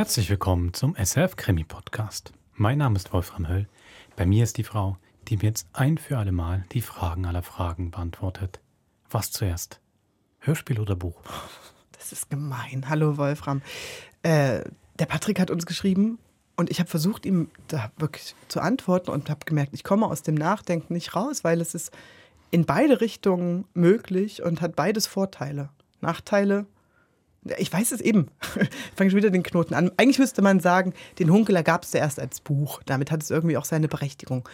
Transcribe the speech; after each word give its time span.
Herzlich 0.00 0.30
willkommen 0.30 0.72
zum 0.72 0.96
SF 0.96 1.36
Krimi 1.36 1.62
Podcast. 1.62 2.32
Mein 2.54 2.78
Name 2.78 2.96
ist 2.96 3.12
Wolfram 3.12 3.46
Höll. 3.46 3.68
Bei 4.16 4.24
mir 4.24 4.44
ist 4.44 4.56
die 4.56 4.64
Frau, 4.64 4.96
die 5.28 5.36
mir 5.36 5.42
jetzt 5.42 5.68
ein 5.74 5.98
für 5.98 6.16
alle 6.16 6.32
Mal 6.32 6.64
die 6.72 6.80
Fragen 6.80 7.26
aller 7.26 7.42
Fragen 7.42 7.90
beantwortet. 7.90 8.60
Was 9.10 9.30
zuerst? 9.30 9.78
Hörspiel 10.38 10.80
oder 10.80 10.96
Buch? 10.96 11.20
Das 11.92 12.12
ist 12.12 12.30
gemein. 12.30 12.88
Hallo 12.88 13.18
Wolfram. 13.18 13.60
Äh, 14.22 14.62
der 14.98 15.04
Patrick 15.04 15.38
hat 15.38 15.50
uns 15.50 15.66
geschrieben 15.66 16.18
und 16.56 16.70
ich 16.70 16.80
habe 16.80 16.88
versucht, 16.88 17.26
ihm 17.26 17.50
da 17.68 17.92
wirklich 17.98 18.34
zu 18.48 18.62
antworten 18.62 19.10
und 19.10 19.28
habe 19.28 19.44
gemerkt, 19.44 19.74
ich 19.74 19.84
komme 19.84 20.06
aus 20.06 20.22
dem 20.22 20.34
Nachdenken 20.34 20.94
nicht 20.94 21.14
raus, 21.14 21.44
weil 21.44 21.60
es 21.60 21.74
ist 21.74 21.92
in 22.50 22.64
beide 22.64 23.02
Richtungen 23.02 23.66
möglich 23.74 24.42
und 24.42 24.62
hat 24.62 24.76
beides 24.76 25.06
Vorteile. 25.06 25.68
Nachteile 26.00 26.64
ich 27.58 27.72
weiß 27.72 27.92
es 27.92 28.00
eben. 28.00 28.28
Ich 28.56 28.96
fange 28.96 29.10
schon 29.10 29.18
wieder 29.18 29.30
den 29.30 29.42
Knoten 29.42 29.74
an. 29.74 29.90
Eigentlich 29.96 30.18
müsste 30.18 30.42
man 30.42 30.60
sagen, 30.60 30.92
den 31.18 31.30
Hunkeler 31.30 31.62
gab 31.62 31.84
es 31.84 31.92
ja 31.92 32.00
erst 32.00 32.20
als 32.20 32.40
Buch. 32.40 32.82
Damit 32.84 33.10
hat 33.10 33.22
es 33.22 33.30
irgendwie 33.30 33.56
auch 33.56 33.64
seine 33.64 33.88
Berechtigung. 33.88 34.46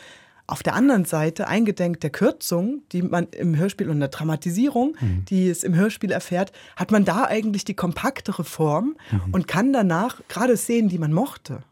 Auf 0.49 0.63
der 0.63 0.75
anderen 0.75 1.05
Seite, 1.05 1.49
eingedenk 1.49 2.01
der 2.01 2.11
Kürzung, 2.11 2.83
die 2.93 3.03
man 3.03 3.27
im 3.33 3.57
Hörspiel 3.57 3.91
und 3.91 3.99
der 3.99 4.09
Dramatisierung, 4.09 4.97
mhm. 5.01 5.25
die 5.25 5.49
es 5.49 5.65
im 5.65 5.75
Hörspiel 5.75 6.13
erfährt, 6.13 6.53
hat 6.77 6.93
man 6.93 7.05
da 7.05 7.25
eigentlich 7.25 7.65
die 7.65 7.75
kompaktere 7.75 8.45
Form 8.45 8.97
mhm. 9.11 9.33
und 9.33 9.49
kann 9.49 9.73
danach, 9.73 10.21
gerade 10.29 10.57
Szenen, 10.57 10.89
die 10.89 10.99
man 10.99 11.13
mochte, 11.13 11.65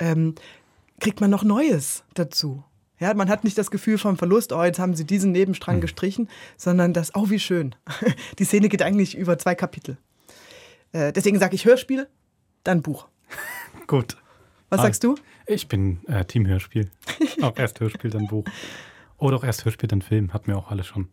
ähm, 0.00 0.34
kriegt 0.98 1.20
man 1.20 1.30
noch 1.30 1.44
Neues 1.44 2.02
dazu. 2.14 2.64
Ja, 2.98 3.14
man 3.14 3.28
hat 3.28 3.44
nicht 3.44 3.58
das 3.58 3.70
Gefühl 3.70 3.98
vom 3.98 4.16
Verlust, 4.16 4.52
oh, 4.52 4.64
jetzt 4.64 4.80
haben 4.80 4.96
sie 4.96 5.04
diesen 5.04 5.30
Nebenstrang 5.30 5.76
mhm. 5.76 5.82
gestrichen, 5.82 6.28
sondern 6.56 6.92
das, 6.92 7.14
oh, 7.14 7.30
wie 7.30 7.38
schön. 7.38 7.76
Die 8.40 8.44
Szene 8.44 8.68
geht 8.68 8.82
eigentlich 8.82 9.16
über 9.16 9.38
zwei 9.38 9.54
Kapitel. 9.54 9.98
Äh, 10.92 11.12
deswegen 11.12 11.38
sage 11.38 11.54
ich 11.54 11.64
Hörspiel, 11.64 12.08
dann 12.64 12.82
Buch. 12.82 13.08
Gut. 13.86 14.16
Was 14.68 14.82
sagst 14.82 15.04
du? 15.04 15.14
Ich 15.46 15.68
bin 15.68 16.00
äh, 16.06 16.24
Team 16.24 16.46
Hörspiel. 16.46 16.90
auch 17.42 17.56
erst 17.56 17.78
Hörspiel, 17.80 18.10
dann 18.10 18.26
Buch. 18.26 18.44
Oder 19.18 19.36
auch 19.36 19.44
erst 19.44 19.64
Hörspiel, 19.64 19.88
dann 19.88 20.02
Film. 20.02 20.32
Hatten 20.32 20.48
wir 20.48 20.58
auch 20.58 20.70
alle 20.70 20.82
schon. 20.82 21.08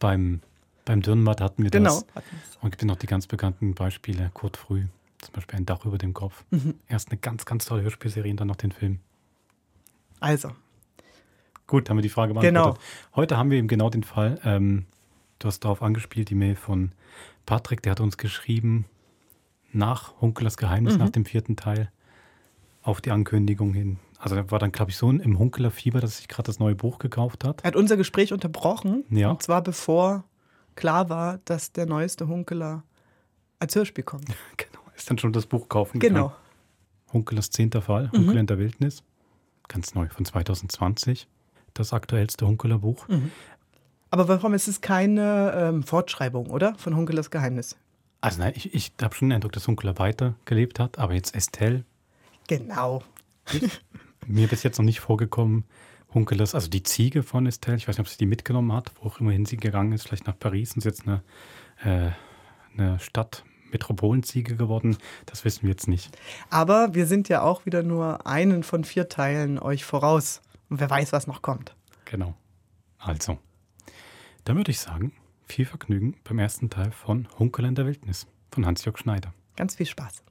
Beim, 0.00 0.40
beim 0.84 1.00
Dürrenmatt 1.00 1.40
hatten 1.40 1.62
wir 1.62 1.70
genau. 1.70 2.02
das. 2.14 2.24
Und 2.60 2.70
gibt 2.70 2.84
noch 2.84 2.96
die 2.96 3.06
ganz 3.06 3.26
bekannten 3.26 3.74
Beispiele. 3.74 4.30
Kurt 4.34 4.56
Früh, 4.56 4.82
zum 5.20 5.32
Beispiel 5.32 5.58
ein 5.58 5.66
Dach 5.66 5.84
über 5.84 5.98
dem 5.98 6.14
Kopf. 6.14 6.44
Mhm. 6.50 6.74
Erst 6.88 7.10
eine 7.10 7.18
ganz, 7.18 7.44
ganz 7.46 7.64
tolle 7.66 7.82
Hörspielserie 7.82 8.30
und 8.30 8.40
dann 8.40 8.48
noch 8.48 8.56
den 8.56 8.72
Film. 8.72 8.98
Also. 10.20 10.50
Gut, 11.66 11.88
haben 11.88 11.96
wir 11.96 12.02
die 12.02 12.08
Frage 12.08 12.34
beantwortet. 12.34 12.80
Genau. 12.80 13.16
Heute 13.16 13.36
haben 13.38 13.50
wir 13.50 13.58
eben 13.58 13.68
genau 13.68 13.88
den 13.88 14.02
Fall, 14.02 14.38
ähm, 14.44 14.84
du 15.44 15.48
hast 15.48 15.60
darauf 15.60 15.82
angespielt, 15.82 16.30
die 16.30 16.34
Mail 16.34 16.56
von 16.56 16.92
Patrick, 17.44 17.82
der 17.82 17.92
hat 17.92 18.00
uns 18.00 18.16
geschrieben, 18.16 18.86
nach 19.72 20.18
Hunkelers 20.20 20.56
Geheimnis, 20.56 20.94
mhm. 20.94 21.00
nach 21.00 21.10
dem 21.10 21.26
vierten 21.26 21.56
Teil, 21.56 21.90
auf 22.82 23.02
die 23.02 23.10
Ankündigung 23.10 23.74
hin. 23.74 23.98
Also 24.18 24.36
er 24.36 24.50
war 24.50 24.58
dann, 24.58 24.72
glaube 24.72 24.90
ich, 24.90 24.96
so 24.96 25.10
im 25.10 25.38
Hunkeler 25.38 25.70
Fieber, 25.70 26.00
dass 26.00 26.16
sich 26.16 26.28
gerade 26.28 26.46
das 26.46 26.58
neue 26.58 26.74
Buch 26.74 26.98
gekauft 26.98 27.44
hat. 27.44 27.60
Er 27.62 27.68
hat 27.68 27.76
unser 27.76 27.98
Gespräch 27.98 28.32
unterbrochen. 28.32 29.04
Ja. 29.10 29.30
Und 29.30 29.42
zwar 29.42 29.62
bevor 29.62 30.24
klar 30.76 31.10
war, 31.10 31.38
dass 31.44 31.72
der 31.72 31.84
neueste 31.84 32.26
Hunkeler 32.26 32.82
als 33.58 33.76
Hörspiel 33.76 34.04
kommt. 34.04 34.26
genau, 34.56 34.80
ist 34.96 35.10
dann 35.10 35.18
schon 35.18 35.34
das 35.34 35.44
Buch 35.44 35.68
kaufen 35.68 35.98
Genau. 35.98 36.28
Gegangen. 36.28 36.40
Hunkelers 37.12 37.50
zehnter 37.50 37.82
Fall, 37.82 38.10
mhm. 38.12 38.18
Hunkel 38.18 38.38
in 38.38 38.46
der 38.46 38.58
Wildnis. 38.58 39.02
Ganz 39.68 39.94
neu, 39.94 40.08
von 40.08 40.24
2020. 40.24 41.28
Das 41.74 41.92
aktuellste 41.92 42.46
Hunkeler 42.46 42.78
Buch. 42.78 43.08
Mhm. 43.08 43.30
Aber 44.14 44.28
warum 44.28 44.54
ist 44.54 44.68
es 44.68 44.80
keine 44.80 45.52
ähm, 45.56 45.82
Fortschreibung, 45.82 46.46
oder? 46.46 46.76
Von 46.76 46.94
Hunkelers 46.94 47.32
Geheimnis? 47.32 47.76
Also 48.20 48.38
nein, 48.38 48.52
ich, 48.54 48.72
ich 48.72 48.92
habe 49.02 49.12
schon 49.12 49.28
den 49.28 49.34
Eindruck, 49.34 49.50
dass 49.50 49.66
Hunkeler 49.66 49.98
weitergelebt 49.98 50.78
hat, 50.78 51.00
aber 51.00 51.14
jetzt 51.14 51.34
Estelle. 51.34 51.82
Genau. 52.46 53.02
mir 54.28 54.46
bis 54.46 54.62
jetzt 54.62 54.78
noch 54.78 54.84
nicht 54.84 55.00
vorgekommen, 55.00 55.64
Hunkelers, 56.14 56.54
also 56.54 56.68
die 56.68 56.84
Ziege 56.84 57.24
von 57.24 57.44
Estelle, 57.46 57.76
ich 57.76 57.88
weiß 57.88 57.98
nicht, 57.98 58.06
ob 58.06 58.08
sie 58.08 58.16
die 58.16 58.26
mitgenommen 58.26 58.72
hat, 58.72 58.92
wo 59.00 59.08
auch 59.08 59.18
immerhin 59.18 59.46
sie 59.46 59.56
gegangen 59.56 59.90
ist, 59.90 60.06
vielleicht 60.06 60.28
nach 60.28 60.38
Paris 60.38 60.74
und 60.74 60.78
ist 60.78 60.84
jetzt 60.84 61.08
eine, 61.08 61.24
äh, 61.82 62.12
eine 62.80 63.00
Stadt. 63.00 63.42
Metropolenziege 63.72 64.54
geworden, 64.54 64.96
das 65.26 65.44
wissen 65.44 65.62
wir 65.62 65.70
jetzt 65.70 65.88
nicht. 65.88 66.16
Aber 66.50 66.94
wir 66.94 67.08
sind 67.08 67.28
ja 67.28 67.42
auch 67.42 67.66
wieder 67.66 67.82
nur 67.82 68.24
einen 68.28 68.62
von 68.62 68.84
vier 68.84 69.08
Teilen 69.08 69.58
euch 69.58 69.84
voraus. 69.84 70.40
Und 70.70 70.78
wer 70.78 70.88
weiß, 70.88 71.12
was 71.12 71.26
noch 71.26 71.42
kommt. 71.42 71.74
Genau. 72.04 72.34
Also. 72.98 73.38
Dann 74.44 74.56
würde 74.58 74.70
ich 74.70 74.80
sagen, 74.80 75.12
viel 75.46 75.64
Vergnügen 75.64 76.16
beim 76.22 76.38
ersten 76.38 76.68
Teil 76.68 76.90
von 76.90 77.28
Hunkel 77.38 77.64
in 77.64 77.74
der 77.74 77.86
Wildnis 77.86 78.26
von 78.50 78.66
Hans-Jörg 78.66 78.98
Schneider. 78.98 79.32
Ganz 79.56 79.76
viel 79.76 79.86
Spaß. 79.86 80.22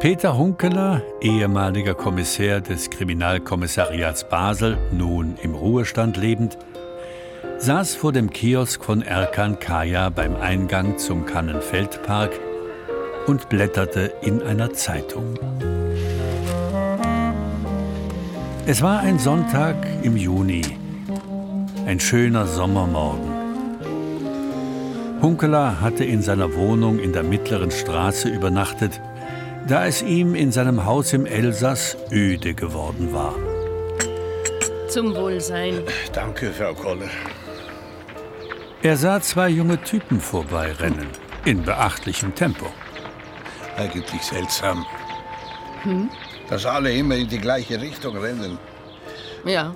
Peter 0.00 0.38
Hunkeler, 0.38 1.02
ehemaliger 1.20 1.94
Kommissär 1.94 2.62
des 2.62 2.88
Kriminalkommissariats 2.88 4.26
Basel, 4.26 4.78
nun 4.92 5.36
im 5.42 5.54
Ruhestand 5.54 6.16
lebend, 6.16 6.56
saß 7.60 7.94
vor 7.94 8.12
dem 8.12 8.30
Kiosk 8.30 8.82
von 8.82 9.02
Erkan 9.02 9.58
Kaya 9.58 10.08
beim 10.08 10.34
Eingang 10.36 10.96
zum 10.96 11.26
Kannenfeldpark 11.26 12.32
und 13.26 13.50
blätterte 13.50 14.14
in 14.22 14.42
einer 14.42 14.72
Zeitung. 14.72 15.38
Es 18.66 18.80
war 18.80 19.00
ein 19.00 19.18
Sonntag 19.18 19.76
im 20.02 20.16
Juni, 20.16 20.62
ein 21.84 22.00
schöner 22.00 22.46
Sommermorgen. 22.46 23.28
Hunkeler 25.20 25.82
hatte 25.82 26.04
in 26.04 26.22
seiner 26.22 26.54
Wohnung 26.54 26.98
in 26.98 27.12
der 27.12 27.24
mittleren 27.24 27.70
Straße 27.70 28.30
übernachtet, 28.30 29.02
da 29.68 29.84
es 29.84 30.00
ihm 30.00 30.34
in 30.34 30.50
seinem 30.50 30.86
Haus 30.86 31.12
im 31.12 31.26
Elsass 31.26 31.98
öde 32.10 32.54
geworden 32.54 33.12
war. 33.12 33.34
Zum 34.88 35.14
Wohlsein. 35.14 35.82
Danke, 36.14 36.52
Frau 36.52 36.72
Kolle. 36.72 37.08
Er 38.82 38.96
sah 38.96 39.20
zwei 39.20 39.50
junge 39.50 39.78
Typen 39.82 40.18
vorbeirennen, 40.18 41.08
in 41.44 41.62
beachtlichem 41.62 42.34
Tempo. 42.34 42.64
Eigentlich 43.76 44.22
seltsam. 44.22 44.86
Hm? 45.82 46.08
Dass 46.48 46.64
alle 46.64 46.90
immer 46.90 47.16
in 47.16 47.28
die 47.28 47.38
gleiche 47.38 47.78
Richtung 47.78 48.16
rennen. 48.16 48.58
Ja. 49.44 49.52
ja. 49.52 49.74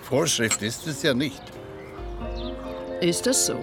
Vorschrift 0.00 0.62
ist 0.62 0.86
es 0.86 1.02
ja 1.02 1.12
nicht. 1.12 1.42
Ist 3.02 3.26
es 3.26 3.44
so? 3.44 3.62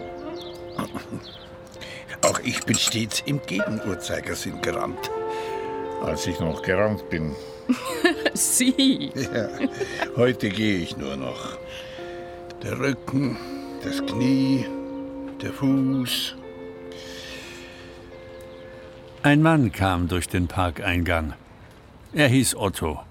Auch 2.22 2.40
ich 2.44 2.64
bin 2.64 2.76
stets 2.76 3.24
im 3.26 3.42
Gegenuhrzeigersinn 3.42 4.62
gerannt. 4.62 5.10
Als 6.04 6.28
ich 6.28 6.40
noch 6.40 6.62
gerannt 6.62 7.10
bin. 7.10 7.36
Sie? 8.36 9.12
Ja, 9.16 9.50
heute 10.18 10.50
gehe 10.50 10.78
ich 10.78 10.98
nur 10.98 11.16
noch. 11.16 11.58
Der 12.62 12.80
Rücken, 12.80 13.38
das 13.84 14.06
Knie, 14.06 14.66
der 15.44 15.54
Fuß. 15.54 16.36
Ein 19.24 19.42
Mann 19.42 19.72
kam 19.72 20.08
durch 20.08 20.28
den 20.28 20.48
Parkeingang. 20.48 21.34
Er 22.14 22.28
hieß 22.28 22.56
Otto. 22.56 23.02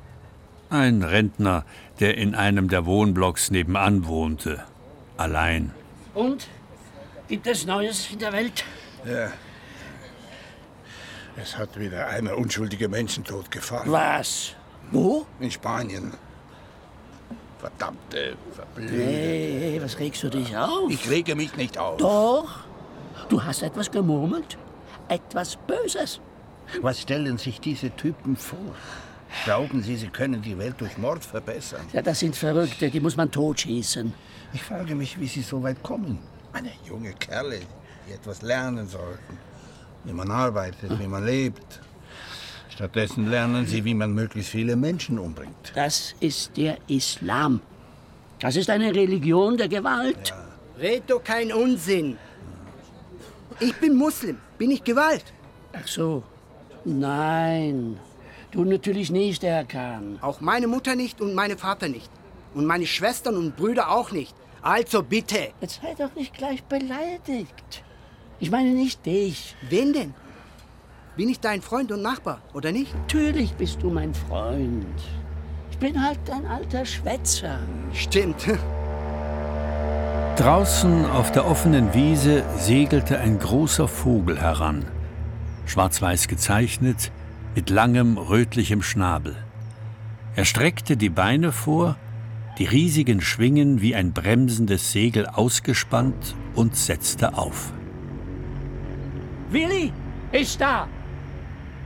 Ein 0.71 1.03
Rentner, 1.03 1.65
der 2.01 2.17
in 2.17 2.35
einem 2.35 2.69
der 2.69 2.87
Wohnblocks 2.87 3.51
nebenan 3.51 4.07
wohnte. 4.07 4.65
Allein. 5.17 5.73
Und? 6.15 6.49
Gibt 7.29 7.47
es 7.47 7.67
Neues 7.67 8.11
in 8.11 8.19
der 8.19 8.33
Welt? 8.33 8.65
Ja. 9.05 9.31
Es 11.37 11.57
hat 11.57 11.79
wieder 11.79 12.09
einer 12.09 12.37
unschuldige 12.37 12.89
Menschen 12.89 13.25
totgefahren. 13.25 13.91
Was? 13.91 14.55
Wo? 14.91 15.27
In 15.41 15.51
Spanien. 15.51 16.13
Verdammte, 17.63 18.35
verblödete. 18.57 19.05
Hey, 19.05 19.81
was 19.81 19.97
regst 20.01 20.21
du 20.25 20.29
dich 20.29 20.57
auf? 20.57 20.91
Ich 20.91 21.09
rege 21.09 21.37
mich 21.37 21.57
nicht 21.57 21.79
auf. 21.79 21.97
Doch. 21.97 22.65
Du 23.29 23.41
hast 23.41 23.63
etwas 23.63 23.89
gemurmelt. 23.89 24.59
Etwas 25.09 25.57
Böses. 25.69 26.21
Was 26.81 27.03
stellen 27.03 27.39
sich 27.39 27.61
diese 27.61 27.91
Typen 27.95 28.35
vor? 28.35 28.75
Glauben 29.45 29.81
Sie, 29.81 29.95
sie 29.95 30.09
können 30.09 30.43
die 30.43 30.59
Welt 30.59 30.75
durch 30.79 30.99
Mord 30.99 31.25
verbessern? 31.25 31.83
Ja, 31.93 32.03
das 32.03 32.19
sind 32.19 32.35
Verrückte, 32.35 32.91
die 32.91 32.99
muss 32.99 33.17
man 33.17 33.31
totschießen. 33.31 34.13
Ich 34.53 34.63
frage 34.65 34.97
mich, 34.97 35.21
wie 35.21 35.29
sie 35.29 35.43
so 35.43 35.63
weit 35.63 35.81
kommen. 35.85 36.19
Eine 36.53 36.73
junge 36.85 37.13
Kerle, 37.13 37.61
die 38.09 38.13
etwas 38.13 38.43
lernen 38.43 38.89
sollten. 38.89 39.39
Wie 40.03 40.13
man 40.13 40.33
arbeitet, 40.33 40.99
wie 40.99 41.07
man 41.07 41.25
lebt. 41.25 41.81
Stattdessen 42.83 43.31
lernen 43.31 43.65
sie, 43.65 43.85
wie 43.85 43.95
man 43.95 44.13
möglichst 44.13 44.51
viele 44.51 44.75
Menschen 44.75 45.17
umbringt. 45.17 45.71
Das 45.77 46.17
ist 46.19 46.57
der 46.57 46.79
Islam. 46.89 47.61
Das 48.41 48.57
ist 48.57 48.69
eine 48.71 48.93
Religion 48.93 49.57
der 49.57 49.69
Gewalt. 49.69 50.31
Ja. 50.31 50.81
Red 50.81 51.05
doch 51.07 51.23
kein 51.23 51.53
Unsinn. 51.53 52.19
Ich 53.61 53.73
bin 53.77 53.95
Muslim. 53.95 54.39
Bin 54.59 54.73
ich 54.73 54.83
Gewalt? 54.83 55.27
Ach 55.73 55.87
so. 55.87 56.25
Nein. 56.85 58.01
Du 58.51 58.65
natürlich 58.65 59.13
nicht, 59.13 59.45
Herr 59.45 59.65
Kahn. 59.65 60.19
Auch 60.21 60.41
meine 60.41 60.67
Mutter 60.67 60.97
nicht 60.97 61.21
und 61.21 61.37
meine 61.37 61.57
Vater 61.57 61.89
nicht. 61.89 62.11
Und 62.53 62.67
meine 62.67 62.87
Schwestern 62.87 63.37
und 63.37 63.55
Brüder 63.55 63.93
auch 63.93 64.11
nicht. 64.11 64.35
Also 64.61 65.05
bitte. 65.05 65.53
Jetzt 65.61 65.83
sei 65.83 65.95
doch 65.97 66.13
nicht 66.17 66.35
gleich 66.35 66.65
beleidigt. 66.65 67.85
Ich 68.41 68.51
meine 68.51 68.71
nicht 68.71 69.07
dich. 69.07 69.55
Wen 69.71 69.93
denn? 69.93 70.15
Bin 71.15 71.29
ich 71.29 71.41
dein 71.41 71.61
Freund 71.61 71.93
und 71.93 72.01
Nachbar, 72.01 72.41
oder 72.55 72.73
nicht? 72.73 72.95
Natürlich 72.95 73.53
bist 73.53 73.83
du 73.83 73.91
mein 73.91 74.15
Freund. 74.15 74.87
Ich 75.71 75.77
bin 75.77 76.03
halt 76.03 76.19
ein 76.31 76.47
alter 76.47 76.87
Schwätzer. 76.87 77.59
Stimmt. 77.93 78.47
Draußen 80.37 81.05
auf 81.05 81.31
der 81.31 81.47
offenen 81.47 81.93
Wiese 81.93 82.45
segelte 82.57 83.19
ein 83.19 83.39
großer 83.39 83.89
Vogel 83.89 84.41
heran. 84.41 84.87
Schwarz-weiß 85.67 86.29
gezeichnet, 86.29 87.13
mit 87.55 87.69
langem 87.69 88.17
rötlichem 88.17 88.81
Schnabel. 88.81 89.37
Er 90.35 90.47
streckte 90.47 90.97
die 90.97 91.11
Beine 91.11 91.53
vor, 91.53 91.97
die 92.59 92.65
riesigen 92.65 93.21
Schwingen 93.21 93.83
wie 93.83 93.95
ein 93.95 94.15
bremsendes 94.15 94.93
Segel 94.93 95.27
ausgespannt 95.27 96.35
und 96.55 96.75
setzte 96.75 97.37
auf. 97.37 97.71
Willi 99.51 99.93
ist 100.33 100.59
da! 100.59 100.89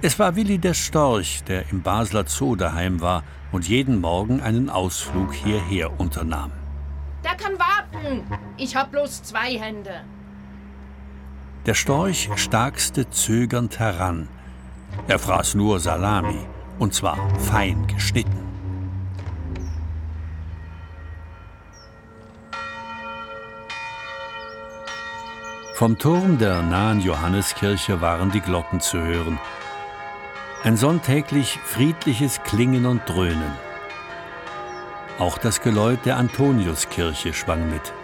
Es 0.03 0.19
war 0.19 0.37
Willi 0.37 0.59
der 0.59 0.75
Storch, 0.75 1.43
der 1.45 1.71
im 1.71 1.81
Basler 1.81 2.25
Zoo 2.27 2.55
daheim 2.55 3.01
war 3.01 3.25
und 3.51 3.67
jeden 3.67 4.01
Morgen 4.01 4.43
einen 4.43 4.69
Ausflug 4.69 5.33
hierher 5.33 5.99
unternahm. 5.99 6.53
Der 7.25 7.35
kann 7.35 7.59
warten. 7.59 8.23
Ich 8.59 8.77
hab 8.77 8.93
bloß 8.93 9.23
zwei 9.23 9.59
Hände. 9.59 10.03
Der 11.65 11.75
Storch 11.75 12.29
starkste 12.37 13.09
zögernd 13.11 13.79
heran. 13.79 14.29
Er 15.09 15.19
fraß 15.19 15.55
nur 15.55 15.81
Salami, 15.81 16.47
und 16.79 16.93
zwar 16.93 17.17
fein 17.41 17.87
geschnitten. 17.87 18.47
Vom 25.75 25.99
Turm 25.99 26.39
der 26.39 26.63
nahen 26.63 27.01
Johanneskirche 27.01 28.01
waren 28.01 28.31
die 28.31 28.41
Glocken 28.41 28.81
zu 28.81 28.99
hören. 28.99 29.39
Ein 30.67 30.77
sonntäglich 30.77 31.61
friedliches 31.65 32.43
Klingen 32.43 32.87
und 32.87 33.09
Dröhnen. 33.09 33.53
Auch 35.17 35.39
das 35.39 35.61
Geläut 35.61 36.05
der 36.05 36.17
Antoniuskirche 36.17 37.33
schwang 37.33 37.71
mit. 37.71 37.95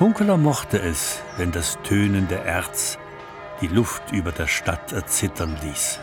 Hunkeler 0.00 0.38
mochte 0.38 0.80
es, 0.80 1.20
wenn 1.36 1.52
das 1.52 1.78
Tönen 1.82 2.26
der 2.28 2.46
Erz 2.46 2.98
die 3.60 3.66
Luft 3.66 4.12
über 4.12 4.32
der 4.32 4.46
Stadt 4.46 4.92
erzittern 4.92 5.58
ließ. 5.62 6.00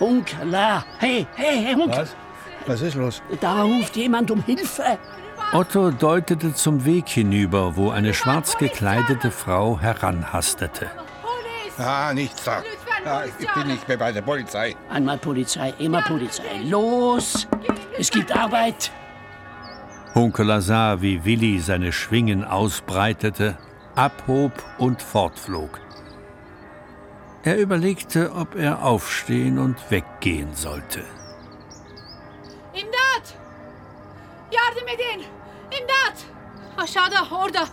Hunkeler! 0.00 0.84
Hey, 0.98 1.28
hey, 1.36 1.62
hey, 1.64 1.74
Hunkeler! 1.74 1.98
Was? 2.02 2.16
Was 2.66 2.80
ist 2.80 2.96
los? 2.96 3.22
Da 3.40 3.62
ruft 3.62 3.94
jemand 3.94 4.32
um 4.32 4.42
Hilfe. 4.42 4.98
Otto 5.52 5.90
deutete 5.90 6.54
zum 6.54 6.84
Weg 6.84 7.08
hinüber, 7.08 7.76
wo 7.76 7.90
eine 7.90 8.12
schwarz 8.12 8.56
gekleidete 8.58 9.30
Frau 9.30 9.78
heranhastete. 9.78 10.90
Ah, 11.78 12.12
nichts 12.12 12.44
da. 12.44 12.62
Ah, 13.04 13.22
ich 13.38 13.52
bin 13.52 13.66
nicht 13.68 13.86
mehr 13.86 13.96
bei 13.96 14.12
der 14.12 14.22
Polizei. 14.22 14.74
Einmal 14.88 15.18
Polizei, 15.18 15.74
immer 15.78 16.02
Polizei. 16.02 16.60
Los! 16.64 17.46
Es 17.98 18.10
gibt 18.10 18.34
Arbeit. 18.36 18.90
Hunkeler 20.14 20.60
sah, 20.60 21.00
wie 21.02 21.24
Willi 21.24 21.60
seine 21.60 21.92
Schwingen 21.92 22.44
ausbreitete, 22.44 23.58
abhob 23.94 24.52
und 24.78 25.02
fortflog. 25.02 25.80
Er 27.42 27.58
überlegte, 27.58 28.32
ob 28.34 28.54
er 28.54 28.84
aufstehen 28.84 29.58
und 29.58 29.76
weggehen 29.90 30.54
sollte. 30.54 31.02
Yardım 34.54 34.88
edin! 34.88 35.24
İmdat! 35.80 36.16
Aşağıda, 36.78 37.16
orada. 37.42 37.64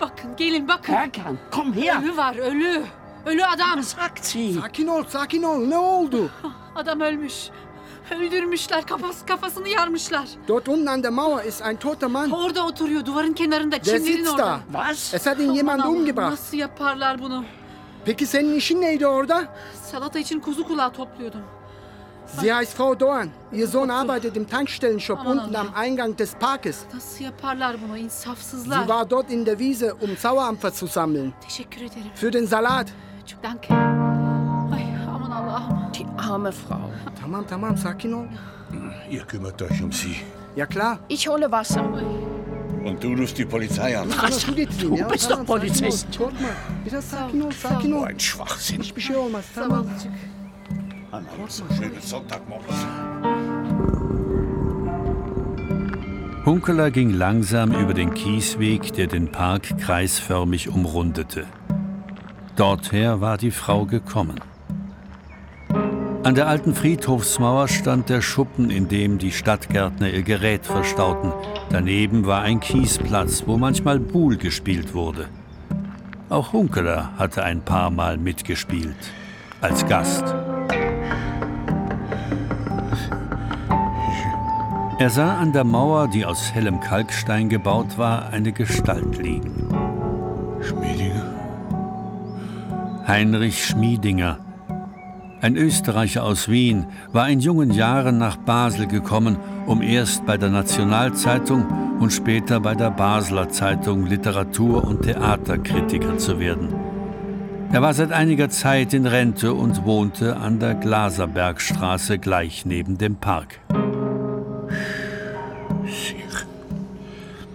Bakın, 0.00 0.36
gelin 0.36 0.68
bakın. 0.68 0.92
Erkan, 0.92 1.38
komm 1.50 1.72
her! 1.74 2.02
Ölü 2.02 2.16
var, 2.16 2.36
ölü. 2.36 2.82
Ölü 3.26 3.44
adam. 3.44 3.82
Sagt 3.82 4.24
sie. 4.26 4.52
Sakin 4.60 4.86
ol, 4.86 5.04
sakin 5.08 5.42
ol. 5.42 5.58
Ne 5.66 5.78
oldu? 5.78 6.30
Adam 6.76 7.00
ölmüş. 7.00 7.34
Öldürmüşler, 8.10 8.86
kafası, 8.86 9.26
kafasını 9.26 9.68
yarmışlar. 9.68 10.28
Dort 10.48 10.68
unten 10.68 10.86
an 10.86 11.02
der 11.02 11.10
Mauer 11.10 11.44
ist 11.44 11.62
ein 11.62 11.76
toter 11.76 12.10
Mann. 12.10 12.30
Orada 12.30 12.66
oturuyor, 12.66 13.06
duvarın 13.06 13.32
kenarında, 13.32 13.76
Der 13.76 13.84
çimlerin 13.84 14.04
sitzt 14.16 14.32
orada. 14.32 14.46
da. 14.46 14.60
Was? 14.72 15.14
Es 15.14 15.26
hat 15.26 15.38
ihn 15.40 15.44
Aman 15.44 15.54
jemand 15.56 15.80
Allah'ım, 15.80 15.96
umgebracht. 15.96 16.30
Nasıl 16.30 16.56
yaparlar 16.56 17.18
bunu? 17.22 17.44
Peki 18.04 18.26
senin 18.26 18.54
işin 18.54 18.80
neydi 18.80 19.06
orada? 19.06 19.44
Salata 19.82 20.18
için 20.18 20.40
kuzu 20.40 20.64
kulağı 20.64 20.92
topluyordum. 20.92 21.40
Sie 22.40 22.52
heißt 22.52 22.74
Frau 22.74 22.94
Dorn. 22.94 23.30
Ihr 23.52 23.66
Sohn 23.68 23.90
arbeitet 23.90 24.36
im 24.36 24.46
Tankstellenshop 24.46 25.24
unten 25.24 25.54
am 25.56 25.72
Eingang 25.74 26.16
des 26.16 26.34
Parkes. 26.34 26.86
Sie 26.98 27.30
war 28.86 29.06
dort 29.06 29.30
in 29.30 29.44
der 29.44 29.58
Wiese, 29.58 29.94
um 29.94 30.16
Sauerampfer 30.16 30.72
zu 30.72 30.86
sammeln. 30.86 31.32
Für 32.14 32.30
den 32.30 32.46
Salat. 32.46 32.92
Danke. 33.42 33.68
Die 35.94 36.06
arme 36.16 36.52
Frau. 36.52 36.90
Tamam 37.20 37.46
tamam 37.46 37.76
sakin 37.76 38.14
ol. 38.14 38.28
Ihr 39.10 39.22
kümmert 39.22 39.62
euch 39.62 39.82
um 39.82 39.92
sie. 39.92 40.16
Ja 40.54 40.66
klar. 40.66 40.98
Ich 41.08 41.28
hole 41.28 41.50
Wasser. 41.50 41.82
Und 42.84 43.02
du 43.02 43.14
rufst 43.14 43.36
die 43.38 43.44
Polizei 43.44 43.98
an. 43.98 44.08
Getireyim 44.54 44.96
du 44.96 45.08
bist 45.08 45.28
Tamam, 45.28 45.46
doch. 45.46 45.54
Polizist. 45.54 46.06
Oh, 46.20 48.04
ein 48.04 48.20
Schwachsinn. 48.20 48.82
Hiçbir 48.82 49.00
şey 49.02 49.16
olmaz 51.16 51.58
tamam. 51.58 51.66
Zavallıcık. 51.66 51.76
Schönen 51.78 52.00
Sonntagmorgen. 52.00 52.74
Hunkeler 56.44 56.88
ging 56.88 57.18
langsam 57.18 57.72
über 57.72 57.96
den 57.96 58.14
Kiesweg, 58.14 58.96
der 58.96 59.10
den 59.10 59.26
Park 59.26 59.80
kreisförmig 59.80 60.68
umrundete. 60.68 61.44
Dorther 62.56 63.20
war 63.20 63.38
die 63.38 63.50
Frau 63.50 63.86
gekommen. 63.86 64.40
An 66.24 66.34
der 66.34 66.48
alten 66.48 66.74
Friedhofsmauer 66.74 67.68
stand 67.68 68.08
der 68.08 68.20
Schuppen, 68.20 68.70
in 68.70 68.88
dem 68.88 69.18
die 69.18 69.32
Stadtgärtner 69.32 70.10
ihr 70.10 70.22
Gerät 70.22 70.66
verstauten. 70.66 71.32
Daneben 71.70 72.26
war 72.26 72.42
ein 72.42 72.60
Kiesplatz, 72.60 73.44
wo 73.46 73.56
manchmal 73.56 74.00
Buhl 74.00 74.36
gespielt 74.36 74.94
wurde. 74.94 75.28
Auch 76.28 76.52
Hunkeler 76.52 77.10
hatte 77.18 77.44
ein 77.44 77.60
paar 77.60 77.90
Mal 77.90 78.18
mitgespielt. 78.18 79.12
Als 79.60 79.86
Gast. 79.86 80.34
Er 84.98 85.10
sah 85.10 85.36
an 85.36 85.52
der 85.52 85.64
Mauer, 85.64 86.08
die 86.08 86.24
aus 86.24 86.54
hellem 86.54 86.80
Kalkstein 86.80 87.50
gebaut 87.50 87.98
war, 87.98 88.30
eine 88.30 88.52
Gestalt 88.52 89.18
liegen. 89.18 89.68
Schmiedinger? 90.62 91.34
Heinrich 93.06 93.66
Schmiedinger. 93.66 94.38
Ein 95.42 95.56
Österreicher 95.56 96.24
aus 96.24 96.48
Wien 96.48 96.86
war 97.12 97.28
in 97.28 97.40
jungen 97.40 97.72
Jahren 97.72 98.16
nach 98.16 98.38
Basel 98.38 98.86
gekommen, 98.86 99.36
um 99.66 99.82
erst 99.82 100.24
bei 100.24 100.38
der 100.38 100.48
Nationalzeitung 100.48 101.66
und 102.00 102.14
später 102.14 102.60
bei 102.60 102.74
der 102.74 102.90
Basler 102.90 103.50
Zeitung 103.50 104.06
Literatur- 104.06 104.82
und 104.82 105.02
Theaterkritiker 105.02 106.16
zu 106.16 106.40
werden. 106.40 106.74
Er 107.70 107.82
war 107.82 107.92
seit 107.92 108.12
einiger 108.12 108.48
Zeit 108.48 108.94
in 108.94 109.04
Rente 109.04 109.52
und 109.52 109.84
wohnte 109.84 110.38
an 110.38 110.58
der 110.58 110.74
Glaserbergstraße 110.74 112.18
gleich 112.18 112.64
neben 112.64 112.96
dem 112.96 113.16
Park. 113.16 113.60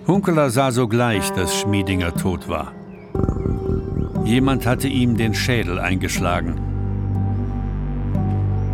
Hunkeler 0.07 0.49
sah 0.49 0.71
sogleich, 0.71 1.29
dass 1.31 1.57
Schmiedinger 1.57 2.13
tot 2.13 2.49
war. 2.49 2.73
Jemand 4.25 4.65
hatte 4.65 4.87
ihm 4.87 5.15
den 5.15 5.33
Schädel 5.33 5.79
eingeschlagen. 5.79 6.59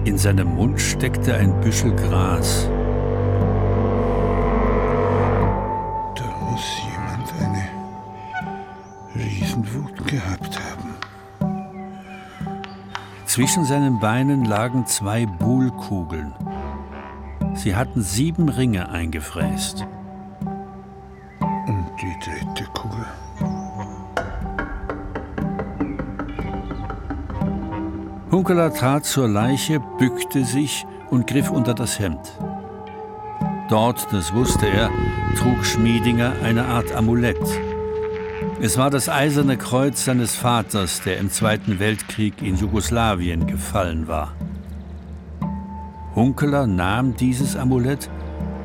In 0.04 0.18
seinem 0.18 0.56
Mund 0.56 0.82
steckte 0.82 1.36
ein 1.36 1.60
Büschel 1.62 1.96
Gras. 1.96 2.70
Da 6.16 6.26
muss 6.50 6.66
jemand 6.84 7.34
eine 7.40 7.68
Riesenwut 9.16 10.08
gehabt 10.08 10.60
haben. 10.60 10.96
Zwischen 13.26 13.66
seinen 13.66 14.00
Beinen 14.00 14.46
lagen 14.46 14.86
zwei 14.86 15.26
Buhlkugeln. 15.26 16.34
Sie 17.68 17.76
hatten 17.76 18.02
sieben 18.02 18.48
Ringe 18.48 18.88
eingefräst. 18.88 19.86
Und 21.42 21.86
die 22.02 22.16
dritte 22.24 22.64
Kugel. 22.72 23.06
Hunkeler 28.32 28.74
trat 28.74 29.04
zur 29.04 29.28
Leiche, 29.28 29.82
bückte 30.00 30.46
sich 30.46 30.86
und 31.10 31.28
griff 31.28 31.52
unter 31.52 31.74
das 31.74 32.00
Hemd. 32.00 32.40
Dort, 33.70 34.14
das 34.14 34.34
wusste 34.34 34.70
er, 34.70 34.90
trug 35.38 35.66
Schmiedinger 35.66 36.36
eine 36.42 36.68
Art 36.68 36.94
Amulett. 36.94 37.36
Es 38.62 38.78
war 38.78 38.90
das 38.90 39.10
eiserne 39.10 39.58
Kreuz 39.58 40.06
seines 40.06 40.38
Vaters, 40.38 41.02
der 41.02 41.18
im 41.18 41.30
Zweiten 41.30 41.80
Weltkrieg 41.80 42.42
in 42.42 42.56
Jugoslawien 42.56 43.46
gefallen 43.46 44.08
war. 44.08 44.37
Hunkeler 46.18 46.66
nahm 46.66 47.16
dieses 47.16 47.56
Amulett, 47.56 48.10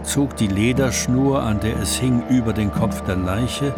zog 0.05 0.37
die 0.39 0.47
Lederschnur, 0.47 1.43
an 1.43 1.61
der 1.61 1.79
es 1.81 1.99
hing, 1.99 2.27
über 2.31 2.55
den 2.55 2.73
Kopf 2.73 3.03
der 3.03 3.17
Leiche 3.17 3.75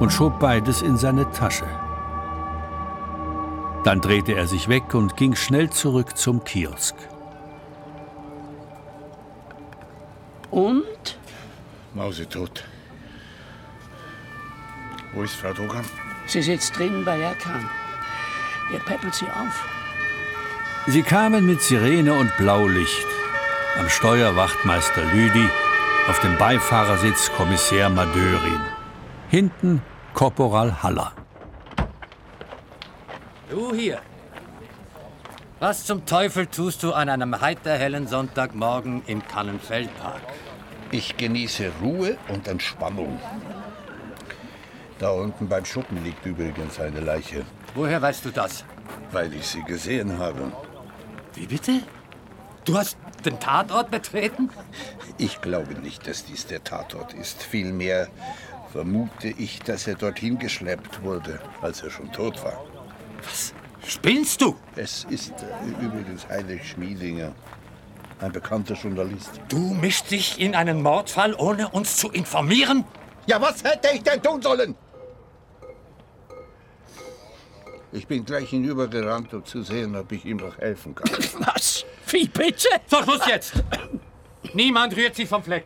und 0.00 0.10
schob 0.10 0.40
beides 0.40 0.80
in 0.80 0.96
seine 0.96 1.30
Tasche. 1.30 1.66
Dann 3.84 4.00
drehte 4.00 4.32
er 4.32 4.46
sich 4.46 4.68
weg 4.68 4.94
und 4.94 5.18
ging 5.18 5.36
schnell 5.36 5.68
zurück 5.68 6.16
zum 6.16 6.42
Kiosk. 6.42 6.94
Und? 10.50 11.18
Mausetot. 11.92 12.64
Wo 15.12 15.22
ist 15.22 15.34
Frau 15.34 15.52
Dogan? 15.52 15.84
Sie 16.26 16.40
sitzt 16.40 16.78
drinnen 16.78 17.04
bei 17.04 17.20
Erkan. 17.20 17.68
Er 18.72 18.80
peppelt 18.80 19.14
sie 19.14 19.26
auf. 19.26 19.79
Sie 20.86 21.02
kamen 21.02 21.46
mit 21.46 21.60
Sirene 21.60 22.14
und 22.14 22.34
Blaulicht. 22.38 23.06
Am 23.78 23.88
Steuer 23.88 24.34
Wachtmeister 24.34 25.02
Lüdi, 25.12 25.46
auf 26.08 26.18
dem 26.20 26.36
Beifahrersitz 26.38 27.30
Kommissär 27.36 27.90
Madörin. 27.90 28.60
Hinten 29.28 29.82
Korporal 30.14 30.82
Haller. 30.82 31.12
Du 33.50 33.74
hier. 33.74 34.00
Was 35.60 35.84
zum 35.84 36.06
Teufel 36.06 36.46
tust 36.46 36.82
du 36.82 36.94
an 36.94 37.10
einem 37.10 37.40
heiterhellen 37.40 38.06
Sonntagmorgen 38.06 39.02
im 39.06 39.22
Kannenfeldpark? 39.26 40.22
Ich 40.90 41.16
genieße 41.16 41.70
Ruhe 41.82 42.16
und 42.28 42.48
Entspannung. 42.48 43.20
Da 44.98 45.10
unten 45.10 45.46
beim 45.46 45.64
Schuppen 45.64 46.02
liegt 46.02 46.24
übrigens 46.24 46.80
eine 46.80 47.00
Leiche. 47.00 47.44
Woher 47.74 48.00
weißt 48.00 48.24
du 48.24 48.30
das? 48.30 48.64
Weil 49.12 49.32
ich 49.34 49.46
sie 49.46 49.62
gesehen 49.62 50.18
habe. 50.18 50.50
Wie 51.34 51.46
bitte? 51.46 51.80
Du 52.64 52.76
hast 52.76 52.96
den 53.24 53.38
Tatort 53.40 53.90
betreten? 53.90 54.50
Ich 55.18 55.40
glaube 55.40 55.74
nicht, 55.74 56.06
dass 56.06 56.24
dies 56.24 56.46
der 56.46 56.62
Tatort 56.62 57.14
ist. 57.14 57.42
Vielmehr 57.42 58.08
vermute 58.72 59.28
ich, 59.28 59.60
dass 59.60 59.86
er 59.86 59.94
dorthin 59.94 60.38
geschleppt 60.38 61.02
wurde, 61.02 61.40
als 61.62 61.82
er 61.82 61.90
schon 61.90 62.12
tot 62.12 62.42
war. 62.44 62.64
Was? 63.24 63.54
Spinnst 63.86 64.40
du? 64.42 64.56
Es 64.76 65.04
ist 65.08 65.32
äh, 65.42 65.84
übrigens 65.84 66.28
Heinrich 66.28 66.68
Schmiedinger, 66.68 67.32
ein 68.20 68.32
bekannter 68.32 68.74
Journalist. 68.74 69.40
Du 69.48 69.74
mischst 69.74 70.10
dich 70.10 70.38
in 70.38 70.54
einen 70.54 70.82
Mordfall, 70.82 71.34
ohne 71.34 71.68
uns 71.70 71.96
zu 71.96 72.10
informieren? 72.10 72.84
Ja, 73.26 73.40
was 73.40 73.64
hätte 73.64 73.88
ich 73.94 74.02
denn 74.02 74.22
tun 74.22 74.42
sollen? 74.42 74.74
Ich 77.92 78.06
bin 78.06 78.24
gleich 78.24 78.50
hinübergerannt, 78.50 79.34
um 79.34 79.44
zu 79.44 79.62
sehen, 79.62 79.96
ob 79.96 80.12
ich 80.12 80.24
ihm 80.24 80.36
noch 80.36 80.56
helfen 80.58 80.94
kann. 80.94 81.10
Was? 81.40 81.84
Wie 82.06 82.28
bitte? 82.28 82.68
So, 82.86 83.02
Schluss 83.02 83.26
jetzt! 83.26 83.54
Niemand 84.54 84.96
rührt 84.96 85.16
sich 85.16 85.28
vom 85.28 85.42
Fleck. 85.42 85.64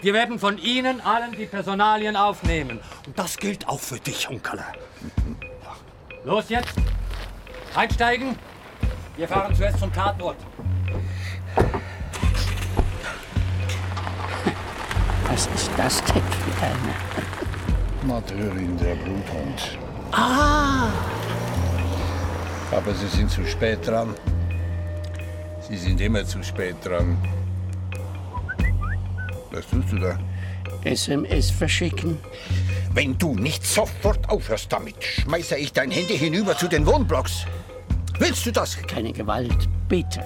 Wir 0.00 0.14
werden 0.14 0.38
von 0.38 0.58
Ihnen 0.58 1.00
allen 1.00 1.32
die 1.32 1.46
Personalien 1.46 2.14
aufnehmen. 2.14 2.78
Und 3.06 3.18
das 3.18 3.36
gilt 3.36 3.68
auch 3.68 3.80
für 3.80 3.98
dich, 3.98 4.28
Hunkerle. 4.28 4.64
Los 6.24 6.50
jetzt! 6.50 6.74
Einsteigen! 7.74 8.36
Wir 9.16 9.26
fahren 9.26 9.54
zuerst 9.54 9.78
zum 9.80 9.92
Tatort. 9.92 10.36
Was 15.28 15.46
ist 15.46 15.70
das 15.76 16.04
denn 16.04 16.22
für 16.22 16.64
eine? 16.64 18.06
Mateurin, 18.06 18.76
der 18.76 18.94
Bluthund. 18.94 19.78
Ah! 20.14 20.88
Aber 22.70 22.94
Sie 22.94 23.08
sind 23.08 23.30
zu 23.30 23.44
spät 23.46 23.86
dran. 23.86 24.14
Sie 25.68 25.76
sind 25.76 26.00
immer 26.00 26.24
zu 26.24 26.42
spät 26.42 26.76
dran. 26.84 27.16
Was 29.50 29.66
tust 29.68 29.92
du 29.92 29.98
da? 29.98 30.18
SMS 30.84 31.50
verschicken. 31.50 32.18
Wenn 32.92 33.16
du 33.18 33.34
nicht 33.34 33.66
sofort 33.66 34.28
aufhörst 34.28 34.72
damit, 34.72 35.02
schmeiße 35.02 35.56
ich 35.56 35.72
dein 35.72 35.90
Handy 35.90 36.16
hinüber 36.16 36.56
zu 36.56 36.68
den 36.68 36.86
Wohnblocks. 36.86 37.46
Willst 38.18 38.46
du 38.46 38.52
das? 38.52 38.76
Keine 38.76 39.12
Gewalt, 39.12 39.68
bitte. 39.88 40.22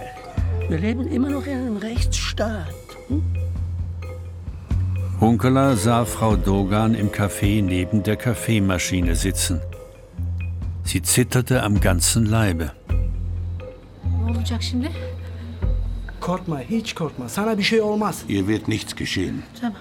Wir 0.68 0.78
leben 0.78 1.06
immer 1.08 1.30
noch 1.30 1.46
in 1.46 1.52
einem 1.52 1.76
Rechtsstaat. 1.78 2.74
Hm? 3.08 3.22
Hunkeler 5.20 5.76
sah 5.76 6.04
Frau 6.04 6.36
Dogan 6.36 6.94
im 6.94 7.10
Café 7.10 7.62
neben 7.62 8.02
der 8.02 8.16
Kaffeemaschine 8.16 9.14
sitzen. 9.14 9.60
Sie 10.88 11.02
zitterte 11.02 11.62
am 11.62 11.80
ganzen 11.80 12.32
Leibe. 12.32 12.70
Ne 14.24 14.30
olacak 14.30 14.62
şimdi? 14.62 14.90
Korkma, 16.20 16.60
hiç 16.60 16.94
korkma. 16.94 17.28
Sana 17.28 17.58
bir 17.58 17.62
şey 17.62 17.80
olmaz. 17.80 18.22
Ihr 18.28 18.38
wird 18.46 18.68
nichts 18.68 18.94
geschehen. 18.94 19.42
Tamam. 19.60 19.76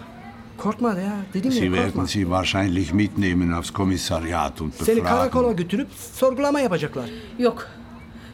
Korkma 0.58 0.90
ya, 0.90 1.16
dedim 1.34 1.52
Sie 1.52 1.74
werden 1.74 2.06
sie 2.06 2.22
wahrscheinlich 2.24 2.94
mitnehmen 2.94 3.52
aufs 3.54 3.74
Kommissariat 3.74 4.62
und 4.62 4.74
Seni 4.74 5.04
karakola 5.04 5.44
befragen. 5.48 5.58
götürüp 5.58 5.88
sorgulama 6.14 6.60
yapacaklar. 6.60 7.10
Yok. 7.40 7.68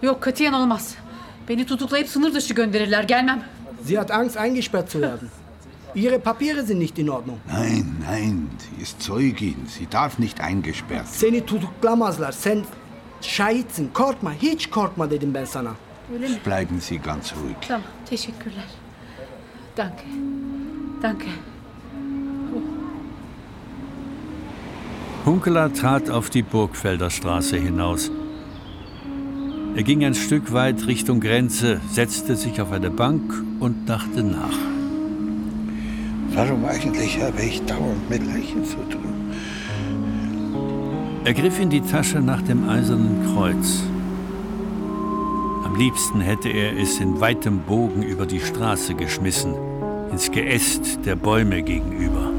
Yok 0.01 0.22
katiyen 0.22 0.53
olmaz. 0.53 0.96
Beni 1.50 1.65
tutuklayıp 1.65 2.08
sınır 2.08 2.34
dışı 2.34 2.53
gönderirler. 2.53 3.03
Gelmem. 3.03 3.44
Sie 3.84 3.98
hat 3.98 4.12
Angst, 4.12 4.38
eingesperrt 4.38 4.92
zu 4.92 5.01
werden. 5.01 5.30
Ihre 5.95 6.19
Papiere 6.19 6.63
sind 6.63 6.79
nicht 6.79 6.97
in 7.00 7.09
Ordnung. 7.09 7.39
Nein, 7.47 8.03
nein, 8.09 8.50
sie 8.57 8.81
ist 8.81 9.01
Zeugin. 9.01 9.67
Sie 9.67 9.88
darf 9.88 10.19
nicht 10.19 10.41
eingesperrt 10.41 10.89
werden. 10.89 11.07
Seni 11.12 11.41
tutuklamazlar. 11.41 12.31
Sen 12.31 12.63
şahitsin. 13.21 13.89
Korkma, 13.93 14.31
hiç 14.33 14.69
korkma 14.69 15.09
dedim 15.09 15.33
ben 15.33 15.45
sana. 15.45 15.71
Öyle 16.13 16.27
mi? 16.27 16.35
Bleiben 16.45 16.79
Sie 16.79 16.97
ganz 16.97 17.33
ruhig. 17.33 17.67
Tamam. 17.67 17.83
Teşekkürler. 18.05 18.65
Danke. 19.77 20.03
Danke. 21.01 21.25
Hunkeler 25.25 25.73
trat 25.73 26.09
auf 26.09 26.29
die 26.29 26.43
Burgfelder 26.43 27.09
Straße 27.09 27.57
hinaus. 27.57 28.12
Er 29.75 29.83
ging 29.83 30.03
ein 30.03 30.15
Stück 30.15 30.53
weit 30.53 30.88
Richtung 30.88 31.19
Grenze, 31.19 31.79
setzte 31.91 32.35
sich 32.35 32.62
auf 32.62 32.71
eine 32.71 32.89
Bank 32.89 33.33
und 33.59 33.88
dachte 33.88 34.23
nach. 34.23 34.83
Warum 36.36 36.66
eigentlich 36.66 37.22
habe 37.22 37.42
ich 37.42 37.63
dauernd 37.66 38.10
mit 38.10 38.25
Leichen 38.25 38.66
zu 38.66 38.78
tun? 38.90 39.32
Er 41.25 41.34
griff 41.34 41.60
in 41.60 41.70
die 41.70 41.82
Tasche 41.82 42.20
nach 42.20 42.42
dem 42.42 42.68
eisernen 42.68 43.34
Kreuz. 43.34 43.84
Am 45.63 45.75
liebsten 45.78 46.22
hätte 46.22 46.50
er 46.50 46.78
es 46.78 47.00
in 47.00 47.20
weitem 47.22 47.60
Bogen 47.60 48.04
über 48.04 48.25
die 48.25 48.40
Straße 48.40 48.96
geschmissen, 48.96 49.54
ins 50.12 50.32
Geäst 50.32 51.00
der 51.06 51.16
Bäume 51.16 51.62
gegenüber. 51.62 52.33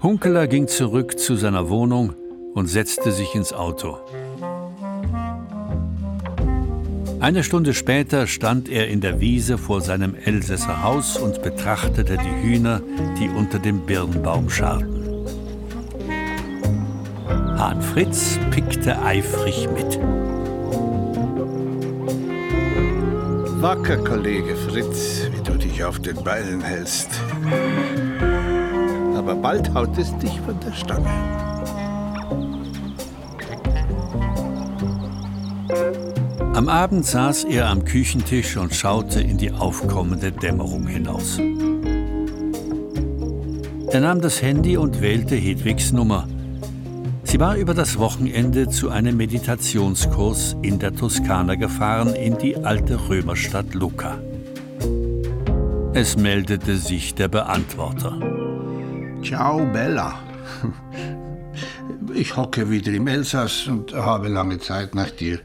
Hunkeler 0.00 0.46
ging 0.46 0.68
zurück 0.68 1.18
zu 1.18 1.34
seiner 1.34 1.68
Wohnung 1.68 2.12
und 2.54 2.68
setzte 2.68 3.10
sich 3.10 3.34
ins 3.34 3.52
Auto. 3.52 3.98
Eine 7.18 7.42
Stunde 7.42 7.74
später 7.74 8.28
stand 8.28 8.68
er 8.68 8.86
in 8.86 9.00
der 9.00 9.20
Wiese 9.20 9.58
vor 9.58 9.80
seinem 9.80 10.14
Elsässer 10.14 10.84
Haus 10.84 11.16
und 11.16 11.42
betrachtete 11.42 12.16
die 12.16 12.46
Hühner, 12.46 12.80
die 13.18 13.28
unter 13.28 13.58
dem 13.58 13.80
Birnbaum 13.86 14.48
scharten. 14.48 15.26
Hahn 17.58 17.82
Fritz 17.82 18.38
pickte 18.52 19.02
eifrig 19.02 19.68
mit. 19.74 19.98
Wacker, 23.60 23.96
Kollege 23.96 24.54
Fritz, 24.54 25.28
wie 25.32 25.42
du 25.42 25.58
dich 25.58 25.82
auf 25.82 25.98
den 25.98 26.22
Beinen 26.22 26.60
hältst. 26.60 27.10
Aber 29.28 29.42
bald 29.42 29.74
haut 29.74 29.98
es 29.98 30.16
dich 30.16 30.40
von 30.40 30.58
der 30.60 30.72
Stange. 30.72 31.06
Am 36.54 36.70
Abend 36.70 37.04
saß 37.04 37.44
er 37.44 37.68
am 37.68 37.84
Küchentisch 37.84 38.56
und 38.56 38.74
schaute 38.74 39.20
in 39.20 39.36
die 39.36 39.52
aufkommende 39.52 40.32
Dämmerung 40.32 40.86
hinaus. 40.86 41.38
Er 43.88 44.00
nahm 44.00 44.22
das 44.22 44.40
Handy 44.40 44.78
und 44.78 45.02
wählte 45.02 45.36
Hedwigs 45.36 45.92
Nummer. 45.92 46.26
Sie 47.24 47.38
war 47.38 47.56
über 47.56 47.74
das 47.74 47.98
Wochenende 47.98 48.70
zu 48.70 48.88
einem 48.88 49.18
Meditationskurs 49.18 50.56
in 50.62 50.78
der 50.78 50.96
Toskana 50.96 51.56
gefahren, 51.56 52.14
in 52.14 52.38
die 52.38 52.56
alte 52.56 53.10
Römerstadt 53.10 53.74
Lucca. 53.74 54.16
Es 55.92 56.16
meldete 56.16 56.78
sich 56.78 57.14
der 57.14 57.28
Beantworter. 57.28 58.47
Ciao, 59.22 59.64
Bella. 59.66 60.18
Ich 62.14 62.36
hocke 62.36 62.70
wieder 62.70 62.92
im 62.92 63.06
Elsass 63.06 63.66
und 63.66 63.92
habe 63.92 64.28
lange 64.28 64.58
Zeit 64.58 64.94
nach 64.94 65.10
dir. 65.10 65.40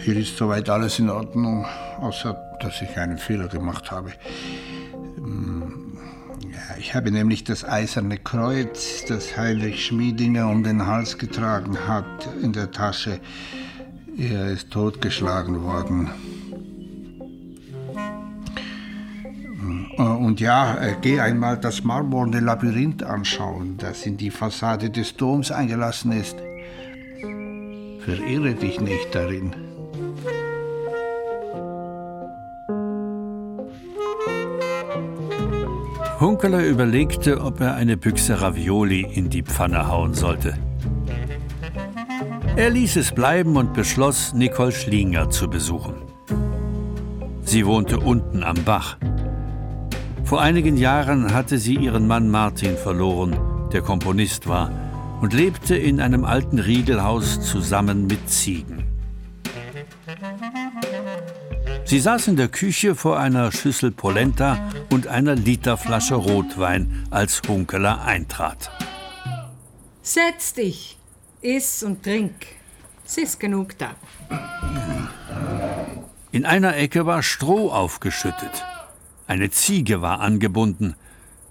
Hier 0.00 0.16
ist 0.16 0.36
soweit 0.36 0.70
alles 0.70 0.98
in 0.98 1.10
Ordnung, 1.10 1.66
außer 2.00 2.36
dass 2.60 2.80
ich 2.80 2.96
einen 2.96 3.18
Fehler 3.18 3.48
gemacht 3.48 3.90
habe. 3.90 4.12
Hm, 5.16 5.98
ich 6.78 6.94
habe 6.94 7.10
nämlich 7.10 7.44
das 7.44 7.64
eiserne 7.64 8.18
Kreuz, 8.18 9.04
das 9.06 9.36
Heinrich 9.36 9.84
Schmiedinger 9.84 10.48
um 10.48 10.62
den 10.62 10.86
Hals 10.86 11.18
getragen 11.18 11.76
hat, 11.86 12.28
in 12.42 12.52
der 12.52 12.70
Tasche. 12.70 13.20
Er 14.16 14.46
ist 14.46 14.70
totgeschlagen 14.70 15.62
worden. 15.62 16.10
Und 19.98 20.38
ja, 20.38 20.76
äh, 20.76 20.94
geh 21.00 21.18
einmal 21.18 21.58
das 21.58 21.82
marmorne 21.82 22.38
Labyrinth 22.38 23.02
anschauen, 23.02 23.76
das 23.78 24.06
in 24.06 24.16
die 24.16 24.30
Fassade 24.30 24.90
des 24.90 25.16
Doms 25.16 25.50
eingelassen 25.50 26.12
ist. 26.12 26.36
Verirre 28.04 28.54
dich 28.54 28.80
nicht 28.80 29.12
darin. 29.12 29.54
Hunkeler 36.20 36.64
überlegte, 36.64 37.40
ob 37.40 37.60
er 37.60 37.74
eine 37.74 37.96
Büchse 37.96 38.40
Ravioli 38.40 39.00
in 39.00 39.30
die 39.30 39.42
Pfanne 39.42 39.88
hauen 39.88 40.14
sollte. 40.14 40.54
Er 42.54 42.70
ließ 42.70 42.96
es 42.96 43.12
bleiben 43.12 43.56
und 43.56 43.72
beschloss, 43.72 44.32
Nicole 44.32 44.72
Schlinger 44.72 45.30
zu 45.30 45.48
besuchen. 45.48 45.94
Sie 47.42 47.66
wohnte 47.66 47.98
unten 47.98 48.44
am 48.44 48.56
Bach. 48.64 48.96
Vor 50.28 50.42
einigen 50.42 50.76
Jahren 50.76 51.32
hatte 51.32 51.56
sie 51.56 51.76
ihren 51.76 52.06
Mann 52.06 52.28
Martin 52.28 52.76
verloren, 52.76 53.70
der 53.72 53.80
Komponist 53.80 54.46
war, 54.46 54.70
und 55.22 55.32
lebte 55.32 55.74
in 55.74 56.02
einem 56.02 56.26
alten 56.26 56.58
Riegelhaus 56.58 57.40
zusammen 57.40 58.06
mit 58.06 58.28
Ziegen. 58.28 58.84
Sie 61.86 61.98
saß 61.98 62.28
in 62.28 62.36
der 62.36 62.48
Küche 62.48 62.94
vor 62.94 63.18
einer 63.18 63.50
Schüssel 63.52 63.90
Polenta 63.90 64.58
und 64.92 65.06
einer 65.06 65.34
Literflasche 65.34 66.16
Rotwein, 66.16 67.06
als 67.08 67.40
Hunkeler 67.48 68.02
eintrat. 68.04 68.70
Setz 70.02 70.52
dich, 70.52 70.98
iss 71.40 71.82
und 71.82 72.02
trink. 72.02 72.34
Es 73.06 73.16
ist 73.16 73.40
genug 73.40 73.78
da. 73.78 73.92
In 76.32 76.44
einer 76.44 76.76
Ecke 76.76 77.06
war 77.06 77.22
Stroh 77.22 77.70
aufgeschüttet. 77.70 78.62
Eine 79.28 79.50
Ziege 79.50 80.00
war 80.00 80.20
angebunden. 80.20 80.96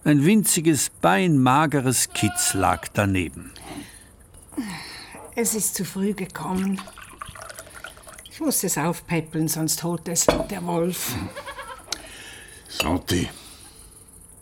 Ein 0.03 0.25
winziges, 0.25 0.89
beinmageres 0.89 2.09
Kitz 2.09 2.55
lag 2.55 2.87
daneben. 2.91 3.51
Es 5.35 5.53
ist 5.53 5.75
zu 5.75 5.85
früh 5.85 6.13
gekommen. 6.13 6.81
Ich 8.31 8.39
muss 8.39 8.63
es 8.63 8.79
aufpäppeln, 8.79 9.47
sonst 9.47 9.83
holt 9.83 10.07
es 10.07 10.25
der 10.25 10.65
Wolf. 10.65 11.13
Santi. 12.67 13.29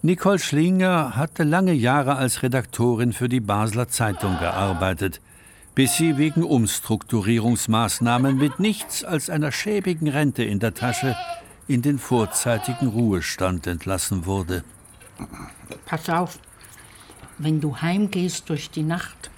Nicole 0.01 0.39
Schlinger 0.39 1.17
hatte 1.17 1.43
lange 1.43 1.73
Jahre 1.73 2.15
als 2.15 2.41
Redaktorin 2.41 3.11
für 3.11 3.27
die 3.27 3.41
Basler 3.41 3.89
Zeitung 3.89 4.39
gearbeitet, 4.39 5.19
bis 5.73 5.97
sie 5.97 6.17
wegen 6.17 6.43
Umstrukturierungsmaßnahmen 6.43 8.37
mit 8.37 8.61
nichts 8.61 9.03
als 9.03 9.29
einer 9.29 9.51
schäbigen 9.51 10.07
Rente 10.07 10.43
in 10.43 10.59
der 10.59 10.73
Tasche 10.73 11.17
in 11.67 11.81
den 11.81 11.99
vorzeitigen 11.99 12.87
Ruhestand 12.87 13.67
entlassen 13.67 14.25
wurde. 14.25 14.63
Pass 15.85 16.09
auf, 16.09 16.39
wenn 17.37 17.61
du 17.61 17.77
heimgehst 17.81 18.49
durch 18.49 18.69
die 18.69 18.83
Nacht, 18.83 19.29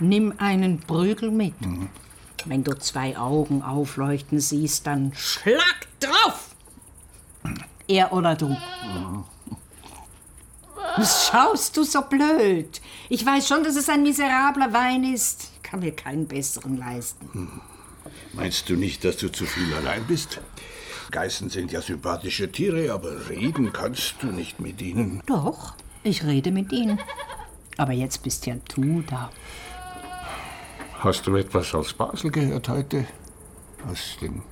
nimm 0.00 0.34
einen 0.38 0.80
Prügel 0.80 1.30
mit. 1.30 1.60
Mhm. 1.60 1.88
Wenn 2.44 2.64
du 2.64 2.78
zwei 2.78 3.16
Augen 3.16 3.62
aufleuchten 3.62 4.40
siehst, 4.40 4.86
dann 4.86 5.12
schlag 5.14 5.86
drauf! 6.00 6.54
Er 7.86 8.12
oder 8.12 8.34
du. 8.34 8.56
Was 10.96 11.28
schaust 11.28 11.76
du 11.76 11.84
so 11.84 12.02
blöd? 12.02 12.80
Ich 13.08 13.24
weiß 13.24 13.48
schon, 13.48 13.64
dass 13.64 13.76
es 13.76 13.88
ein 13.88 14.02
miserabler 14.02 14.72
Wein 14.72 15.04
ist. 15.04 15.50
Ich 15.56 15.62
kann 15.62 15.80
mir 15.80 15.92
keinen 15.92 16.26
besseren 16.26 16.76
leisten. 16.76 17.28
Hm. 17.32 17.60
Meinst 18.34 18.68
du 18.68 18.76
nicht, 18.76 19.04
dass 19.04 19.16
du 19.16 19.30
zu 19.30 19.46
viel 19.46 19.72
allein 19.74 20.04
bist? 20.06 20.40
Geißen 21.10 21.48
sind 21.48 21.72
ja 21.72 21.80
sympathische 21.80 22.50
Tiere, 22.50 22.92
aber 22.92 23.28
reden 23.28 23.72
kannst 23.72 24.16
du 24.20 24.28
nicht 24.28 24.60
mit 24.60 24.80
ihnen. 24.82 25.22
Doch, 25.26 25.74
ich 26.02 26.24
rede 26.24 26.50
mit 26.50 26.72
ihnen. 26.72 26.98
Aber 27.76 27.92
jetzt 27.92 28.22
bist 28.22 28.46
ja 28.46 28.56
du 28.74 29.02
da. 29.02 29.30
Hast 30.98 31.26
du 31.26 31.36
etwas 31.36 31.74
aus 31.74 31.92
Basel 31.92 32.30
gehört 32.30 32.68
heute? 32.68 33.06
Aus 33.88 34.16
dem 34.20 34.42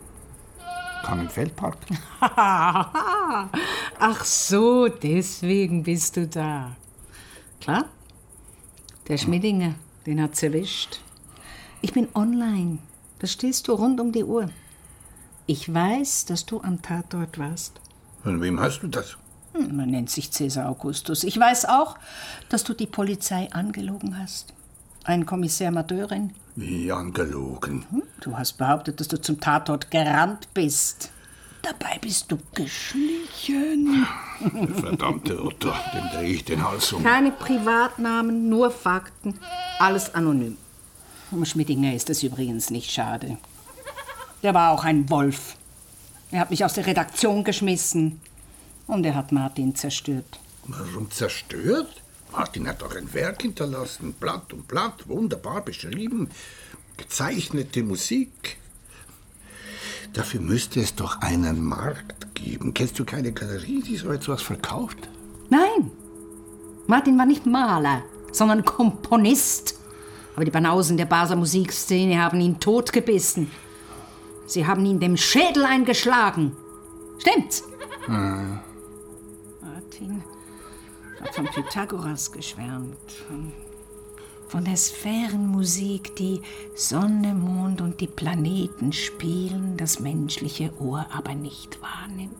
Kannenfeldpark? 1.04 1.76
Ach 2.20 4.24
so, 4.24 4.88
deswegen 4.88 5.82
bist 5.82 6.16
du 6.16 6.26
da. 6.26 6.76
Klar, 7.60 7.86
der 9.08 9.18
Schmidinger, 9.18 9.74
den 10.06 10.22
hat's 10.22 10.42
erwischt. 10.42 11.00
Ich 11.80 11.92
bin 11.92 12.08
online. 12.14 12.78
Da 13.18 13.26
stehst 13.26 13.68
du 13.68 13.72
rund 13.72 14.00
um 14.00 14.12
die 14.12 14.24
Uhr. 14.24 14.50
Ich 15.48 15.72
weiß, 15.72 16.24
dass 16.24 16.44
du 16.44 16.60
am 16.60 16.82
Tatort 16.82 17.38
warst. 17.38 17.80
Von 18.24 18.40
wem 18.40 18.58
hast 18.58 18.80
du 18.80 18.88
das? 18.88 19.16
Hm, 19.52 19.76
man 19.76 19.90
nennt 19.90 20.10
sich 20.10 20.32
Cäsar 20.32 20.68
Augustus. 20.68 21.22
Ich 21.22 21.38
weiß 21.38 21.66
auch, 21.66 21.96
dass 22.48 22.64
du 22.64 22.74
die 22.74 22.86
Polizei 22.88 23.48
angelogen 23.52 24.18
hast. 24.18 24.52
Ein 25.04 25.24
Kommissär 25.24 25.70
Madeurin. 25.70 26.32
Wie 26.56 26.90
angelogen? 26.90 27.84
Hm? 27.90 28.02
Du 28.20 28.36
hast 28.36 28.54
behauptet, 28.54 28.98
dass 28.98 29.06
du 29.06 29.20
zum 29.20 29.40
Tatort 29.40 29.92
gerannt 29.92 30.48
bist. 30.52 31.12
Dabei 31.62 31.98
bist 32.00 32.32
du 32.32 32.38
geschlichen. 32.52 34.04
Verdammte 34.80 35.40
Otto, 35.40 35.70
dem 35.94 36.08
drehe 36.12 36.34
ich 36.34 36.44
den 36.44 36.68
Hals 36.68 36.92
um. 36.92 37.04
Keine 37.04 37.30
Privatnamen, 37.30 38.48
nur 38.48 38.72
Fakten. 38.72 39.38
Alles 39.78 40.12
anonym. 40.12 40.56
Um 41.30 41.44
Schmidinger 41.44 41.94
ist 41.94 42.10
es 42.10 42.24
übrigens 42.24 42.70
nicht 42.70 42.90
schade. 42.90 43.38
Der 44.42 44.54
war 44.54 44.72
auch 44.72 44.84
ein 44.84 45.08
Wolf. 45.10 45.56
Er 46.30 46.40
hat 46.40 46.50
mich 46.50 46.64
aus 46.64 46.74
der 46.74 46.86
Redaktion 46.86 47.44
geschmissen. 47.44 48.20
Und 48.86 49.04
er 49.04 49.14
hat 49.14 49.32
Martin 49.32 49.74
zerstört. 49.74 50.38
Warum 50.66 51.10
zerstört? 51.10 52.02
Martin 52.32 52.68
hat 52.68 52.82
auch 52.82 52.94
ein 52.94 53.12
Werk 53.14 53.42
hinterlassen, 53.42 54.12
Blatt 54.12 54.52
und 54.52 54.68
Blatt, 54.68 55.08
wunderbar 55.08 55.62
beschrieben, 55.62 56.28
gezeichnete 56.96 57.82
Musik. 57.82 58.58
Dafür 60.12 60.40
müsste 60.40 60.80
es 60.80 60.94
doch 60.94 61.20
einen 61.20 61.62
Markt 61.64 62.34
geben. 62.34 62.74
Kennst 62.74 62.98
du 62.98 63.04
keine 63.04 63.32
Galerie, 63.32 63.82
die 63.82 63.96
so 63.96 64.10
etwas 64.10 64.42
verkauft? 64.42 64.98
Nein. 65.50 65.90
Martin 66.86 67.18
war 67.18 67.26
nicht 67.26 67.46
Maler, 67.46 68.02
sondern 68.32 68.64
Komponist. 68.64 69.74
Aber 70.34 70.44
die 70.44 70.50
Banausen 70.50 70.96
der 70.96 71.06
Baser 71.06 71.36
Musikszene 71.36 72.22
haben 72.22 72.40
ihn 72.40 72.60
totgebissen. 72.60 73.50
Sie 74.46 74.66
haben 74.66 74.84
ihn 74.86 75.00
dem 75.00 75.16
Schädel 75.16 75.64
eingeschlagen. 75.64 76.56
Stimmt's? 77.18 77.64
Hm. 78.06 78.60
Martin 79.60 80.22
hat 81.20 81.34
von 81.34 81.46
Pythagoras 81.46 82.30
geschwärmt. 82.30 82.96
Von 84.48 84.64
der 84.64 84.76
Sphärenmusik, 84.76 86.14
die 86.16 86.40
Sonne, 86.76 87.34
Mond 87.34 87.80
und 87.80 88.00
die 88.00 88.06
Planeten 88.06 88.92
spielen, 88.92 89.76
das 89.76 89.98
menschliche 89.98 90.70
Ohr 90.80 91.06
aber 91.10 91.34
nicht 91.34 91.80
wahrnimmt. 91.82 92.36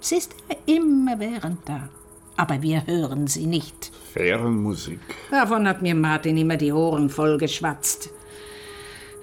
Sie 0.00 0.16
ist 0.16 0.34
immerwährend 0.64 1.60
da, 1.66 1.90
aber 2.36 2.62
wir 2.62 2.86
hören 2.86 3.26
sie 3.26 3.46
nicht. 3.46 3.92
Sphärenmusik. 4.10 5.00
Davon 5.30 5.68
hat 5.68 5.82
mir 5.82 5.94
Martin 5.94 6.38
immer 6.38 6.56
die 6.56 6.72
Ohren 6.72 7.10
voll 7.10 7.36
geschwatzt. 7.36 8.10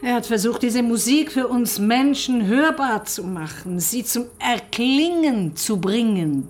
Er 0.05 0.13
hat 0.13 0.27
versucht, 0.27 0.61
diese 0.61 0.83
Musik 0.83 1.31
für 1.31 1.47
uns 1.47 1.79
Menschen 1.79 2.45
hörbar 2.45 3.05
zu 3.05 3.23
machen, 3.23 3.79
sie 3.79 4.03
zum 4.03 4.25
Erklingen 4.37 5.55
zu 5.55 5.81
bringen. 5.81 6.47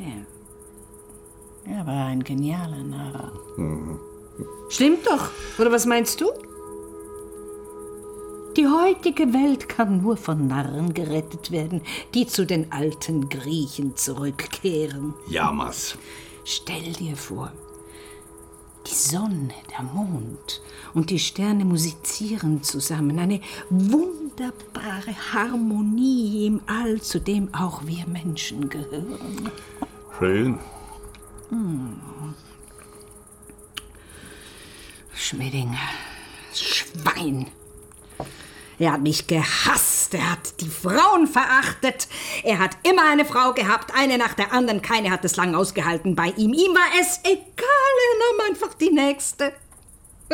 Ja. 0.00 1.76
Er 1.76 1.86
war 1.86 2.06
ein 2.06 2.24
genialer 2.24 2.82
Narr. 2.82 3.32
Mhm. 3.56 4.00
Stimmt 4.68 5.06
doch, 5.06 5.30
oder 5.60 5.70
was 5.70 5.86
meinst 5.86 6.20
du? 6.20 6.26
Die 8.56 8.66
heutige 8.66 9.32
Welt 9.32 9.68
kann 9.68 10.02
nur 10.02 10.16
von 10.16 10.48
Narren 10.48 10.94
gerettet 10.94 11.52
werden, 11.52 11.82
die 12.14 12.26
zu 12.26 12.44
den 12.44 12.72
alten 12.72 13.28
Griechen 13.28 13.94
zurückkehren. 13.94 15.14
Jammers. 15.28 15.96
Stell 16.42 16.94
dir 16.94 17.14
vor, 17.14 17.52
die 18.88 18.94
Sonne, 18.94 19.54
der 19.70 19.84
Mond 19.84 20.62
und 20.94 21.10
die 21.10 21.18
Sterne 21.18 21.64
musizieren 21.64 22.62
zusammen. 22.62 23.18
Eine 23.18 23.40
wunderbare 23.70 25.14
Harmonie 25.32 26.46
im 26.46 26.60
All, 26.66 27.00
zu 27.00 27.20
dem 27.20 27.52
auch 27.54 27.86
wir 27.86 28.06
Menschen 28.06 28.68
gehören. 28.68 29.50
Schön. 30.18 30.58
Hm. 31.50 32.00
Schmidinger, 35.14 35.76
Schwein. 36.54 37.46
Er 38.78 38.92
hat 38.92 39.02
mich 39.02 39.26
gehasst, 39.26 40.14
er 40.14 40.32
hat 40.32 40.60
die 40.60 40.68
Frauen 40.68 41.26
verachtet. 41.26 42.08
Er 42.44 42.60
hat 42.60 42.76
immer 42.88 43.10
eine 43.10 43.24
Frau 43.24 43.52
gehabt, 43.52 43.92
eine 43.94 44.18
nach 44.18 44.34
der 44.34 44.52
anderen. 44.52 44.82
Keine 44.82 45.10
hat 45.10 45.24
es 45.24 45.36
lang 45.36 45.54
ausgehalten 45.54 46.14
bei 46.14 46.28
ihm. 46.36 46.52
Ihm 46.52 46.74
war 46.74 47.00
es 47.00 47.20
egal, 47.24 47.34
er 47.58 48.46
nahm 48.46 48.50
einfach 48.52 48.74
die 48.74 48.90
nächste. 48.90 49.52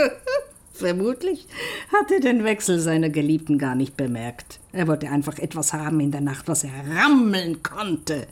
Vermutlich 0.74 1.46
hat 1.92 2.10
er 2.10 2.20
den 2.20 2.44
Wechsel 2.44 2.80
seiner 2.80 3.08
Geliebten 3.08 3.58
gar 3.58 3.76
nicht 3.76 3.96
bemerkt. 3.96 4.58
Er 4.72 4.88
wollte 4.88 5.08
einfach 5.08 5.38
etwas 5.38 5.72
haben 5.72 6.00
in 6.00 6.10
der 6.10 6.20
Nacht, 6.20 6.48
was 6.48 6.64
er 6.64 6.72
rammeln 6.96 7.62
konnte. 7.62 8.26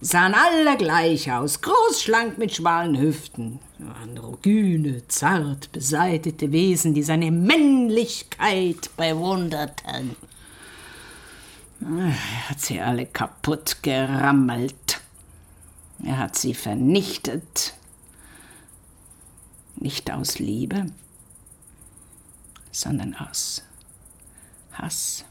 Sahen 0.00 0.34
alle 0.34 0.76
gleich 0.76 1.32
aus, 1.32 1.60
groß, 1.60 2.02
schlank 2.02 2.38
mit 2.38 2.54
schmalen 2.54 2.98
Hüften. 2.98 3.58
Androgyne, 4.02 5.06
zart 5.08 5.72
beseitete 5.72 6.52
Wesen, 6.52 6.94
die 6.94 7.02
seine 7.02 7.32
Männlichkeit 7.32 8.96
bewunderten. 8.96 10.14
Er 11.80 12.48
hat 12.48 12.60
sie 12.60 12.80
alle 12.80 13.06
kaputt 13.06 13.78
gerammelt. 13.82 15.00
Er 16.04 16.18
hat 16.18 16.36
sie 16.36 16.54
vernichtet. 16.54 17.74
Nicht 19.76 20.10
aus 20.12 20.38
Liebe, 20.38 20.86
sondern 22.70 23.14
aus 23.14 23.62
Hass. 24.72 25.24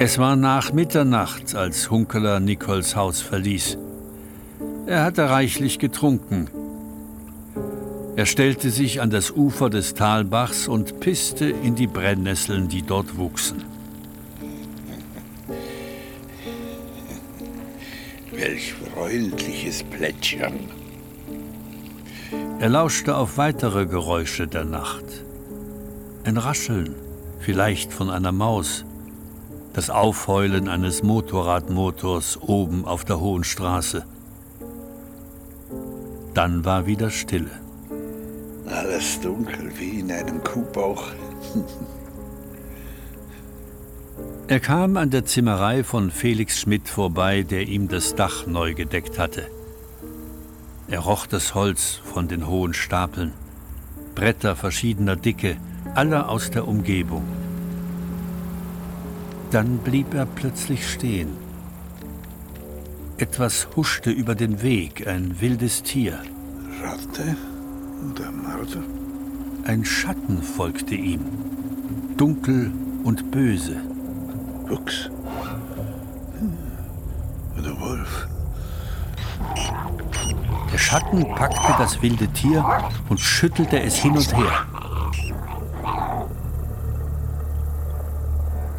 Es 0.00 0.18
war 0.18 0.34
nach 0.34 0.72
Mitternacht, 0.72 1.54
als 1.54 1.88
Hunkeler 1.88 2.40
Nichols 2.40 2.96
Haus 2.96 3.20
verließ. 3.20 3.78
Er 4.86 5.04
hatte 5.04 5.30
reichlich 5.30 5.78
getrunken. 5.78 6.48
Er 8.16 8.26
stellte 8.26 8.70
sich 8.70 9.00
an 9.00 9.10
das 9.10 9.30
Ufer 9.30 9.70
des 9.70 9.94
Talbachs 9.94 10.66
und 10.66 10.98
pisste 11.00 11.46
in 11.46 11.76
die 11.76 11.86
Brennnesseln, 11.86 12.68
die 12.68 12.82
dort 12.82 13.16
wuchsen. 13.16 13.64
Welch 18.32 18.74
freundliches 18.74 19.84
Plätschern. 19.84 20.58
Er 22.58 22.68
lauschte 22.68 23.16
auf 23.16 23.38
weitere 23.38 23.86
Geräusche 23.86 24.48
der 24.48 24.64
Nacht. 24.64 25.04
Ein 26.24 26.36
Rascheln, 26.36 26.94
vielleicht 27.38 27.92
von 27.92 28.10
einer 28.10 28.32
Maus, 28.32 28.84
das 29.74 29.90
Aufheulen 29.90 30.68
eines 30.68 31.02
Motorradmotors 31.02 32.40
oben 32.40 32.84
auf 32.84 33.04
der 33.04 33.20
Hohen 33.20 33.42
Straße. 33.42 34.04
Dann 36.32 36.64
war 36.64 36.86
wieder 36.86 37.10
Stille. 37.10 37.50
Alles 38.66 39.20
dunkel 39.20 39.72
wie 39.76 40.00
in 40.00 40.12
einem 40.12 40.42
Kuhbauch. 40.42 41.08
er 44.48 44.60
kam 44.60 44.96
an 44.96 45.10
der 45.10 45.24
Zimmerei 45.24 45.82
von 45.82 46.12
Felix 46.12 46.60
Schmidt 46.60 46.88
vorbei, 46.88 47.42
der 47.42 47.66
ihm 47.66 47.88
das 47.88 48.14
Dach 48.14 48.46
neu 48.46 48.74
gedeckt 48.74 49.18
hatte. 49.18 49.48
Er 50.86 51.00
roch 51.00 51.26
das 51.26 51.56
Holz 51.56 52.00
von 52.04 52.28
den 52.28 52.46
hohen 52.46 52.74
Stapeln, 52.74 53.32
Bretter 54.14 54.54
verschiedener 54.54 55.16
Dicke, 55.16 55.56
alle 55.94 56.28
aus 56.28 56.50
der 56.50 56.68
Umgebung. 56.68 57.24
Dann 59.54 59.78
blieb 59.78 60.14
er 60.14 60.26
plötzlich 60.26 60.84
stehen. 60.90 61.28
Etwas 63.18 63.68
huschte 63.76 64.10
über 64.10 64.34
den 64.34 64.62
Weg, 64.62 65.06
ein 65.06 65.40
wildes 65.40 65.84
Tier. 65.84 66.18
Ratte 66.82 67.36
oder 68.10 68.32
Marder? 68.32 68.82
Ein 69.62 69.84
Schatten 69.84 70.42
folgte 70.42 70.96
ihm, 70.96 71.20
dunkel 72.16 72.72
und 73.04 73.30
böse. 73.30 73.76
Fuchs. 74.66 75.08
Oder 77.56 77.78
Wolf. 77.78 78.26
Der 80.72 80.78
Schatten 80.78 81.32
packte 81.36 81.72
das 81.78 82.02
wilde 82.02 82.26
Tier 82.26 82.90
und 83.08 83.20
schüttelte 83.20 83.80
es 83.80 83.94
hin 83.94 84.16
und 84.16 84.36
her. 84.36 84.66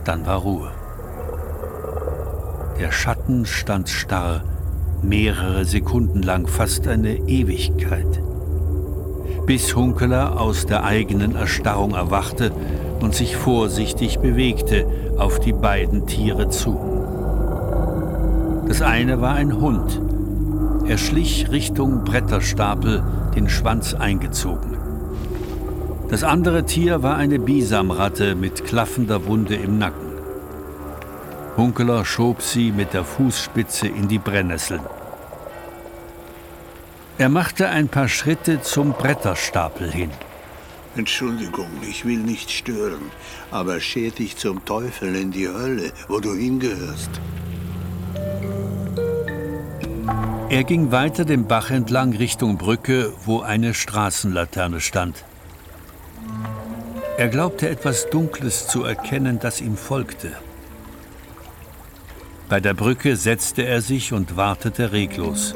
Dann 0.06 0.26
war 0.28 0.38
Ruhe. 0.38 0.70
Der 2.80 2.92
Schatten 2.92 3.48
stand 3.48 3.90
starr, 3.90 4.44
mehrere 5.02 5.66
Sekunden 5.66 6.22
lang, 6.22 6.48
fast 6.48 6.88
eine 6.88 7.16
Ewigkeit. 7.28 8.22
Bis 9.48 9.76
Hunkeler 9.76 10.40
aus 10.40 10.68
der 10.68 10.84
eigenen 10.84 11.36
Erstarrung 11.36 11.96
erwachte 11.96 12.52
und 13.02 13.16
sich 13.16 13.36
vorsichtig 13.36 14.20
bewegte 14.20 14.86
auf 15.18 15.40
die 15.40 15.54
beiden 15.54 16.06
Tiere 16.06 16.50
zu. 16.50 16.80
Das 18.68 18.84
eine 18.84 19.22
war 19.22 19.34
ein 19.34 19.60
Hund. 19.60 20.02
Er 20.88 21.00
schlich 21.00 21.50
Richtung 21.52 22.04
Bretterstapel, 22.04 23.02
den 23.36 23.50
Schwanz 23.50 23.96
eingezogen. 23.96 24.85
Das 26.16 26.24
andere 26.24 26.66
Tier 26.66 27.04
war 27.04 27.18
eine 27.18 27.40
Bisamratte 27.40 28.36
mit 28.36 28.64
klaffender 28.64 29.26
Wunde 29.26 29.56
im 29.56 29.78
Nacken. 29.78 30.14
Hunkeler 31.58 32.06
schob 32.06 32.42
sie 32.42 32.72
mit 32.72 32.94
der 32.94 33.04
Fußspitze 33.04 33.90
in 33.90 34.08
die 34.08 34.18
Brennnesseln. 34.18 34.80
Er 37.18 37.28
machte 37.28 37.68
ein 37.68 37.90
paar 37.90 38.08
Schritte 38.08 38.62
zum 38.62 38.94
Bretterstapel 38.94 39.92
hin. 39.92 40.10
Entschuldigung, 40.96 41.68
ich 41.82 42.06
will 42.06 42.20
nicht 42.20 42.50
stören, 42.50 43.12
aber 43.52 43.82
scher 43.82 44.12
dich 44.12 44.38
zum 44.38 44.64
Teufel 44.64 45.18
in 45.18 45.32
die 45.32 45.50
Hölle, 45.50 45.92
wo 46.08 46.22
du 46.22 46.34
hingehörst. 46.34 47.10
Er 50.48 50.64
ging 50.64 50.94
weiter 50.94 51.26
den 51.26 51.46
Bach 51.46 51.72
entlang 51.72 52.16
Richtung 52.16 52.58
Brücke, 52.58 53.12
wo 53.26 53.42
eine 53.42 53.74
Straßenlaterne 53.74 54.80
stand. 54.80 55.26
Er 57.18 57.30
glaubte 57.30 57.70
etwas 57.70 58.10
Dunkles 58.10 58.68
zu 58.68 58.84
erkennen, 58.84 59.40
das 59.40 59.62
ihm 59.62 59.78
folgte. 59.78 60.34
Bei 62.50 62.60
der 62.60 62.74
Brücke 62.74 63.16
setzte 63.16 63.66
er 63.66 63.82
sich 63.82 64.12
und 64.12 64.36
wartete 64.36 64.92
reglos, 64.92 65.56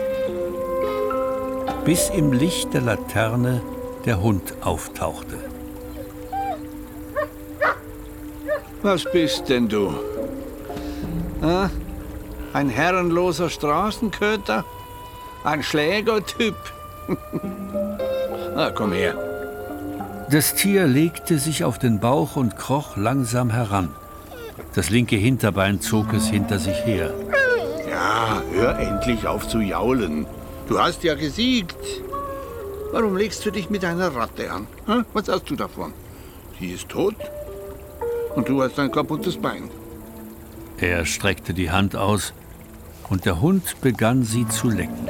bis 1.84 2.10
im 2.10 2.32
Licht 2.32 2.74
der 2.74 2.82
Laterne 2.82 3.62
der 4.06 4.22
Hund 4.22 4.54
auftauchte. 4.62 5.38
Was 8.82 9.04
bist 9.12 9.50
denn 9.50 9.68
du? 9.68 9.94
Ein 12.54 12.70
herrenloser 12.70 13.50
Straßenköter? 13.50 14.64
Ein 15.44 15.62
Schlägertyp? 15.62 16.56
ah, 18.56 18.72
komm 18.74 18.94
her. 18.94 19.29
Das 20.32 20.54
Tier 20.54 20.86
legte 20.86 21.40
sich 21.40 21.64
auf 21.64 21.80
den 21.80 22.00
Bauch 22.00 22.36
und 22.36 22.56
kroch 22.56 22.98
langsam 22.98 23.50
heran. 23.50 23.90
Das 24.76 24.92
linke 24.92 25.16
Hinterbein 25.16 25.82
zog 25.82 26.14
es 26.14 26.28
hinter 26.28 26.60
sich 26.60 26.86
her. 26.86 27.12
Ja, 27.90 28.44
hör 28.52 28.78
endlich 28.78 29.26
auf 29.26 29.48
zu 29.48 29.60
jaulen. 29.60 30.28
Du 30.68 30.80
hast 30.80 31.04
ja 31.04 31.16
gesiegt. 31.16 31.76
Warum 32.92 33.18
legst 33.18 33.44
du 33.44 33.50
dich 33.50 33.72
mit 33.72 33.84
einer 33.84 34.14
Ratte 34.16 34.52
an? 34.52 34.68
Was 35.14 35.28
hast 35.30 35.50
du 35.50 35.56
davon? 35.56 35.94
Sie 36.60 36.74
ist 36.74 36.90
tot 36.90 37.16
und 38.36 38.48
du 38.48 38.62
hast 38.62 38.78
ein 38.78 38.92
kaputtes 38.92 39.38
Bein. 39.38 39.64
Er 40.78 41.06
streckte 41.06 41.56
die 41.56 41.72
Hand 41.72 41.96
aus 41.96 42.34
und 43.10 43.26
der 43.26 43.42
Hund 43.42 43.82
begann 43.82 44.24
sie 44.24 44.48
zu 44.48 44.70
lecken. 44.70 45.10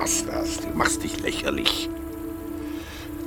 Lass 0.00 0.24
das. 0.24 0.60
Du 0.60 0.68
machst 0.76 1.02
dich 1.02 1.20
lächerlich. 1.20 1.88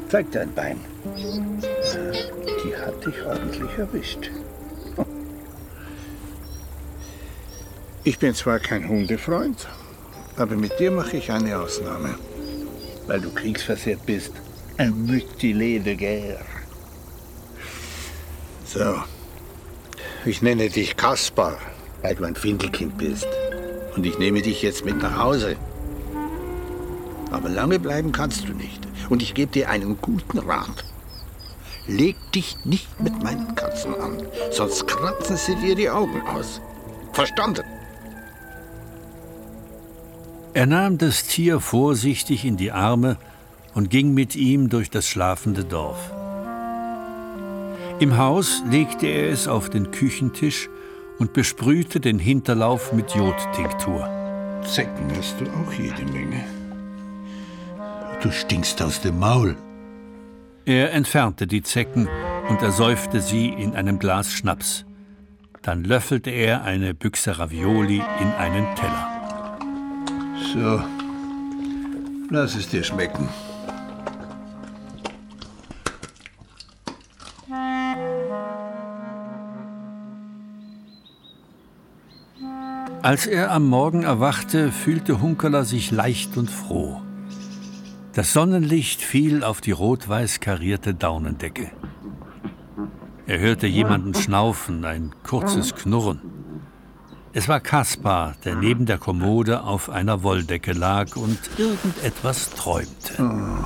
Zeig 0.09 0.31
dein 0.31 0.53
Bein. 0.53 0.79
Die 1.15 2.75
hat 2.75 3.05
dich 3.05 3.21
ordentlich 3.25 3.77
erwischt. 3.77 4.29
Ich 8.05 8.19
bin 8.19 8.36
zwar 8.36 8.59
kein 8.59 8.89
Hundefreund, 8.89 9.65
aber 10.36 10.57
mit 10.57 10.77
dir 10.77 10.91
mache 10.91 11.15
ich 11.15 11.31
eine 11.31 11.57
Ausnahme. 11.57 12.15
Weil 13.07 13.21
du 13.21 13.29
kriegsversehrt 13.29 14.05
bist. 14.05 14.33
Ein 14.77 15.07
mutilé 15.07 15.79
de. 15.79 16.36
So. 18.65 19.01
Ich 20.25 20.41
nenne 20.41 20.69
dich 20.69 20.97
Kaspar, 20.97 21.57
weil 22.01 22.15
du 22.15 22.25
ein 22.25 22.36
Findelkind 22.36 22.97
bist. 22.97 23.29
Und 23.95 24.05
ich 24.05 24.19
nehme 24.19 24.41
dich 24.41 24.62
jetzt 24.63 24.83
mit 24.83 24.97
nach 24.97 25.17
Hause. 25.17 25.55
Aber 27.33 27.49
lange 27.49 27.79
bleiben 27.79 28.11
kannst 28.11 28.47
du 28.47 28.53
nicht. 28.53 28.87
Und 29.09 29.21
ich 29.21 29.33
gebe 29.33 29.51
dir 29.51 29.69
einen 29.69 29.97
guten 29.99 30.37
Rat. 30.37 30.85
Leg 31.87 32.15
dich 32.31 32.55
nicht 32.63 33.01
mit 33.01 33.21
meinen 33.21 33.55
Katzen 33.55 33.93
an, 33.95 34.25
sonst 34.51 34.87
kratzen 34.87 35.35
sie 35.35 35.55
dir 35.55 35.75
die 35.75 35.89
Augen 35.89 36.21
aus. 36.21 36.61
Verstanden? 37.11 37.63
Er 40.53 40.65
nahm 40.65 40.97
das 40.97 41.23
Tier 41.23 41.59
vorsichtig 41.59 42.45
in 42.45 42.55
die 42.55 42.71
Arme 42.71 43.17
und 43.73 43.89
ging 43.89 44.13
mit 44.13 44.35
ihm 44.35 44.69
durch 44.69 44.89
das 44.89 45.07
schlafende 45.07 45.65
Dorf. 45.65 46.13
Im 47.99 48.17
Haus 48.17 48.61
legte 48.69 49.07
er 49.07 49.31
es 49.31 49.47
auf 49.47 49.69
den 49.69 49.91
Küchentisch 49.91 50.69
und 51.19 51.33
besprühte 51.33 51.99
den 51.99 52.19
Hinterlauf 52.19 52.93
mit 52.93 53.11
Jodtinktur. 53.11 54.07
Zecken 54.63 55.11
hast 55.17 55.41
du 55.41 55.45
auch 55.45 55.73
jede 55.73 56.09
Menge. 56.11 56.43
Du 58.23 58.31
stinkst 58.31 58.81
aus 58.81 59.01
dem 59.01 59.19
Maul. 59.19 59.57
Er 60.63 60.93
entfernte 60.93 61.45
die 61.45 61.62
Zecken 61.62 62.07
und 62.47 62.62
ersäufte 62.62 63.19
sie 63.19 63.49
in 63.49 63.75
einem 63.75 63.99
Glas 63.99 64.31
Schnaps. 64.31 64.86
Dann 65.62 65.83
löffelte 65.83 66.29
er 66.29 66.63
eine 66.63 66.93
Büchse 66.93 67.38
Ravioli 67.38 68.01
in 68.21 68.31
einen 68.39 68.65
Teller. 68.75 69.57
So, 70.53 70.81
lass 72.29 72.55
es 72.55 72.69
dir 72.69 72.86
schmecken. 72.86 73.27
Als 83.01 83.27
er 83.27 83.51
am 83.51 83.67
Morgen 83.67 84.03
erwachte, 84.03 84.71
fühlte 84.71 85.19
Hunkeler 85.19 85.65
sich 85.65 85.91
leicht 85.91 86.38
und 86.38 86.49
froh. 86.49 87.02
Das 88.13 88.32
Sonnenlicht 88.32 89.02
fiel 89.02 89.43
auf 89.43 89.60
die 89.60 89.71
rot-weiß 89.71 90.39
karierte 90.39 90.93
Daunendecke. 90.93 91.71
Er 93.26 93.39
hörte 93.39 93.65
jemanden 93.65 94.13
schnaufen, 94.13 94.86
ein 94.86 95.15
kurzes 95.23 95.73
Knurren. 95.73 96.21
Es 97.34 97.47
war 97.47 97.60
Kaspar, 97.60 98.36
der 98.45 98.54
neben 98.56 98.86
der 98.86 98.99
Kommode 98.99 99.63
auf 99.63 99.89
einer 99.89 100.21
Wolldecke 100.21 100.73
lag 100.73 101.15
und 101.15 101.39
irgendetwas 101.58 102.52
träumte. 102.52 103.15
Oh, 103.17 103.65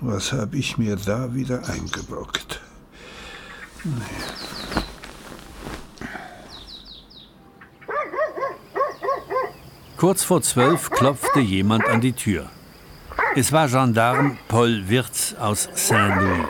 was 0.00 0.32
habe 0.32 0.56
ich 0.56 0.76
mir 0.76 0.96
da 0.96 1.32
wieder 1.32 1.68
eingebrockt? 1.68 2.60
Nee. 3.84 3.92
Kurz 9.96 10.24
vor 10.24 10.42
zwölf 10.42 10.90
klopfte 10.90 11.38
jemand 11.38 11.86
an 11.86 12.00
die 12.00 12.14
Tür. 12.14 12.50
Es 13.36 13.50
war 13.50 13.66
Gendarm 13.68 14.38
Paul 14.46 14.88
Wirz 14.88 15.34
aus 15.40 15.68
Saint-Louis. 15.74 16.46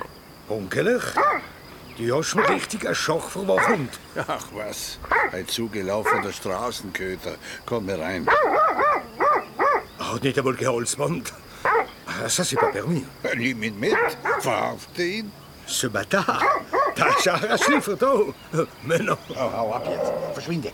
Onkeler, 0.51 1.01
du 1.97 2.18
hast 2.18 2.35
mir 2.35 2.47
richtig 2.49 2.85
einen 2.87 2.94
Schock 2.94 3.31
verwacht. 3.31 3.99
Ach 4.29 4.47
was, 4.53 4.99
ein 5.33 5.49
zugelaufener 5.49 6.31
Straßenköter. 6.31 7.37
Komm 7.64 7.87
mir 7.87 7.99
rein. 7.99 8.27
Hat 9.99 10.23
nicht 10.23 10.38
einmal 10.38 10.55
geholzband. 10.55 11.33
Ça, 12.29 12.44
c'est 12.44 12.57
pas 12.57 12.70
permis. 12.70 13.05
Nimm 13.35 13.62
ihn 13.62 13.81
mit, 13.81 13.97
verhafte 14.40 15.03
ihn. 15.03 15.33
Ce 15.66 15.88
bâtard, 15.88 16.42
da 16.94 17.07
ist 17.07 17.29
auch 17.29 17.42
ein 17.42 17.59
Schliefer 17.59 17.97
da. 17.97 18.12
Männer. 18.83 19.16
Oh, 19.31 19.35
hau 19.35 19.73
ab 19.75 19.87
jetzt, 19.90 20.12
verschwinde. 20.35 20.70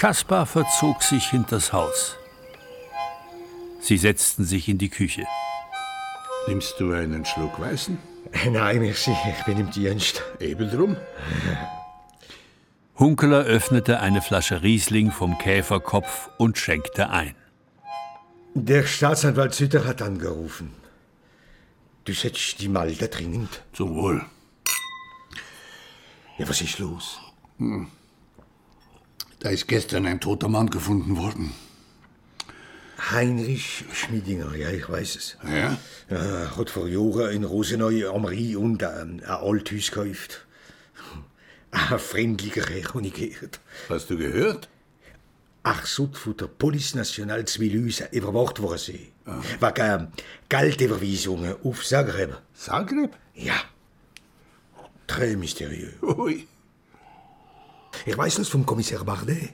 Kaspar 0.00 0.46
verzog 0.46 1.02
sich 1.02 1.28
hinters 1.28 1.74
Haus. 1.74 2.16
Sie 3.82 3.98
setzten 3.98 4.46
sich 4.46 4.66
in 4.66 4.78
die 4.78 4.88
Küche. 4.88 5.26
Nimmst 6.48 6.76
du 6.78 6.92
einen 6.92 7.26
Schluck 7.26 7.60
Weißen? 7.60 7.98
Nein, 8.50 8.78
merci, 8.78 9.14
ich 9.28 9.44
bin 9.44 9.58
im 9.58 9.70
Dienst. 9.70 10.22
Eben 10.40 10.70
drum. 10.70 10.96
Hunkeler 12.98 13.40
öffnete 13.40 14.00
eine 14.00 14.22
Flasche 14.22 14.62
Riesling 14.62 15.12
vom 15.12 15.36
Käferkopf 15.36 16.30
und 16.38 16.56
schenkte 16.56 17.10
ein. 17.10 17.34
Der 18.54 18.86
Staatsanwalt 18.86 19.52
Sütter 19.52 19.84
hat 19.84 20.00
angerufen. 20.00 20.72
Du 22.06 22.14
setzt 22.14 22.62
die 22.62 22.70
Malde 22.70 23.08
dringend. 23.08 23.62
Zum 23.74 23.94
Wohl. 23.96 24.24
Ja, 26.38 26.48
was 26.48 26.62
ist 26.62 26.78
los? 26.78 27.20
Hm. 27.58 27.88
Da 29.40 29.48
ist 29.48 29.68
gestern 29.68 30.06
ein 30.06 30.20
toter 30.20 30.48
Mann 30.48 30.68
gefunden 30.68 31.16
worden. 31.16 31.52
Heinrich 33.10 33.84
Schmiedinger, 33.92 34.54
ja, 34.54 34.68
ich 34.70 34.86
weiß 34.86 35.16
es. 35.16 35.36
Ja? 35.42 35.78
Er 36.08 36.56
hat 36.56 36.68
vor 36.68 36.86
Jahren 36.86 37.30
in 37.30 37.44
Rosenau 37.44 37.88
am 38.14 38.26
Rhein 38.26 38.56
und 38.56 38.84
ein, 38.84 39.20
ein 39.20 39.24
Althus 39.24 39.90
gekauft. 39.90 40.46
Ein 41.70 41.98
freundlicher 41.98 42.66
Herr, 42.68 42.92
habe 42.92 43.06
ich 43.06 43.14
gehört. 43.14 43.60
Hast 43.88 44.10
du 44.10 44.18
gehört? 44.18 44.68
Ach, 45.62 45.86
so 45.86 46.10
von 46.12 46.36
der 46.36 46.46
Police 46.46 46.94
Nationale 46.94 47.46
Zwilüse 47.46 48.08
überwacht 48.12 48.60
worden 48.60 48.78
sie. 48.78 49.12
Wegen 49.60 50.12
Geldüberweisungen 50.50 51.54
auf 51.64 51.84
Zagreb. 51.84 52.38
Zagreb? 52.54 53.16
Ja. 53.34 53.54
Très 55.06 55.36
mysterieux. 55.36 55.94
Ui. 56.02 56.46
Ich 58.06 58.16
weiß 58.16 58.36
das 58.36 58.48
vom 58.48 58.64
Kommissar 58.64 59.04
Bardet. 59.04 59.50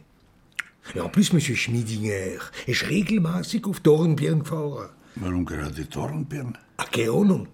Ja, 0.94 1.08
plus, 1.08 1.32
Monsieur 1.32 1.56
Schmiedinger 1.56 2.38
ist 2.66 2.88
regelmäßig 2.88 3.64
auf 3.66 3.80
Dornbirn 3.80 4.40
gefahren. 4.40 4.90
Warum 5.16 5.44
gerade 5.44 5.84
Dornbirn? 5.84 6.56
Ach, 6.76 6.90
keine 6.90 7.10
Ahnung. 7.10 7.48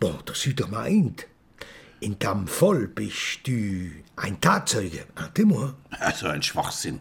Bon, 0.00 0.18
der 0.26 0.34
Süder 0.34 0.66
meint, 0.66 1.26
in 2.00 2.18
dem 2.18 2.46
Fall 2.46 2.88
bist 2.88 3.46
du 3.46 3.90
ein 4.16 4.40
Tatzeuge. 4.40 5.06
Ah, 5.14 5.30
moi. 5.44 5.72
Also 5.90 6.26
ein 6.26 6.42
Schwachsinn. 6.42 7.00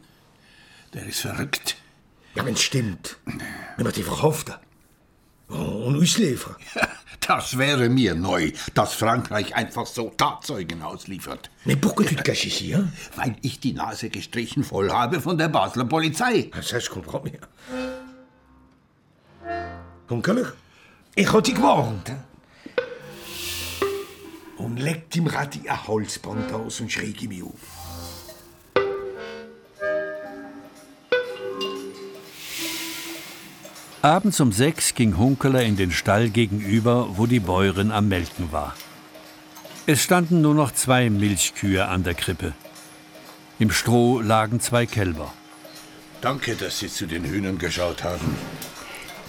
Der 0.93 1.05
ist 1.05 1.21
verrückt. 1.21 1.75
Ja, 2.35 2.45
wenn's 2.45 2.61
stimmt. 2.61 3.17
Wenn 3.75 3.85
wir 3.85 3.91
die 3.91 4.03
verhaften. 4.03 4.55
Und 5.47 6.01
ausliefern. 6.01 6.55
Das 7.27 7.57
wäre 7.57 7.89
mir 7.89 8.15
neu, 8.15 8.51
dass 8.73 8.93
Frankreich 8.93 9.55
einfach 9.55 9.85
so 9.85 10.09
Tatzeugen 10.09 10.81
ausliefert. 10.81 11.49
Ici, 11.65 12.71
hein? 12.71 12.91
Weil 13.15 13.35
ich 13.41 13.59
die 13.59 13.73
Nase 13.73 14.09
gestrichen 14.09 14.63
voll 14.63 14.91
habe 14.91 15.21
von 15.21 15.37
der 15.37 15.49
Basler 15.49 15.85
Polizei. 15.85 16.49
Ça, 16.61 16.79
je 16.79 16.87
comprends 16.89 17.23
bien. 17.23 17.39
Onkel, 20.09 20.53
ich 21.15 21.31
hab 21.31 21.43
dich 21.43 21.55
gewarnt. 21.55 22.11
Und 24.57 24.77
legt 24.77 25.15
ihm 25.15 25.27
Radi 25.27 25.67
ein 25.67 25.87
Holzband 25.87 26.51
aus 26.53 26.81
und 26.81 26.91
schräg 26.91 27.21
ihn 27.23 27.29
mich 27.29 27.43
auf. 27.43 27.82
Abends 34.03 34.41
um 34.41 34.51
sechs 34.51 34.95
ging 34.95 35.17
Hunkeler 35.17 35.63
in 35.63 35.77
den 35.77 35.91
Stall 35.91 36.29
gegenüber, 36.29 37.07
wo 37.15 37.25
die 37.25 37.39
Bäuerin 37.39 37.89
am 37.89 38.09
Melken 38.09 38.51
war. 38.51 38.75
Es 39.85 40.03
standen 40.03 40.41
nur 40.41 40.53
noch 40.53 40.73
zwei 40.73 41.09
Milchkühe 41.09 41.87
an 41.87 42.03
der 42.03 42.13
Krippe. 42.13 42.51
Im 43.59 43.71
Stroh 43.71 44.19
lagen 44.19 44.59
zwei 44.59 44.85
Kälber. 44.85 45.33
Danke, 46.19 46.55
dass 46.55 46.79
Sie 46.79 46.89
zu 46.89 47.05
den 47.05 47.23
Hühnern 47.23 47.57
geschaut 47.57 48.03
haben. 48.03 48.35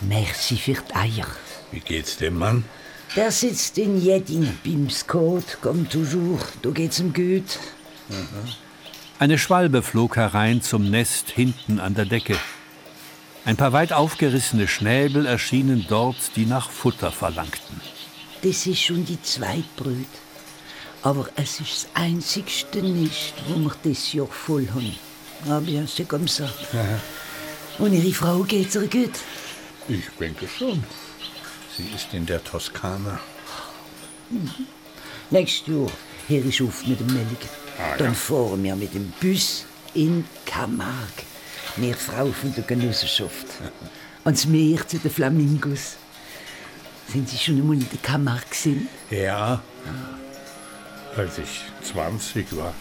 Merci 0.00 0.56
für 0.56 0.72
die 0.72 0.94
Eier. 0.96 1.26
Wie 1.70 1.78
geht's 1.78 2.16
dem 2.16 2.37
Mann? 2.37 2.64
Der 3.14 3.30
sitzt 3.30 3.78
in 3.78 4.04
Jedding 4.04 4.58
beim 4.64 4.90
Scott, 4.90 5.58
comme 5.60 5.88
toujours. 5.88 6.48
Da 6.62 6.70
geht's 6.70 6.98
ihm 6.98 7.12
gut. 7.12 7.60
Eine 9.20 9.38
Schwalbe 9.38 9.82
flog 9.82 10.16
herein 10.16 10.62
zum 10.62 10.90
Nest 10.90 11.30
hinten 11.30 11.78
an 11.78 11.94
der 11.94 12.06
Decke. 12.06 12.37
Ein 13.44 13.57
paar 13.57 13.72
weit 13.72 13.92
aufgerissene 13.92 14.66
Schnäbel 14.68 15.26
erschienen 15.26 15.85
dort, 15.88 16.16
die 16.37 16.46
nach 16.46 16.70
Futter 16.70 17.12
verlangten. 17.12 17.80
Das 18.42 18.66
ist 18.66 18.80
schon 18.80 19.04
die 19.04 19.20
zweite 19.22 19.64
Brut. 19.76 20.14
Aber 21.02 21.28
es 21.37 21.61
ist 21.61 21.72
das 21.74 21.87
einzigste 21.94 22.83
nicht, 22.83 23.35
wo 23.46 23.57
wir 23.59 23.74
das 23.83 24.12
Jahr 24.14 24.26
voll 24.26 24.66
haben. 24.74 24.94
Ah 25.46 25.61
bien, 25.61 25.87
c'est 25.87 26.07
comme 26.07 26.26
ça. 26.26 26.48
Und 27.78 27.92
Ihre 27.92 28.14
Frau 28.14 28.42
geht's 28.44 28.76
ihr 28.76 28.88
gut? 28.88 29.12
Ich 29.88 30.09
denke 30.18 30.48
schon. 30.48 30.83
Sie 31.76 31.88
ist 31.94 32.14
in 32.14 32.24
der 32.24 32.42
Toskana. 32.42 33.20
Nächstes 35.30 35.66
Jahr 35.66 35.90
höre 36.28 36.46
ich 36.46 36.62
auf 36.62 36.87
mit 36.87 36.98
dem 37.00 37.09
Melken. 37.09 37.48
Ah, 37.78 37.96
Dann 37.98 38.07
ja. 38.09 38.14
fahren 38.14 38.62
wir 38.62 38.76
mit 38.76 38.94
dem 38.94 39.12
Bus 39.20 39.66
in 39.92 40.24
Camargue. 40.46 41.24
Mehr 41.76 41.94
Frau 41.96 42.26
von 42.32 42.54
der 42.54 42.64
Genossenschaft. 42.64 43.46
Ans 44.24 44.46
Meer 44.46 44.87
zu 44.87 44.98
den 44.98 45.10
Flamingos. 45.10 45.96
Sind 47.12 47.28
Sie 47.28 47.37
schon 47.37 47.56
einmal 47.56 47.76
in 47.76 47.88
der 47.90 47.98
Camargue 48.00 48.48
gesehen? 48.48 48.88
Ja. 49.10 49.60
Als 51.16 51.38
ich 51.38 51.62
20 51.92 52.56
war. 52.56 52.74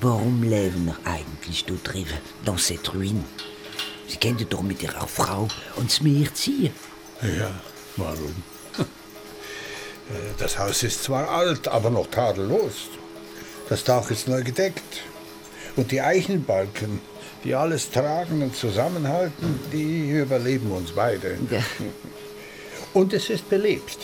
Warum 0.00 0.42
leben 0.42 0.86
wir 0.86 0.96
eigentlich 1.10 1.64
da 1.64 1.74
drüben, 1.82 2.18
dans 2.44 2.66
cette 2.66 2.92
ruine? 2.92 3.24
Sie 4.06 4.16
könnten 4.18 4.48
doch 4.48 4.62
mit 4.62 4.82
Ihrer 4.82 5.08
Frau 5.08 5.48
ans 5.76 6.00
Meer 6.02 6.32
ziehen. 6.34 6.72
Ja, 7.22 7.50
warum? 7.96 8.34
Äh, 10.10 10.34
Das 10.38 10.58
Haus 10.58 10.82
ist 10.82 11.02
zwar 11.02 11.30
alt, 11.30 11.66
aber 11.66 11.88
noch 11.88 12.06
tadellos. 12.08 12.74
Das 13.70 13.82
Dach 13.84 14.10
ist 14.10 14.28
neu 14.28 14.42
gedeckt. 14.42 14.82
Und 15.76 15.90
die 15.90 16.00
Eichenbalken, 16.00 17.00
die 17.42 17.54
alles 17.54 17.90
tragen 17.90 18.42
und 18.42 18.54
zusammenhalten, 18.56 19.58
die 19.72 20.10
überleben 20.10 20.70
uns 20.70 20.92
beide. 20.92 21.36
Ja. 21.50 21.62
Und 22.94 23.12
es 23.12 23.28
ist 23.28 23.50
belebt. 23.50 23.98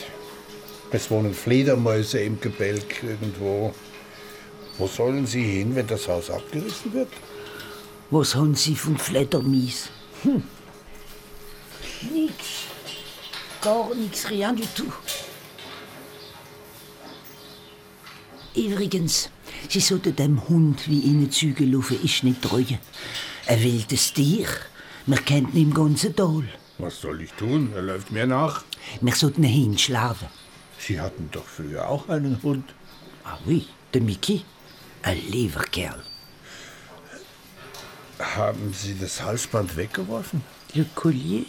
Es 0.91 1.09
wohnen 1.09 1.33
Fledermäuse 1.33 2.19
im 2.19 2.41
Gebälk 2.41 3.01
irgendwo. 3.03 3.73
Wo 4.77 4.87
sollen 4.87 5.25
sie 5.25 5.43
hin, 5.43 5.75
wenn 5.75 5.87
das 5.87 6.09
Haus 6.09 6.29
abgerissen 6.29 6.91
wird? 6.93 7.07
Was 8.09 8.35
haben 8.35 8.55
Sie 8.55 8.75
von 8.75 8.97
Fledermies? 8.97 9.89
Hm. 10.23 10.43
Nix. 12.13 12.35
Gar 13.61 13.95
nichts, 13.95 14.29
rien 14.29 14.57
du 14.57 14.63
tout. 14.75 14.91
Übrigens, 18.53 19.29
Sie 19.69 19.79
sollten 19.79 20.15
dem 20.15 20.47
Hund 20.49 20.87
wie 20.87 20.99
Ihnen 20.99 21.31
zugelaufen 21.31 22.03
ist 22.03 22.23
nicht 22.23 22.41
treuen. 22.41 22.79
Ein 23.47 23.63
wildes 23.63 24.13
Tier. 24.13 24.47
Man 25.05 25.23
kennt 25.25 25.53
ihn 25.53 25.69
im 25.69 25.73
ganzen 25.73 26.15
Tal. 26.15 26.43
Was 26.77 27.01
soll 27.01 27.21
ich 27.21 27.31
tun? 27.33 27.71
Er 27.75 27.81
läuft 27.81 28.11
mir 28.11 28.25
nach. 28.25 28.63
Wir 29.01 29.13
sollten 29.15 29.43
ihn 29.43 29.49
hinschlagen. 29.49 30.27
Sie 30.77 30.99
hatten 30.99 31.29
doch 31.31 31.45
früher 31.45 31.87
auch 31.87 32.09
einen 32.09 32.41
Hund. 32.43 32.73
Ah 33.23 33.37
oui, 33.45 33.67
der 33.93 34.01
Mickey. 34.01 34.43
Ein 35.03 35.19
lieber 35.29 35.63
Kerl. 35.63 36.01
Haben 38.19 38.73
Sie 38.73 38.95
das 38.99 39.21
Halsband 39.23 39.75
weggeworfen? 39.77 40.43
Le 40.73 40.85
Collier? 40.95 41.45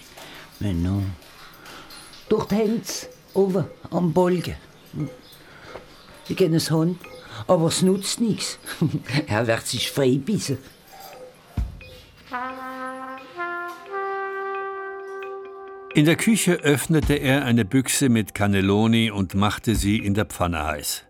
Mais 0.61 0.75
non. 0.75 1.13
Dort 2.29 2.53
hängt's, 2.53 3.09
oben 3.35 3.65
am 3.91 4.13
Bolgen. 4.13 4.57
Ich 6.29 6.37
kenne 6.37 6.57
es 6.57 6.71
Hund, 6.71 6.99
aber 7.47 7.67
es 7.67 7.83
nutzt 7.83 8.21
nichts. 8.21 8.59
er 9.27 9.47
wird 9.47 9.67
sich 9.67 9.91
freibissen. 9.91 10.59
In 15.95 16.07
der 16.07 16.17
Küche 16.17 16.55
öffnete 16.55 17.15
er 17.15 17.45
eine 17.45 17.67
Büchse 17.67 18.09
mit 18.09 18.35
Cannelloni 18.35 19.11
und 19.11 19.35
machte 19.35 19.75
sie 19.75 19.99
in 19.99 20.15
der 20.15 20.25
Pfanne 20.25 20.65
heiß. 20.65 21.05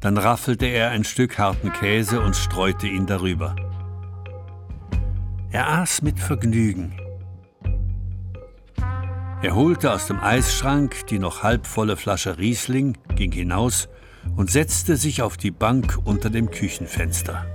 Dann 0.00 0.18
raffelte 0.18 0.66
er 0.66 0.90
ein 0.90 1.04
Stück 1.04 1.38
harten 1.38 1.72
Käse 1.72 2.20
und 2.20 2.36
streute 2.36 2.86
ihn 2.86 3.06
darüber. 3.06 3.56
Er 5.50 5.68
aß 5.68 6.02
mit 6.02 6.20
Vergnügen. 6.20 6.92
Er 9.40 9.54
holte 9.54 9.92
aus 9.92 10.06
dem 10.06 10.20
Eisschrank 10.20 11.06
die 11.06 11.18
noch 11.18 11.42
halbvolle 11.42 11.96
Flasche 11.96 12.36
Riesling, 12.36 12.98
ging 13.14 13.32
hinaus 13.32 13.88
und 14.36 14.50
setzte 14.50 14.96
sich 14.96 15.22
auf 15.22 15.36
die 15.36 15.50
Bank 15.50 15.98
unter 16.04 16.30
dem 16.30 16.50
Küchenfenster. 16.50 17.46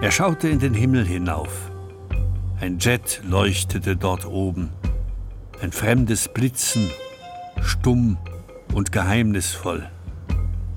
Er 0.00 0.10
schaute 0.10 0.48
in 0.48 0.58
den 0.58 0.74
Himmel 0.74 1.06
hinauf. 1.06 1.70
Ein 2.60 2.78
Jet 2.78 3.22
leuchtete 3.26 3.96
dort 3.96 4.26
oben. 4.26 4.70
Ein 5.62 5.72
fremdes 5.72 6.28
Blitzen, 6.28 6.90
stumm 7.62 8.18
und 8.74 8.92
geheimnisvoll. 8.92 9.88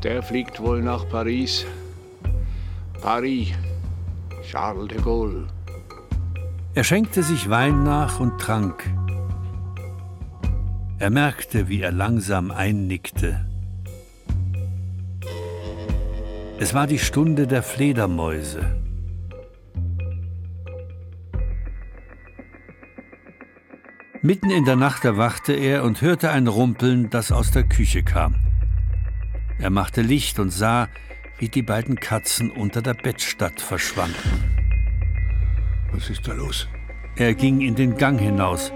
Der 0.04 0.24
fliegt 0.24 0.60
wohl 0.62 0.82
nach 0.82 1.10
Paris. 1.10 1.66
Paris, 3.02 3.50
Charles 4.50 4.88
de 4.88 5.02
Gaulle. 5.02 5.48
Er 6.74 6.84
schenkte 6.84 7.24
sich 7.24 7.50
Wein 7.50 7.84
nach 7.84 8.20
und 8.20 8.40
trank. 8.40 8.84
Er 11.00 11.12
merkte, 11.12 11.68
wie 11.68 11.82
er 11.82 11.92
langsam 11.92 12.50
einnickte. 12.50 13.46
Es 16.60 16.74
war 16.74 16.88
die 16.88 16.98
Stunde 16.98 17.46
der 17.46 17.62
Fledermäuse. 17.62 18.82
Mitten 24.24 24.50
in 24.50 24.66
der 24.66 24.76
Nacht 24.76 25.06
erwachte 25.06 25.54
er 25.54 25.84
und 25.84 26.02
hörte 26.02 26.32
ein 26.32 26.48
Rumpeln, 26.48 27.12
das 27.12 27.32
aus 27.32 27.52
der 27.52 27.64
Küche 27.64 28.02
kam. 28.02 28.36
Er 29.60 29.70
machte 29.70 30.02
Licht 30.02 30.40
und 30.40 30.50
sah, 30.50 30.90
wie 31.38 31.50
die 31.50 31.62
beiden 31.62 32.00
Katzen 32.00 32.50
unter 32.50 32.82
der 32.82 32.96
Bettstatt 32.96 33.62
verschwanden. 33.62 34.16
Was 35.92 36.10
ist 36.10 36.28
da 36.28 36.34
los? 36.34 36.68
Er 37.16 37.36
ging 37.36 37.62
in 37.62 37.76
den 37.76 37.98
Gang 37.98 38.20
hinaus. 38.20 38.72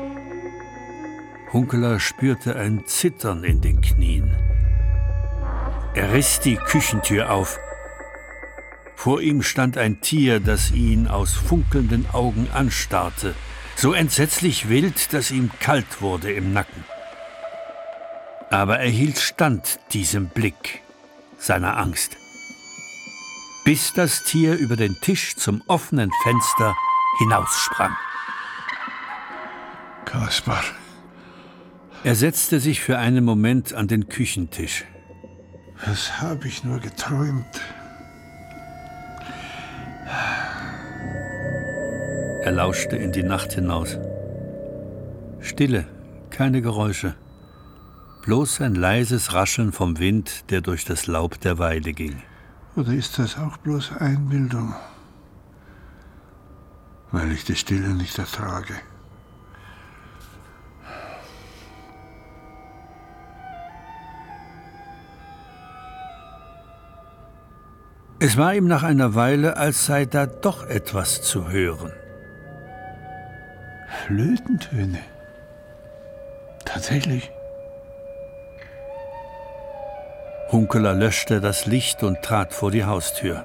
Hunkeler 1.53 1.99
spürte 1.99 2.55
ein 2.55 2.85
Zittern 2.85 3.43
in 3.43 3.59
den 3.59 3.81
Knien. 3.81 4.33
Er 5.93 6.13
riss 6.13 6.39
die 6.39 6.55
Küchentür 6.55 7.31
auf. 7.31 7.59
Vor 8.95 9.21
ihm 9.21 9.43
stand 9.43 9.77
ein 9.77 9.99
Tier, 9.99 10.39
das 10.39 10.71
ihn 10.71 11.07
aus 11.07 11.33
funkelnden 11.33 12.05
Augen 12.13 12.47
anstarrte, 12.53 13.35
so 13.75 13.93
entsetzlich 13.93 14.69
wild, 14.69 15.11
dass 15.11 15.31
ihm 15.31 15.51
kalt 15.59 16.01
wurde 16.01 16.31
im 16.31 16.53
Nacken. 16.53 16.85
Aber 18.49 18.79
er 18.79 18.89
hielt 18.89 19.17
stand 19.17 19.79
diesem 19.91 20.27
Blick 20.27 20.81
seiner 21.37 21.77
Angst, 21.77 22.15
bis 23.65 23.91
das 23.93 24.23
Tier 24.23 24.55
über 24.55 24.77
den 24.77 24.95
Tisch 25.01 25.35
zum 25.35 25.61
offenen 25.67 26.11
Fenster 26.23 26.75
hinaussprang. 27.19 27.95
Kaspar. 30.05 30.63
Er 32.03 32.15
setzte 32.15 32.59
sich 32.59 32.81
für 32.81 32.97
einen 32.97 33.23
Moment 33.23 33.73
an 33.73 33.87
den 33.87 34.09
Küchentisch. 34.09 34.85
Was 35.85 36.19
habe 36.19 36.47
ich 36.47 36.63
nur 36.63 36.79
geträumt? 36.79 37.61
Er 42.41 42.51
lauschte 42.51 42.95
in 42.95 43.11
die 43.11 43.21
Nacht 43.21 43.53
hinaus. 43.53 43.99
Stille, 45.41 45.87
keine 46.31 46.63
Geräusche. 46.63 47.13
Bloß 48.23 48.61
ein 48.61 48.73
leises 48.73 49.33
Rascheln 49.33 49.71
vom 49.71 49.99
Wind, 49.99 50.49
der 50.49 50.61
durch 50.61 50.85
das 50.85 51.05
Laub 51.05 51.39
der 51.41 51.59
Weide 51.59 51.93
ging. 51.93 52.23
Oder 52.75 52.93
ist 52.93 53.19
das 53.19 53.37
auch 53.37 53.57
bloß 53.57 53.91
Einbildung? 53.99 54.73
Weil 57.11 57.31
ich 57.31 57.43
die 57.43 57.55
Stille 57.55 57.89
nicht 57.89 58.17
ertrage. 58.17 58.73
Es 68.23 68.37
war 68.37 68.53
ihm 68.53 68.67
nach 68.67 68.83
einer 68.83 69.15
Weile, 69.15 69.57
als 69.57 69.87
sei 69.87 70.05
da 70.05 70.27
doch 70.27 70.67
etwas 70.69 71.23
zu 71.23 71.49
hören. 71.49 71.91
Flötentöne. 74.05 74.99
Tatsächlich. 76.63 77.31
Hunkeler 80.51 80.93
löschte 80.93 81.41
das 81.41 81.65
Licht 81.65 82.03
und 82.03 82.21
trat 82.21 82.53
vor 82.53 82.69
die 82.69 82.85
Haustür. 82.85 83.43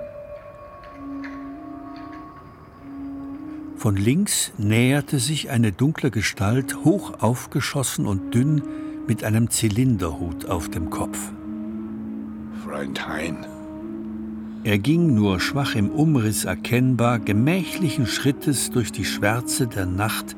Von 3.78 3.96
links 3.96 4.52
näherte 4.58 5.20
sich 5.20 5.48
eine 5.48 5.72
dunkle 5.72 6.10
Gestalt, 6.10 6.84
hoch 6.84 7.22
aufgeschossen 7.22 8.06
und 8.06 8.34
dünn, 8.34 8.62
mit 9.06 9.24
einem 9.24 9.48
Zylinderhut 9.48 10.50
auf 10.50 10.68
dem 10.68 10.90
Kopf. 10.90 11.18
Freund 12.62 13.08
Hein. 13.08 13.55
Er 14.64 14.78
ging 14.78 15.14
nur 15.14 15.40
schwach 15.40 15.74
im 15.74 15.90
Umriss 15.90 16.44
erkennbar, 16.44 17.18
gemächlichen 17.18 18.06
Schrittes 18.06 18.70
durch 18.70 18.90
die 18.90 19.04
Schwärze 19.04 19.66
der 19.66 19.86
Nacht, 19.86 20.36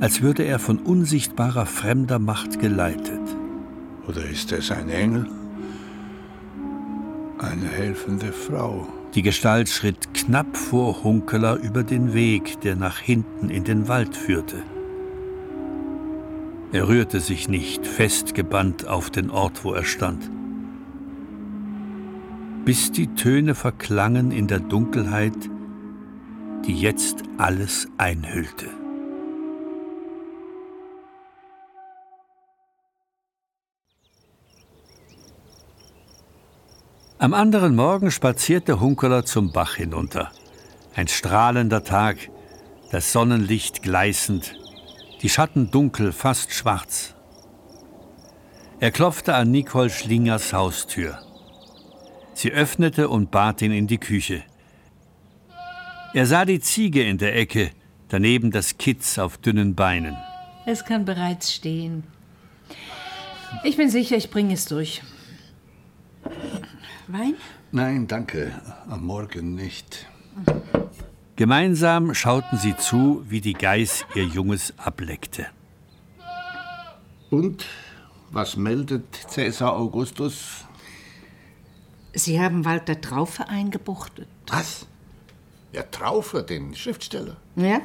als 0.00 0.20
würde 0.20 0.42
er 0.42 0.58
von 0.58 0.78
unsichtbarer 0.78 1.66
fremder 1.66 2.18
Macht 2.18 2.58
geleitet. 2.58 3.20
Oder 4.08 4.28
ist 4.28 4.50
es 4.50 4.70
ein 4.72 4.88
Engel? 4.88 5.28
Eine 7.38 7.68
helfende 7.68 8.32
Frau. 8.32 8.88
Die 9.14 9.22
Gestalt 9.22 9.68
schritt 9.68 10.12
knapp 10.14 10.56
vor 10.56 11.04
Hunkeler 11.04 11.56
über 11.56 11.84
den 11.84 12.14
Weg, 12.14 12.60
der 12.62 12.74
nach 12.74 12.98
hinten 12.98 13.48
in 13.48 13.62
den 13.62 13.86
Wald 13.86 14.16
führte. 14.16 14.56
Er 16.72 16.88
rührte 16.88 17.20
sich 17.20 17.48
nicht, 17.48 17.86
festgebannt 17.86 18.88
auf 18.88 19.10
den 19.10 19.30
Ort, 19.30 19.64
wo 19.64 19.72
er 19.72 19.84
stand 19.84 20.30
bis 22.64 22.92
die 22.92 23.08
Töne 23.14 23.54
verklangen 23.54 24.30
in 24.30 24.46
der 24.46 24.60
Dunkelheit, 24.60 25.36
die 26.64 26.74
jetzt 26.74 27.22
alles 27.38 27.88
einhüllte. 27.98 28.66
Am 37.18 37.34
anderen 37.34 37.74
Morgen 37.74 38.10
spazierte 38.10 38.80
Hunkeler 38.80 39.24
zum 39.24 39.52
Bach 39.52 39.76
hinunter. 39.76 40.30
Ein 40.94 41.08
strahlender 41.08 41.84
Tag, 41.84 42.16
das 42.90 43.12
Sonnenlicht 43.12 43.82
gleißend, 43.82 44.54
die 45.22 45.28
Schatten 45.28 45.70
dunkel, 45.70 46.12
fast 46.12 46.52
schwarz. 46.52 47.14
Er 48.80 48.90
klopfte 48.90 49.34
an 49.34 49.50
Nicole 49.50 49.90
Schlingers 49.90 50.52
Haustür. 50.52 51.31
Sie 52.34 52.50
öffnete 52.50 53.08
und 53.08 53.30
bat 53.30 53.62
ihn 53.62 53.72
in 53.72 53.86
die 53.86 53.98
Küche. 53.98 54.42
Er 56.14 56.26
sah 56.26 56.44
die 56.44 56.60
Ziege 56.60 57.02
in 57.02 57.18
der 57.18 57.36
Ecke, 57.36 57.70
daneben 58.08 58.50
das 58.50 58.78
Kitz 58.78 59.18
auf 59.18 59.38
dünnen 59.38 59.74
Beinen. 59.74 60.16
Es 60.66 60.84
kann 60.84 61.04
bereits 61.04 61.52
stehen. 61.52 62.04
Ich 63.64 63.76
bin 63.76 63.90
sicher, 63.90 64.16
ich 64.16 64.30
bringe 64.30 64.54
es 64.54 64.66
durch. 64.66 65.02
Wein? 67.08 67.34
Nein, 67.70 68.06
danke. 68.06 68.52
Am 68.88 69.04
Morgen 69.04 69.54
nicht. 69.54 70.06
Gemeinsam 71.36 72.14
schauten 72.14 72.58
sie 72.58 72.76
zu, 72.76 73.24
wie 73.28 73.40
die 73.40 73.54
Geiß 73.54 74.04
ihr 74.14 74.24
Junges 74.24 74.74
ableckte. 74.78 75.46
Und 77.30 77.64
was 78.30 78.56
meldet 78.56 79.14
Cäsar 79.28 79.74
Augustus? 79.74 80.66
Sie 82.14 82.40
haben 82.40 82.64
Walter 82.64 83.00
Traufe 83.00 83.48
eingebuchtet. 83.48 84.28
Was? 84.48 84.86
Ja, 85.72 85.82
Traufe, 85.82 86.42
den 86.42 86.74
Schriftsteller. 86.74 87.36
Ja? 87.56 87.80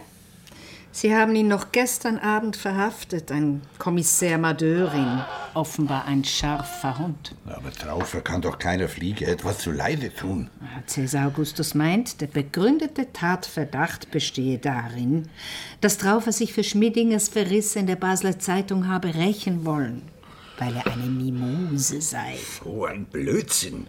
Sie 0.91 1.15
haben 1.15 1.35
ihn 1.35 1.47
noch 1.47 1.71
gestern 1.71 2.17
Abend 2.17 2.55
verhaftet, 2.55 3.31
ein 3.31 3.61
Kommissär 3.77 4.39
Madeurin, 4.39 5.21
offenbar 5.53 6.05
ein 6.05 6.23
scharfer 6.23 6.97
Hund. 6.97 7.35
Aber 7.45 7.71
Traufe 7.71 8.21
kann 8.21 8.41
doch 8.41 8.57
keiner 8.57 8.87
Fliege 8.89 9.27
etwas 9.27 9.59
zu 9.59 9.71
Leide 9.71 10.11
tun. 10.11 10.49
Cäsar 10.87 11.27
Augustus 11.27 11.75
meint, 11.75 12.19
der 12.19 12.25
begründete 12.25 13.13
Tatverdacht 13.13 14.09
bestehe 14.09 14.57
darin, 14.57 15.29
dass 15.81 15.99
Traufer 15.99 16.31
sich 16.31 16.51
für 16.51 16.63
Schmidingers 16.63 17.29
Verriss 17.29 17.75
in 17.75 17.85
der 17.85 17.95
Basler 17.95 18.39
Zeitung 18.39 18.87
habe 18.87 19.13
rächen 19.13 19.65
wollen, 19.65 20.01
weil 20.57 20.75
er 20.75 20.87
eine 20.87 21.05
Mimose 21.05 22.01
sei. 22.01 22.39
So 22.63 22.85
ein 22.85 23.05
Blödsinn. 23.05 23.85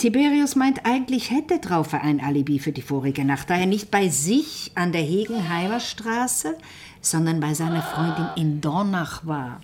Tiberius 0.00 0.56
meint, 0.56 0.86
eigentlich 0.86 1.30
hätte 1.30 1.60
Traufer 1.60 2.00
ein 2.00 2.22
Alibi 2.22 2.58
für 2.58 2.72
die 2.72 2.80
vorige 2.80 3.22
Nacht, 3.22 3.50
da 3.50 3.56
er 3.56 3.66
nicht 3.66 3.90
bei 3.90 4.08
sich 4.08 4.72
an 4.74 4.92
der 4.92 5.02
Hegenheimer 5.02 5.78
Straße, 5.78 6.56
sondern 7.02 7.38
bei 7.38 7.52
seiner 7.52 7.82
Freundin 7.82 8.28
in 8.34 8.62
Dornach 8.62 9.26
war. 9.26 9.60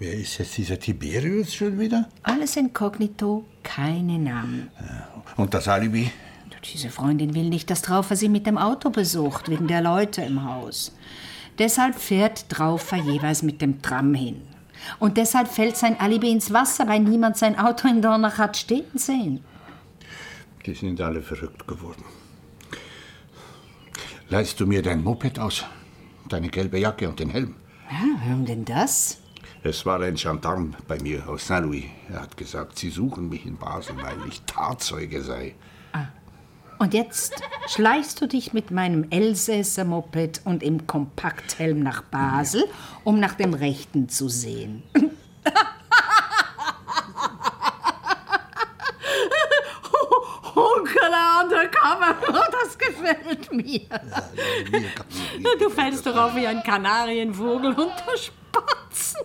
Wer 0.00 0.12
ist 0.12 0.38
jetzt 0.38 0.58
dieser 0.58 0.80
Tiberius 0.80 1.54
schon 1.54 1.78
wieder? 1.78 2.08
Alles 2.24 2.56
inkognito, 2.56 3.44
keine 3.62 4.18
Namen. 4.18 4.72
Und 5.36 5.54
das 5.54 5.68
Alibi? 5.68 6.10
Diese 6.74 6.90
Freundin 6.90 7.32
will 7.32 7.48
nicht, 7.48 7.70
dass 7.70 7.82
Traufer 7.82 8.16
sie 8.16 8.28
mit 8.28 8.44
dem 8.44 8.58
Auto 8.58 8.90
besucht, 8.90 9.48
wegen 9.48 9.68
der 9.68 9.82
Leute 9.82 10.22
im 10.22 10.42
Haus. 10.42 10.90
Deshalb 11.60 11.94
fährt 11.94 12.48
Traufer 12.48 12.96
jeweils 12.96 13.44
mit 13.44 13.62
dem 13.62 13.80
Tram 13.82 14.14
hin. 14.14 14.42
Und 14.98 15.16
deshalb 15.16 15.48
fällt 15.48 15.76
sein 15.76 15.98
Alibi 16.00 16.30
ins 16.30 16.52
Wasser, 16.52 16.86
weil 16.88 17.00
niemand 17.00 17.36
sein 17.36 17.58
Auto 17.58 17.88
in 17.88 18.02
Dornach 18.02 18.38
hat 18.38 18.56
stehen 18.56 18.86
sehen. 18.94 19.44
Die 20.64 20.74
sind 20.74 21.00
alle 21.00 21.22
verrückt 21.22 21.66
geworden. 21.66 22.04
Leihst 24.28 24.58
du 24.58 24.66
mir 24.66 24.82
dein 24.82 25.04
Moped 25.04 25.38
aus? 25.38 25.64
Deine 26.28 26.48
gelbe 26.48 26.78
Jacke 26.78 27.08
und 27.08 27.20
den 27.20 27.30
Helm? 27.30 27.54
Ja, 27.88 28.18
warum 28.24 28.44
denn 28.44 28.64
das? 28.64 29.18
Es 29.62 29.86
war 29.86 30.00
ein 30.00 30.16
Gendarm 30.16 30.74
bei 30.88 30.98
mir 31.00 31.28
aus 31.28 31.46
Saint-Louis. 31.46 31.84
Er 32.08 32.22
hat 32.22 32.36
gesagt, 32.36 32.78
sie 32.78 32.90
suchen 32.90 33.28
mich 33.28 33.46
in 33.46 33.56
Basel, 33.56 33.96
weil 33.96 34.16
ich 34.28 34.42
Tatzeuge 34.42 35.22
sei. 35.22 35.54
Und 36.78 36.94
jetzt 36.94 37.34
schleichst 37.68 38.20
du 38.20 38.26
dich 38.26 38.52
mit 38.52 38.70
meinem 38.70 39.06
Elsässer 39.10 39.84
Moped 39.84 40.42
und 40.44 40.62
im 40.62 40.86
Kompakthelm 40.86 41.80
nach 41.82 42.02
Basel, 42.02 42.64
um 43.04 43.18
nach 43.18 43.34
dem 43.34 43.54
Rechten 43.54 44.08
zu 44.08 44.28
sehen. 44.28 44.82
Hunkeler 50.54 51.42
undercover, 51.44 52.16
oh, 52.28 52.52
das 52.52 52.78
gefällt 52.78 53.52
mir. 53.52 53.86
Du 55.58 55.70
fällst 55.70 56.06
doch 56.06 56.16
auf 56.16 56.36
wie 56.36 56.46
ein 56.46 56.62
Kanarienvogel 56.62 57.70
unter 57.70 58.16
Spatzen. 58.16 59.20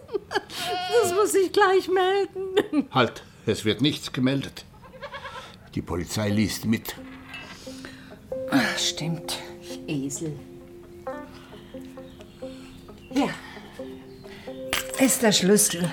Das 1.01 1.13
muss 1.13 1.33
ich 1.35 1.51
gleich 1.51 1.89
melden. 1.89 2.87
Halt, 2.91 3.23
es 3.45 3.65
wird 3.65 3.81
nichts 3.81 4.11
gemeldet. 4.11 4.65
Die 5.75 5.81
Polizei 5.81 6.29
liest 6.29 6.65
mit. 6.65 6.95
Ach, 8.51 8.77
stimmt. 8.77 9.39
Esel. 9.87 10.33
Ja. 13.13 13.27
Ist 14.99 15.23
der 15.23 15.31
Schlüssel. 15.31 15.89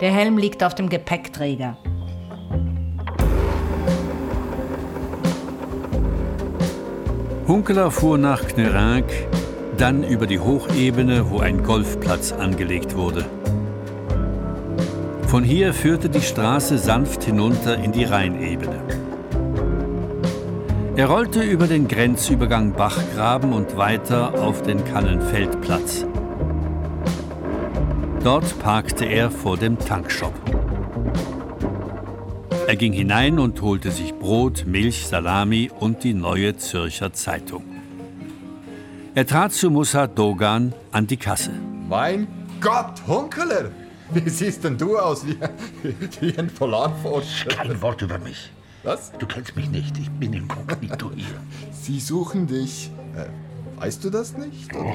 Der 0.00 0.12
Helm 0.12 0.38
liegt 0.38 0.62
auf 0.62 0.74
dem 0.74 0.88
Gepäckträger. 0.88 1.78
Hunkeler 7.48 7.90
fuhr 7.90 8.16
nach 8.16 8.46
Knerank, 8.46 9.06
dann 9.76 10.04
über 10.04 10.26
die 10.26 10.38
Hochebene, 10.38 11.30
wo 11.30 11.40
ein 11.40 11.64
Golfplatz 11.64 12.30
angelegt 12.30 12.94
wurde. 12.94 13.26
Von 15.26 15.42
hier 15.42 15.74
führte 15.74 16.08
die 16.08 16.20
Straße 16.20 16.78
sanft 16.78 17.24
hinunter 17.24 17.76
in 17.76 17.92
die 17.92 18.04
Rheinebene. 18.04 18.99
Er 21.00 21.08
rollte 21.08 21.42
über 21.42 21.66
den 21.66 21.88
Grenzübergang 21.88 22.74
Bachgraben 22.74 23.54
und 23.54 23.78
weiter 23.78 24.34
auf 24.34 24.60
den 24.60 24.84
Kannenfeldplatz. 24.84 26.04
Dort 28.22 28.58
parkte 28.58 29.06
er 29.06 29.30
vor 29.30 29.56
dem 29.56 29.78
Tankshop. 29.78 30.34
Er 32.66 32.76
ging 32.76 32.92
hinein 32.92 33.38
und 33.38 33.62
holte 33.62 33.90
sich 33.92 34.12
Brot, 34.12 34.66
Milch, 34.66 35.06
Salami 35.06 35.70
und 35.80 36.04
die 36.04 36.12
neue 36.12 36.58
Zürcher 36.58 37.14
Zeitung. 37.14 37.64
Er 39.14 39.26
trat 39.26 39.54
zu 39.54 39.70
Musa 39.70 40.06
Dogan 40.06 40.74
an 40.92 41.06
die 41.06 41.16
Kasse. 41.16 41.52
Mein 41.88 42.28
Gott, 42.60 43.00
Hunkeler! 43.06 43.70
Wie 44.12 44.28
siehst 44.28 44.64
denn 44.64 44.76
du 44.76 44.98
aus 44.98 45.26
wie, 45.26 45.38
wie 46.20 46.38
ein 46.38 46.48
Polarforscher? 46.48 47.48
Kein 47.48 47.80
Wort 47.80 48.02
über 48.02 48.18
mich. 48.18 48.50
Was? 48.82 49.12
Du 49.18 49.26
kennst 49.26 49.56
mich 49.56 49.70
nicht. 49.70 49.98
Ich 49.98 50.10
bin 50.10 50.32
inkognito 50.32 51.10
hier. 51.14 51.26
Sie 51.72 52.00
suchen 52.00 52.46
dich. 52.46 52.90
Äh, 53.16 53.80
weißt 53.80 54.02
du 54.04 54.10
das 54.10 54.36
nicht? 54.36 54.74
Oh. 54.74 54.94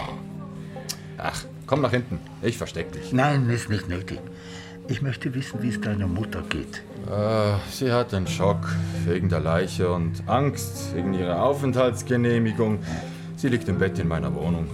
Ach, 1.17 1.43
komm 1.67 1.81
nach 1.81 1.91
hinten. 1.91 2.19
Ich 2.41 2.57
versteck 2.57 2.91
dich. 2.91 3.13
Nein, 3.13 3.49
ist 3.49 3.69
nicht 3.69 3.88
nötig. 3.88 4.19
Ich 4.88 5.01
möchte 5.01 5.33
wissen, 5.33 5.61
wie 5.61 5.69
es 5.69 5.81
deiner 5.81 6.07
Mutter 6.07 6.41
geht. 6.49 6.83
Äh, 7.07 7.57
sie 7.71 7.91
hat 7.91 8.13
einen 8.13 8.27
Schock 8.27 8.67
wegen 9.05 9.29
der 9.29 9.39
Leiche 9.39 9.91
und 9.91 10.27
Angst 10.27 10.95
wegen 10.95 11.13
ihrer 11.13 11.41
Aufenthaltsgenehmigung. 11.43 12.79
Sie 13.38 13.49
liegt 13.49 13.67
im 13.67 13.77
Bett 13.77 13.99
in 13.99 14.07
meiner 14.07 14.33
Wohnung. 14.33 14.67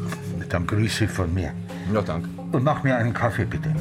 Dann 0.49 0.68
Grüße 0.68 1.07
von 1.07 1.34
mir. 1.34 1.53
Ja, 1.93 2.01
danke. 2.01 2.30
Und 2.51 2.64
mach 2.64 2.84
mir 2.84 2.95
einen 2.95 3.14
Kaffee, 3.14 3.45
bitte. 3.45 3.74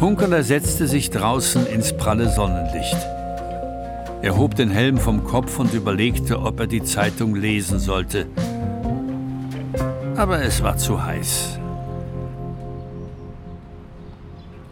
Hunkeler 0.00 0.42
setzte 0.42 0.86
sich 0.86 1.10
draußen 1.10 1.66
ins 1.66 1.94
pralle 1.94 2.30
Sonnenlicht. 2.30 2.96
Er 4.22 4.36
hob 4.36 4.54
den 4.54 4.70
Helm 4.70 4.98
vom 4.98 5.24
Kopf 5.24 5.58
und 5.58 5.72
überlegte, 5.72 6.40
ob 6.40 6.60
er 6.60 6.66
die 6.66 6.82
Zeitung 6.82 7.34
lesen 7.34 7.78
sollte. 7.78 8.26
Aber 10.14 10.42
es 10.42 10.62
war 10.62 10.76
zu 10.76 11.02
heiß. 11.02 11.58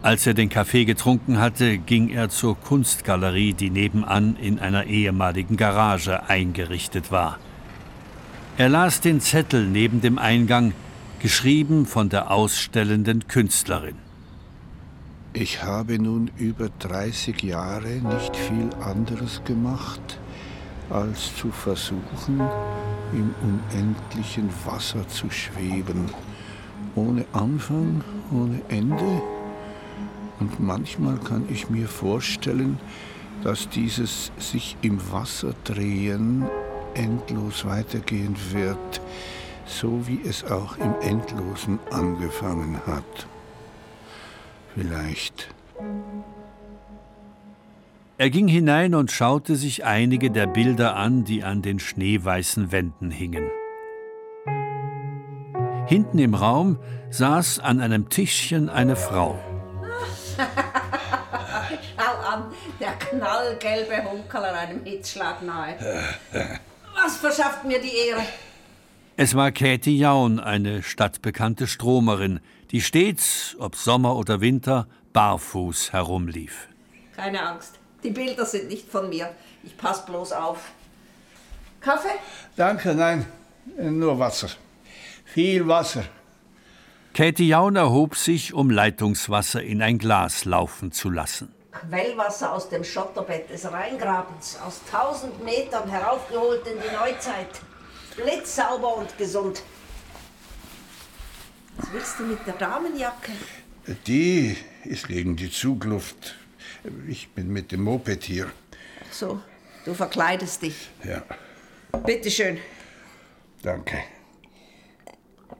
Als 0.03 0.27
er 0.27 0.35
den 0.35 0.49
Kaffee 0.49 0.85
getrunken 0.85 1.39
hatte, 1.39 1.79
ging 1.79 2.09
er 2.09 2.29
zur 2.29 2.57
Kunstgalerie, 2.59 3.53
die 3.53 3.71
nebenan 3.71 4.37
in 4.39 4.59
einer 4.59 4.85
ehemaligen 4.85 5.57
Garage 5.57 6.29
eingerichtet 6.29 7.11
war. 7.11 7.39
Er 8.57 8.69
las 8.69 9.01
den 9.01 9.19
Zettel 9.19 9.65
neben 9.65 9.99
dem 9.99 10.19
Eingang, 10.19 10.73
geschrieben 11.19 11.87
von 11.87 12.09
der 12.09 12.29
ausstellenden 12.29 13.27
Künstlerin. 13.27 14.08
Ich 15.41 15.63
habe 15.63 15.97
nun 15.97 16.29
über 16.37 16.67
30 16.79 17.43
Jahre 17.43 17.87
nicht 17.87 18.35
viel 18.35 18.69
anderes 18.81 19.41
gemacht, 19.45 20.19
als 20.89 21.33
zu 21.37 21.49
versuchen, 21.49 22.41
im 23.13 23.33
unendlichen 23.41 24.49
Wasser 24.65 25.07
zu 25.07 25.29
schweben, 25.29 26.09
ohne 26.93 27.23
Anfang, 27.31 28.03
ohne 28.33 28.61
Ende. 28.67 29.21
Und 30.41 30.59
manchmal 30.59 31.17
kann 31.19 31.45
ich 31.49 31.69
mir 31.69 31.87
vorstellen, 31.87 32.77
dass 33.41 33.69
dieses 33.69 34.33
sich 34.39 34.75
im 34.81 34.99
Wasser 35.09 35.53
drehen 35.63 36.49
endlos 36.95 37.63
weitergehen 37.63 38.35
wird, 38.51 38.99
so 39.65 40.05
wie 40.05 40.19
es 40.27 40.43
auch 40.43 40.75
im 40.79 40.95
Endlosen 40.99 41.79
angefangen 41.91 42.77
hat. 42.85 43.29
Vielleicht. 44.79 45.49
Er 48.17 48.29
ging 48.29 48.47
hinein 48.47 48.95
und 48.95 49.11
schaute 49.11 49.57
sich 49.57 49.83
einige 49.83 50.31
der 50.31 50.47
Bilder 50.47 50.95
an, 50.95 51.25
die 51.25 51.43
an 51.43 51.61
den 51.61 51.79
schneeweißen 51.79 52.71
Wänden 52.71 53.11
hingen. 53.11 53.49
Hinten 55.85 56.19
im 56.19 56.33
Raum 56.33 56.79
saß 57.09 57.59
an 57.59 57.81
einem 57.81 58.07
Tischchen 58.07 58.69
eine 58.69 58.95
Frau. 58.95 59.37
Schau 61.97 62.33
an, 62.33 62.45
der 62.79 62.93
knallgelbe 62.93 64.09
Hunkerler 64.09 64.53
einem 64.53 64.85
Hitzschlag 64.85 65.41
nahe. 65.43 65.75
Was 66.95 67.17
verschafft 67.17 67.65
mir 67.65 67.81
die 67.81 68.09
Ehre? 68.09 68.21
Es 69.17 69.35
war 69.35 69.51
Käthi 69.51 69.97
Jaun, 69.97 70.39
eine 70.39 70.83
stadtbekannte 70.83 71.67
Stromerin, 71.67 72.39
die 72.71 72.81
stets, 72.81 73.55
ob 73.59 73.75
Sommer 73.75 74.15
oder 74.15 74.41
Winter, 74.41 74.87
barfuß 75.13 75.93
herumlief. 75.93 76.67
Keine 77.15 77.41
Angst, 77.45 77.79
die 78.03 78.11
Bilder 78.11 78.45
sind 78.45 78.67
nicht 78.67 78.89
von 78.89 79.09
mir. 79.09 79.33
Ich 79.63 79.75
pass 79.75 80.05
bloß 80.05 80.33
auf. 80.33 80.71
Kaffee? 81.81 82.19
Danke, 82.55 82.93
nein, 82.93 83.25
nur 83.77 84.19
Wasser. 84.19 84.49
Viel 85.25 85.67
Wasser. 85.67 86.03
Käthi 87.13 87.47
Jaun 87.47 87.75
erhob 87.75 88.15
sich, 88.15 88.53
um 88.53 88.69
Leitungswasser 88.69 89.61
in 89.63 89.81
ein 89.81 89.97
Glas 89.97 90.45
laufen 90.45 90.91
zu 90.91 91.09
lassen. 91.09 91.53
Quellwasser 91.71 92.53
aus 92.53 92.69
dem 92.69 92.83
Schotterbett 92.83 93.49
des 93.49 93.71
Rheingrabens, 93.71 94.57
aus 94.65 94.81
tausend 94.89 95.43
Metern 95.43 95.87
heraufgeholt 95.89 96.65
in 96.67 96.77
die 96.79 96.95
Neuzeit. 96.95 97.47
Blitzsauber 98.15 98.97
und 98.97 99.17
gesund. 99.17 99.61
Was 101.79 101.93
willst 101.93 102.19
du 102.19 102.23
mit 102.23 102.45
der 102.45 102.55
Damenjacke? 102.55 103.31
Die 104.05 104.57
ist 104.83 105.07
gegen 105.07 105.37
die 105.37 105.49
Zugluft. 105.49 106.35
Ich 107.07 107.29
bin 107.29 107.53
mit 107.53 107.71
dem 107.71 107.83
Moped 107.83 108.23
hier. 108.23 108.51
So, 109.11 109.41
du 109.85 109.93
verkleidest 109.93 110.61
dich. 110.61 110.89
Ja, 111.05 111.23
Bitteschön. 111.99 112.59
danke. 113.61 114.03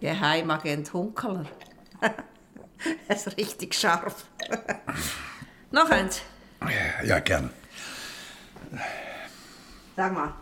Geheimagent 0.02 0.92
Hunkerler. 0.94 1.46
Er 3.10 3.16
ist 3.16 3.36
richtig 3.36 3.76
scharf. 3.76 4.26
Noch 5.72 5.90
eins. 5.90 6.22
Ja, 7.04 7.20
gern. 7.20 7.50
Sag 9.98 10.14
mal, 10.14 10.34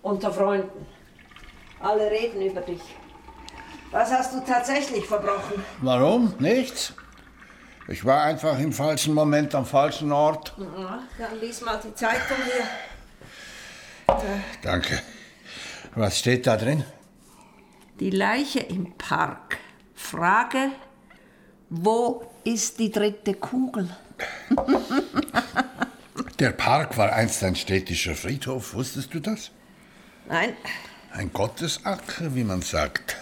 unter 0.00 0.32
Freunden. 0.32 0.86
Alle 1.80 2.10
reden 2.10 2.40
über 2.40 2.62
dich. 2.62 2.80
Was 3.90 4.10
hast 4.12 4.32
du 4.34 4.40
tatsächlich 4.40 5.04
verbrochen? 5.06 5.64
Warum? 5.80 6.34
Nichts. 6.38 6.92
Ich 7.88 8.04
war 8.04 8.22
einfach 8.22 8.58
im 8.58 8.72
falschen 8.72 9.14
Moment 9.14 9.54
am 9.54 9.66
falschen 9.66 10.12
Ort. 10.12 10.54
Ja, 10.58 11.02
dann 11.18 11.40
lies 11.40 11.60
mal 11.60 11.80
die 11.82 11.92
Zeitung 11.94 12.36
hier. 12.44 14.16
Danke. 14.62 15.00
Was 15.96 16.18
steht 16.20 16.46
da 16.46 16.56
drin? 16.56 16.84
Die 17.98 18.10
Leiche 18.10 18.60
im 18.60 18.92
Park. 18.96 19.58
Frage, 19.94 20.70
wo 21.68 22.24
ist 22.44 22.78
die 22.78 22.90
dritte 22.90 23.34
Kugel? 23.34 23.90
Der 26.38 26.50
Park 26.52 26.96
war 26.96 27.12
einst 27.12 27.42
ein 27.42 27.56
städtischer 27.56 28.14
Friedhof. 28.14 28.72
Wusstest 28.74 29.12
du 29.12 29.20
das? 29.20 29.50
Nein, 30.28 30.54
Ein 31.12 31.32
Gottesacker, 31.32 32.34
wie 32.36 32.44
man 32.44 32.62
sagt. 32.62 33.16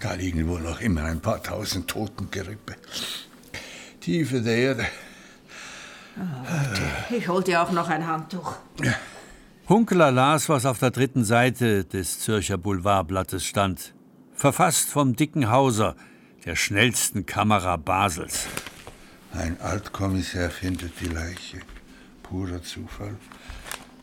Da 0.00 0.14
liegen 0.14 0.46
wohl 0.48 0.60
noch 0.60 0.80
immer 0.80 1.04
ein 1.04 1.20
paar 1.20 1.42
tausend 1.42 1.88
Totengerippe. 1.88 2.76
Tiefe 4.00 4.40
der 4.40 4.56
Erde. 4.56 4.86
ich 7.10 7.28
hol 7.28 7.42
dir 7.42 7.62
auch 7.62 7.72
noch 7.72 7.88
ein 7.88 8.06
Handtuch. 8.06 8.56
Hunkeler 9.68 10.10
las, 10.10 10.48
was 10.48 10.66
auf 10.66 10.78
der 10.78 10.90
dritten 10.90 11.24
Seite 11.24 11.84
des 11.84 12.20
Zürcher 12.20 12.56
Boulevardblattes 12.56 13.44
stand. 13.44 13.94
Verfasst 14.34 14.88
vom 14.88 15.16
dicken 15.16 15.50
Hauser, 15.50 15.96
der 16.44 16.56
schnellsten 16.56 17.26
Kamera 17.26 17.76
Basels. 17.76 18.46
Ein 19.32 19.60
Altkommissär 19.60 20.50
findet 20.50 20.92
die 21.00 21.08
Leiche. 21.08 21.58
Purer 22.22 22.62
Zufall. 22.62 23.16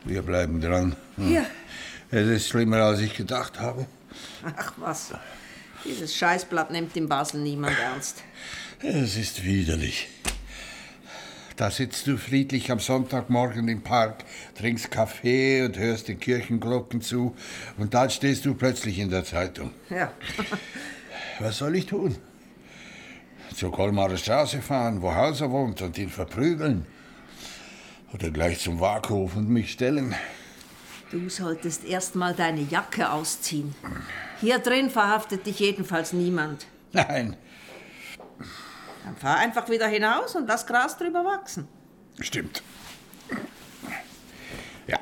Wir 0.03 0.21
bleiben 0.21 0.61
dran. 0.61 0.95
Hm. 1.15 1.27
Hier. 1.27 1.45
Es 2.11 2.27
ist 2.27 2.49
schlimmer, 2.49 2.77
als 2.77 2.99
ich 2.99 3.15
gedacht 3.15 3.59
habe. 3.59 3.87
Ach 4.57 4.73
was. 4.77 5.13
Dieses 5.85 6.15
Scheißblatt 6.15 6.71
nimmt 6.71 6.97
in 6.97 7.07
Basel 7.07 7.41
niemand 7.41 7.77
ernst. 7.79 8.23
Es 8.81 9.15
ist 9.15 9.43
widerlich. 9.43 10.09
Da 11.55 11.71
sitzt 11.71 12.07
du 12.07 12.17
friedlich 12.17 12.69
am 12.69 12.79
Sonntagmorgen 12.79 13.67
im 13.69 13.81
Park, 13.81 14.25
trinkst 14.55 14.91
Kaffee 14.91 15.63
und 15.63 15.77
hörst 15.77 16.09
den 16.09 16.19
Kirchenglocken 16.19 17.01
zu. 17.01 17.33
Und 17.77 17.93
dann 17.93 18.09
stehst 18.09 18.45
du 18.45 18.55
plötzlich 18.55 18.99
in 18.99 19.09
der 19.09 19.23
Zeitung. 19.23 19.71
Ja. 19.89 20.11
Was 21.39 21.59
soll 21.59 21.75
ich 21.77 21.85
tun? 21.85 22.17
Zur 23.55 23.71
Kolmarer 23.71 24.17
Straße 24.17 24.61
fahren, 24.61 25.01
wo 25.01 25.13
Hauser 25.13 25.49
wohnt, 25.49 25.81
und 25.81 25.97
ihn 25.97 26.09
verprügeln? 26.09 26.85
Oder 28.13 28.31
gleich 28.31 28.59
zum 28.59 28.81
Waghof 28.81 29.37
und 29.37 29.47
mich 29.47 29.71
stellen? 29.71 30.13
Du 31.11 31.29
solltest 31.29 31.85
erst 31.85 32.15
mal 32.15 32.33
deine 32.33 32.61
Jacke 32.61 33.09
ausziehen. 33.09 33.73
Hier 34.41 34.59
drin 34.59 34.89
verhaftet 34.89 35.45
dich 35.45 35.59
jedenfalls 35.59 36.13
niemand. 36.13 36.65
Nein, 36.91 37.35
Dann 39.03 39.15
fahr 39.17 39.37
einfach 39.37 39.69
wieder 39.69 39.87
hinaus 39.87 40.35
und 40.35 40.47
lass 40.47 40.65
Gras 40.65 40.97
drüber 40.97 41.23
wachsen. 41.25 41.67
stimmt. 42.19 42.63
Ja. 44.87 44.97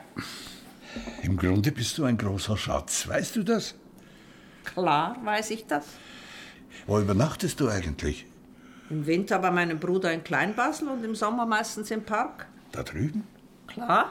Im 1.22 1.38
Grunde 1.38 1.72
bist 1.72 1.98
du 1.98 2.04
ein 2.06 2.18
großer 2.18 2.58
Schatz, 2.58 3.08
weißt 3.08 3.36
du 3.36 3.44
das? 3.44 3.76
Klar, 4.66 5.18
weiß 5.24 5.52
ich 5.52 5.66
das. 5.68 5.86
Wo 6.88 7.00
übernachtest 7.00 7.60
du 7.60 7.70
eigentlich? 7.70 8.26
Im 8.90 9.06
Winter 9.06 9.40
bei 9.40 9.52
meinem 9.52 9.80
Bruder 9.80 10.12
in 10.12 10.24
Kleinbasel 10.24 10.88
und 10.90 11.04
im 11.04 11.16
Sommer 11.16 11.46
meistens 11.46 11.90
im 11.92 12.04
Park. 12.04 12.48
Da 12.72 12.84
drüben? 12.84 13.24
Klar. 13.68 14.10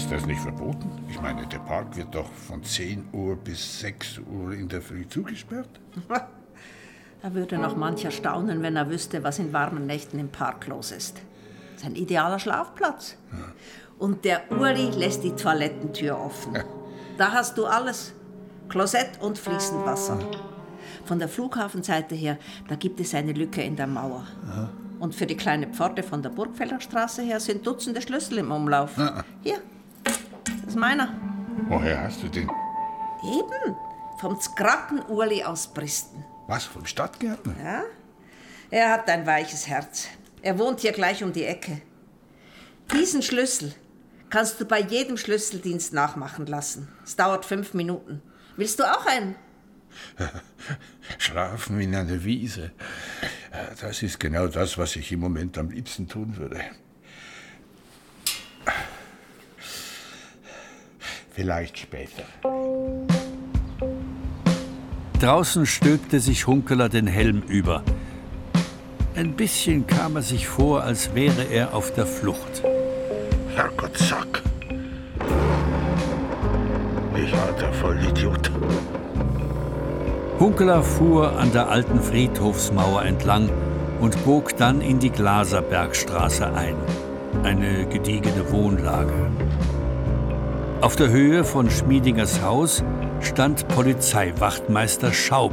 Ist 0.00 0.10
das 0.10 0.24
nicht 0.24 0.40
verboten? 0.40 0.90
Ich 1.10 1.20
meine, 1.20 1.46
der 1.46 1.58
Park 1.58 1.94
wird 1.94 2.14
doch 2.14 2.32
von 2.32 2.64
10 2.64 3.10
Uhr 3.12 3.36
bis 3.36 3.80
6 3.80 4.20
Uhr 4.20 4.54
in 4.54 4.66
der 4.66 4.80
Früh 4.80 5.06
zugesperrt. 5.06 5.68
Da 7.22 7.34
würde 7.34 7.58
noch 7.58 7.76
mancher 7.76 8.10
staunen, 8.10 8.62
wenn 8.62 8.76
er 8.76 8.88
wüsste, 8.88 9.22
was 9.22 9.38
in 9.38 9.52
warmen 9.52 9.84
Nächten 9.84 10.18
im 10.18 10.30
Park 10.30 10.68
los 10.68 10.90
ist. 10.90 11.16
Das 11.74 11.82
ist 11.82 11.86
ein 11.86 11.96
idealer 11.96 12.38
Schlafplatz. 12.38 13.18
Und 13.98 14.24
der 14.24 14.50
Uli 14.50 14.88
lässt 14.88 15.22
die 15.22 15.32
Toilettentür 15.32 16.18
offen. 16.18 16.56
Da 17.18 17.32
hast 17.32 17.58
du 17.58 17.66
alles. 17.66 18.14
Klosett 18.70 19.20
und 19.20 19.36
fließend 19.36 19.84
Wasser. 19.84 20.18
Von 21.04 21.18
der 21.18 21.28
Flughafenseite 21.28 22.14
her, 22.14 22.38
da 22.68 22.74
gibt 22.74 23.00
es 23.00 23.14
eine 23.14 23.34
Lücke 23.34 23.60
in 23.60 23.76
der 23.76 23.86
Mauer. 23.86 24.24
Und 24.98 25.14
für 25.14 25.26
die 25.26 25.36
kleine 25.36 25.66
Pforte 25.66 26.02
von 26.02 26.22
der 26.22 26.30
Burgfelder 26.30 26.80
Straße 26.80 27.20
her 27.20 27.38
sind 27.38 27.66
Dutzende 27.66 28.00
Schlüssel 28.00 28.38
im 28.38 28.50
Umlauf. 28.50 28.92
Hier, 29.42 29.60
das 30.70 30.76
ist 30.76 30.80
meiner. 30.80 31.12
Woher 31.68 32.00
hast 32.00 32.22
du 32.22 32.28
den? 32.28 32.48
Eben, 33.24 33.76
vom 34.20 34.40
Skracken 34.40 35.02
Uli 35.08 35.42
aus 35.42 35.66
Bristen. 35.66 36.24
Was, 36.46 36.64
vom 36.64 36.86
Stadtgärtner? 36.86 37.54
Ja? 37.60 37.82
Er 38.70 38.92
hat 38.92 39.08
ein 39.08 39.26
weiches 39.26 39.66
Herz. 39.66 40.06
Er 40.42 40.60
wohnt 40.60 40.78
hier 40.78 40.92
gleich 40.92 41.24
um 41.24 41.32
die 41.32 41.44
Ecke. 41.44 41.82
Diesen 42.92 43.20
Schlüssel 43.20 43.74
kannst 44.30 44.60
du 44.60 44.64
bei 44.64 44.80
jedem 44.80 45.16
Schlüsseldienst 45.16 45.92
nachmachen 45.92 46.46
lassen. 46.46 46.86
Es 47.04 47.16
dauert 47.16 47.44
fünf 47.44 47.74
Minuten. 47.74 48.22
Willst 48.56 48.78
du 48.78 48.84
auch 48.84 49.06
einen? 49.06 49.34
Schlafen 51.18 51.80
in 51.80 51.96
einer 51.96 52.22
Wiese. 52.22 52.70
Das 53.80 54.04
ist 54.04 54.20
genau 54.20 54.46
das, 54.46 54.78
was 54.78 54.94
ich 54.94 55.10
im 55.10 55.18
Moment 55.18 55.58
am 55.58 55.70
liebsten 55.70 56.06
tun 56.06 56.36
würde. 56.36 56.60
Vielleicht 61.40 61.78
später. 61.78 62.24
Draußen 65.20 65.64
stülpte 65.64 66.20
sich 66.20 66.46
Hunkeler 66.46 66.90
den 66.90 67.06
Helm 67.06 67.40
über. 67.48 67.82
Ein 69.16 69.32
bisschen 69.32 69.86
kam 69.86 70.16
er 70.16 70.22
sich 70.22 70.46
vor, 70.46 70.82
als 70.82 71.14
wäre 71.14 71.44
er 71.44 71.72
auf 71.72 71.94
der 71.94 72.04
Flucht. 72.04 72.62
Herrgott, 73.54 73.96
Sack. 73.96 74.42
Ich 77.16 77.32
alter 77.32 77.72
Vollidiot. 77.72 78.50
Hunkeler 80.38 80.82
fuhr 80.82 81.38
an 81.38 81.50
der 81.54 81.70
alten 81.70 82.02
Friedhofsmauer 82.02 83.02
entlang 83.06 83.48
und 83.98 84.22
bog 84.26 84.58
dann 84.58 84.82
in 84.82 84.98
die 84.98 85.10
Glaserbergstraße 85.10 86.52
ein. 86.52 86.76
Eine 87.42 87.86
gediegene 87.86 88.52
Wohnlage. 88.52 89.30
Auf 90.80 90.96
der 90.96 91.10
Höhe 91.10 91.44
von 91.44 91.70
Schmiedingers 91.70 92.40
Haus 92.40 92.82
stand 93.20 93.68
Polizeiwachtmeister 93.68 95.12
Schaub. 95.12 95.52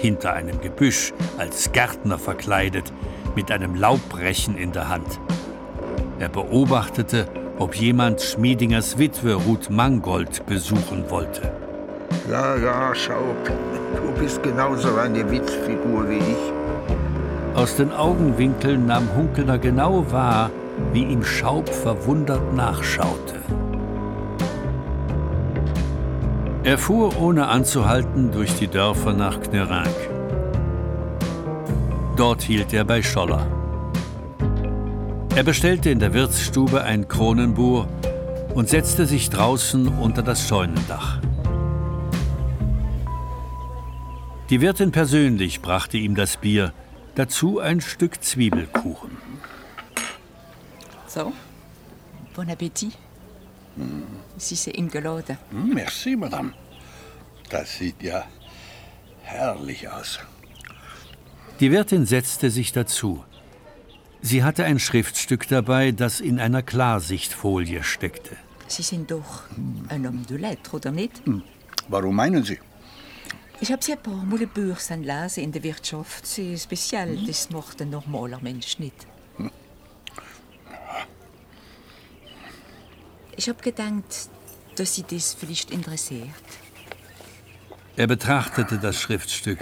Hinter 0.00 0.34
einem 0.34 0.60
Gebüsch, 0.60 1.12
als 1.38 1.72
Gärtner 1.72 2.18
verkleidet, 2.18 2.92
mit 3.34 3.50
einem 3.50 3.74
Laubrechen 3.74 4.56
in 4.56 4.70
der 4.70 4.88
Hand. 4.88 5.18
Er 6.20 6.28
beobachtete, 6.28 7.26
ob 7.58 7.74
jemand 7.74 8.20
Schmiedingers 8.20 8.96
Witwe 8.96 9.34
Ruth 9.34 9.70
Mangold 9.70 10.46
besuchen 10.46 11.10
wollte. 11.10 11.52
Ja, 12.30 12.56
ja, 12.56 12.94
schau, 12.94 13.34
du 13.44 14.20
bist 14.20 14.40
genauso 14.44 14.94
eine 14.98 15.28
Witzfigur 15.32 16.08
wie 16.08 16.18
ich. 16.18 17.56
Aus 17.56 17.74
den 17.74 17.90
Augenwinkeln 17.90 18.86
nahm 18.86 19.08
Hunkeler 19.16 19.58
genau 19.58 20.06
wahr, 20.12 20.50
wie 20.92 21.06
ihm 21.06 21.24
Schaub 21.24 21.68
verwundert 21.68 22.54
nachschaute. 22.54 23.42
Er 26.64 26.78
fuhr 26.78 27.20
ohne 27.20 27.48
anzuhalten 27.48 28.30
durch 28.30 28.54
die 28.54 28.68
Dörfer 28.68 29.12
nach 29.14 29.40
Knerank. 29.40 29.96
Dort 32.16 32.42
hielt 32.42 32.72
er 32.72 32.84
bei 32.84 33.02
Scholler. 33.02 33.44
Er 35.34 35.42
bestellte 35.42 35.90
in 35.90 35.98
der 35.98 36.14
Wirtsstube 36.14 36.84
ein 36.84 37.08
Kronenbuhr 37.08 37.88
und 38.54 38.68
setzte 38.68 39.06
sich 39.06 39.28
draußen 39.28 39.88
unter 39.88 40.22
das 40.22 40.46
Scheunendach. 40.46 41.20
Die 44.48 44.60
Wirtin 44.60 44.92
persönlich 44.92 45.62
brachte 45.62 45.96
ihm 45.96 46.14
das 46.14 46.36
Bier, 46.36 46.72
dazu 47.16 47.58
ein 47.58 47.80
Stück 47.80 48.22
Zwiebelkuchen. 48.22 49.16
So, 51.08 51.32
bon 52.36 52.48
Appetit. 52.48 52.92
Hm. 53.76 54.02
Sie 54.36 54.54
ist 54.54 54.66
im 54.68 54.90
geladen. 54.90 55.38
Hm, 55.50 55.74
Merci, 55.74 56.16
Madame. 56.16 56.52
Das 57.48 57.76
sieht 57.78 58.02
ja 58.02 58.24
herrlich 59.22 59.88
aus. 59.88 60.18
Die 61.60 61.70
Wirtin 61.70 62.06
setzte 62.06 62.50
sich 62.50 62.72
dazu. 62.72 63.24
Sie 64.20 64.44
hatte 64.44 64.64
ein 64.64 64.78
Schriftstück 64.78 65.48
dabei, 65.48 65.90
das 65.92 66.20
in 66.20 66.38
einer 66.38 66.62
Klarsichtfolie 66.62 67.82
steckte. 67.82 68.36
Sie 68.68 68.82
sind 68.82 69.10
doch 69.10 69.42
ein 69.88 70.06
homme 70.06 70.22
de 70.22 70.38
lettres, 70.38 70.74
oder 70.74 70.90
nicht? 70.92 71.22
Warum 71.88 72.16
meinen 72.16 72.44
Sie? 72.44 72.58
Ich 73.60 73.70
habe 73.70 73.82
sie 73.84 73.92
ein 73.92 74.02
paar 74.02 74.24
Mal 74.24 74.46
Börsen 74.46 75.04
lesen 75.04 75.44
in 75.44 75.52
der 75.52 75.62
Wirtschaft. 75.62 76.26
Sie 76.26 76.54
ist 76.54 76.64
speziell, 76.64 77.16
das 77.26 77.50
macht 77.50 77.80
ein 77.80 77.90
normaler 77.90 78.40
Mensch 78.40 78.78
nicht. 78.78 79.06
Ich 83.36 83.48
habe 83.48 83.62
gedacht, 83.62 84.28
dass 84.76 84.94
Sie 84.94 85.02
das 85.02 85.34
vielleicht 85.34 85.70
interessiert. 85.70 86.28
Er 87.96 88.06
betrachtete 88.06 88.78
das 88.78 89.00
Schriftstück. 89.00 89.58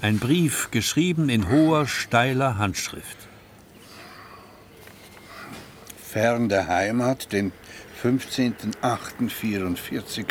Ein 0.00 0.18
Brief, 0.18 0.70
geschrieben 0.70 1.28
in 1.28 1.48
hoher, 1.48 1.86
steiler 1.86 2.58
Handschrift. 2.58 3.16
Fern 6.02 6.48
der 6.48 6.66
Heimat, 6.66 7.32
den 7.32 7.52
15.08.44. 8.02 10.26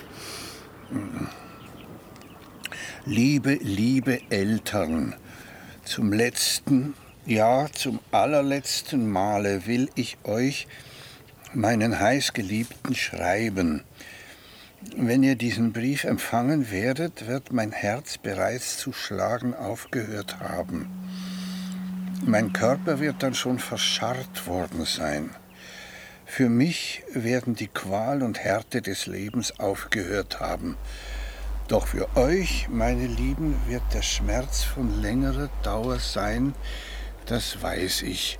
Liebe, 3.06 3.54
liebe 3.62 4.20
Eltern, 4.30 5.16
zum 5.86 6.12
letzten, 6.14 6.94
ja 7.26 7.68
zum 7.72 8.00
allerletzten 8.12 9.10
Male 9.10 9.66
will 9.66 9.90
ich 9.96 10.18
euch, 10.24 10.68
meinen 11.54 12.00
heißgeliebten, 12.00 12.96
schreiben. 12.96 13.84
Wenn 14.96 15.22
ihr 15.24 15.36
diesen 15.36 15.74
Brief 15.74 16.04
empfangen 16.04 16.72
werdet, 16.72 17.28
wird 17.28 17.52
mein 17.52 17.72
Herz 17.72 18.18
bereits 18.18 18.78
zu 18.78 18.94
schlagen 18.94 19.54
aufgehört 19.54 20.40
haben. 20.40 20.90
Mein 22.26 22.54
Körper 22.54 23.00
wird 23.00 23.24
dann 23.24 23.34
schon 23.34 23.60
verscharrt 23.60 24.48
worden 24.48 24.86
sein. 24.86 25.32
Für 26.26 26.50
mich 26.50 27.04
werden 27.14 27.56
die 27.56 27.68
Qual 27.68 28.24
und 28.24 28.40
Härte 28.40 28.82
des 28.82 29.06
Lebens 29.06 29.60
aufgehört 29.60 30.40
haben. 30.40 30.78
Doch 31.68 31.88
für 31.88 32.16
euch, 32.16 32.68
meine 32.70 33.06
Lieben, 33.06 33.56
wird 33.68 33.84
der 33.94 34.02
Schmerz 34.02 34.64
von 34.64 35.02
längerer 35.02 35.50
Dauer 35.64 36.00
sein, 36.00 36.54
das 37.26 37.62
weiß 37.62 38.04
ich. 38.04 38.40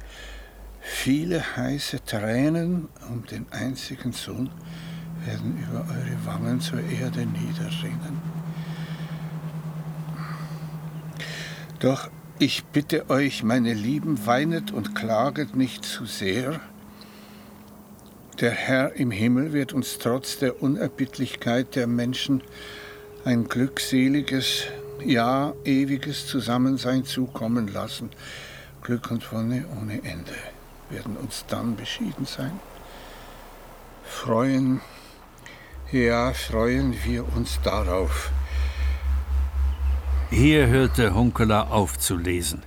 Viele 0.82 1.56
heiße 1.56 2.04
Tränen 2.04 2.90
um 3.08 3.26
den 3.28 3.46
einzigen 3.52 4.12
Sohn 4.12 4.50
werden 5.26 5.58
über 5.58 5.86
eure 5.88 6.26
Wangen 6.26 6.60
zur 6.60 6.80
Erde 6.80 7.26
niederringen. 7.26 8.20
Doch 11.80 12.10
ich 12.40 12.64
bitte 12.66 13.10
euch, 13.12 13.44
meine 13.44 13.74
Lieben, 13.74 14.26
weinet 14.26 14.72
und 14.72 14.96
klaget 14.96 15.56
nicht 15.56 15.86
zu 15.86 16.06
sehr. 16.06 16.60
Der 18.40 18.52
Herr 18.52 18.94
im 18.96 19.12
Himmel 19.12 19.54
wird 19.54 19.74
uns 19.74 20.00
trotz 20.00 20.40
der 20.40 20.64
Unerbittlichkeit 20.64 21.76
der 21.76 21.86
Menschen 21.86 22.42
ein 23.24 23.44
glückseliges, 23.44 24.64
ja 25.06 25.54
ewiges 25.64 26.26
Zusammensein 26.26 27.06
zukommen 27.06 27.68
lassen. 27.68 28.10
Glück 28.82 29.12
und 29.12 29.32
Wonne 29.32 29.66
ohne 29.80 30.04
Ende 30.04 30.34
werden 30.92 31.18
uns 31.18 31.46
dann 31.48 31.76
beschieden 31.76 32.26
sein. 32.26 32.60
Freuen, 34.04 34.82
ja, 35.92 36.34
freuen 36.34 36.96
wir 37.04 37.26
uns 37.36 37.60
darauf. 37.64 38.32
Hier 40.30 40.68
hörte 40.68 41.14
Hunkeler 41.14 41.72
auf 41.72 42.00
zu 42.00 42.16
lesen. 42.18 42.64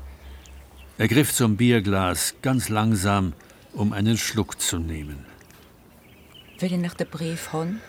Er 0.98 1.08
griff 1.08 1.32
zum 1.32 1.56
Bierglas 1.56 2.34
ganz 2.42 2.68
langsam, 2.68 3.32
um 3.72 3.92
einen 3.92 4.16
Schluck 4.16 4.60
zu 4.60 4.78
nehmen. 4.78 5.26
Will 6.58 6.72
ich 6.72 6.78
nach 6.78 6.94
der 6.94 7.06
Brief 7.06 7.52
haben? 7.52 7.80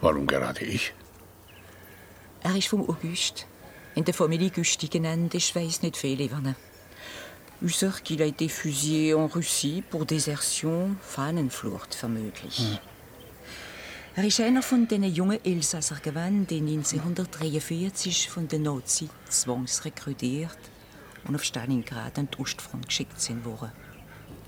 Warum 0.00 0.26
gerade 0.26 0.64
ich? 0.64 0.94
Er 2.42 2.56
ist 2.56 2.68
vom 2.68 2.88
August. 2.88 3.46
In 3.94 4.04
der 4.04 4.14
Familie 4.14 4.50
Güsti 4.50 4.86
genannt. 4.88 5.34
Ich 5.34 5.54
weiß 5.54 5.82
nicht 5.82 5.96
viel 5.96 6.20
über 6.20 6.38
ihn. 6.38 6.54
Ich 7.60 7.76
sage 7.76 8.02
qu'il 8.04 8.22
a 8.22 8.26
été 8.26 8.48
fusillé 8.48 9.14
en 9.14 9.26
Russie 9.26 9.82
pour 9.90 10.06
désertion, 10.06 10.94
Fahnenflucht 11.02 11.94
vermutlich. 11.94 12.58
Hm. 12.58 12.78
Er 14.14 14.24
ist 14.24 14.40
einer 14.40 14.62
von 14.62 14.86
den 14.86 15.04
jungen 15.04 15.44
Elsasser 15.44 15.96
gewesen, 15.96 16.46
die 16.46 16.58
1943 16.58 18.28
von 18.28 18.48
den 18.48 18.62
Nazis 18.62 19.08
zwangsrekrutiert 19.28 20.58
und 21.26 21.36
auf 21.36 21.44
Stalingrad 21.44 22.18
an 22.18 22.28
die 22.32 22.40
Ostfront 22.40 22.86
geschickt 22.86 23.20
sind 23.20 23.44
worden. 23.44 23.70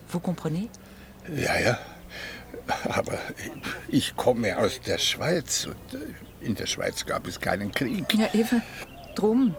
Vous 0.09 0.23
comprenez? 0.23 0.71
Ja, 1.29 1.59
ja. 1.59 1.79
Aber 2.89 3.19
ich 3.89 4.17
komme 4.17 4.57
aus 4.59 4.81
der 4.81 4.99
Schweiz 4.99 5.67
und 5.67 6.01
äh, 6.01 6.47
in 6.47 6.55
der 6.55 6.67
Schweiz 6.67 7.07
gab 7.07 7.27
es 7.27 7.41
keinen 7.41 7.73
Krieg. 7.73 8.13
Ja, 8.15 8.29
eben. 8.35 8.63
Drum. 9.15 9.55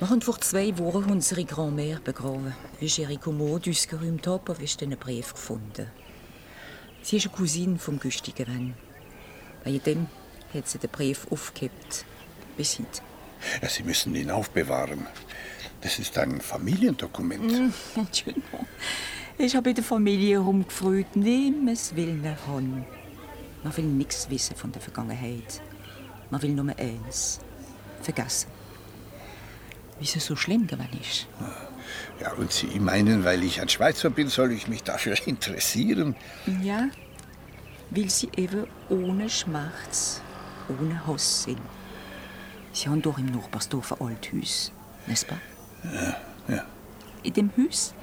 Wir 0.00 0.08
haben 0.08 0.22
vor 0.22 0.40
zwei 0.40 0.78
Wochen 0.78 1.10
unsere 1.10 1.42
Grand-Mère 1.42 2.00
begraben. 2.00 2.54
Wie 2.78 2.86
ich 2.86 2.98
ihre 2.98 3.18
Kommode 3.18 3.68
ausgeräumt 3.68 4.26
habe, 4.26 4.54
habe 4.54 4.64
ich 4.64 4.78
den 4.78 4.96
Brief 4.96 5.34
gefunden. 5.34 5.88
Sie 7.02 7.18
ist 7.18 7.26
eine 7.26 7.36
Cousine 7.36 7.78
vom 7.78 7.98
Güsti 7.98 8.32
gewesen. 8.32 8.72
Bei 9.62 9.76
dem 9.76 10.06
hat 10.54 10.66
sie 10.68 10.78
den 10.78 10.88
Brief 10.88 11.26
aufgehebt. 11.30 12.06
Bis 12.56 12.78
heute. 12.78 13.02
Ja, 13.60 13.68
Sie 13.68 13.82
müssen 13.82 14.14
ihn 14.14 14.30
aufbewahren. 14.30 15.06
Das 15.82 15.98
ist 15.98 16.16
ein 16.16 16.40
Familiendokument. 16.40 17.74
Entschuldigung. 17.94 18.66
Ich 19.36 19.54
habe 19.54 19.68
in 19.68 19.74
der 19.74 19.84
Familie 19.84 20.40
herumgefragt, 20.40 21.14
nimm 21.14 21.68
es 21.68 21.94
will 21.94 22.14
nicht 22.14 22.46
haben. 22.46 22.86
Man 23.62 23.76
will 23.76 23.84
nichts 23.84 24.30
wissen 24.30 24.56
von 24.56 24.72
der 24.72 24.80
Vergangenheit. 24.80 25.60
Man 26.30 26.40
will 26.40 26.54
nur 26.54 26.74
eins: 26.78 27.38
vergessen. 28.00 28.59
Wie 30.00 30.04
es 30.04 30.24
so 30.24 30.34
schlimm 30.34 30.66
gewesen 30.66 30.98
ist. 31.00 31.26
Ja, 32.20 32.32
und 32.32 32.50
Sie 32.52 32.80
meinen, 32.80 33.24
weil 33.24 33.44
ich 33.44 33.60
ein 33.60 33.68
Schweizer 33.68 34.10
bin, 34.10 34.28
soll 34.28 34.52
ich 34.52 34.66
mich 34.66 34.82
dafür 34.82 35.14
interessieren? 35.26 36.16
Ja, 36.62 36.88
weil 37.90 38.08
sie 38.08 38.30
eben 38.36 38.66
ohne 38.88 39.28
Schmerz, 39.28 40.22
ohne 40.68 41.06
Hass 41.06 41.44
sind. 41.44 41.60
Sie 42.72 42.88
haben 42.88 43.02
doch 43.02 43.18
im 43.18 43.26
Nachbarsdorf 43.26 43.92
ein 44.00 44.08
Althaus, 44.08 44.72
n'est-ce 45.06 45.26
pas? 45.26 45.38
Ja, 45.84 46.16
ja. 46.48 46.64
In 47.22 47.32
dem 47.32 47.50
Haus 47.58 47.94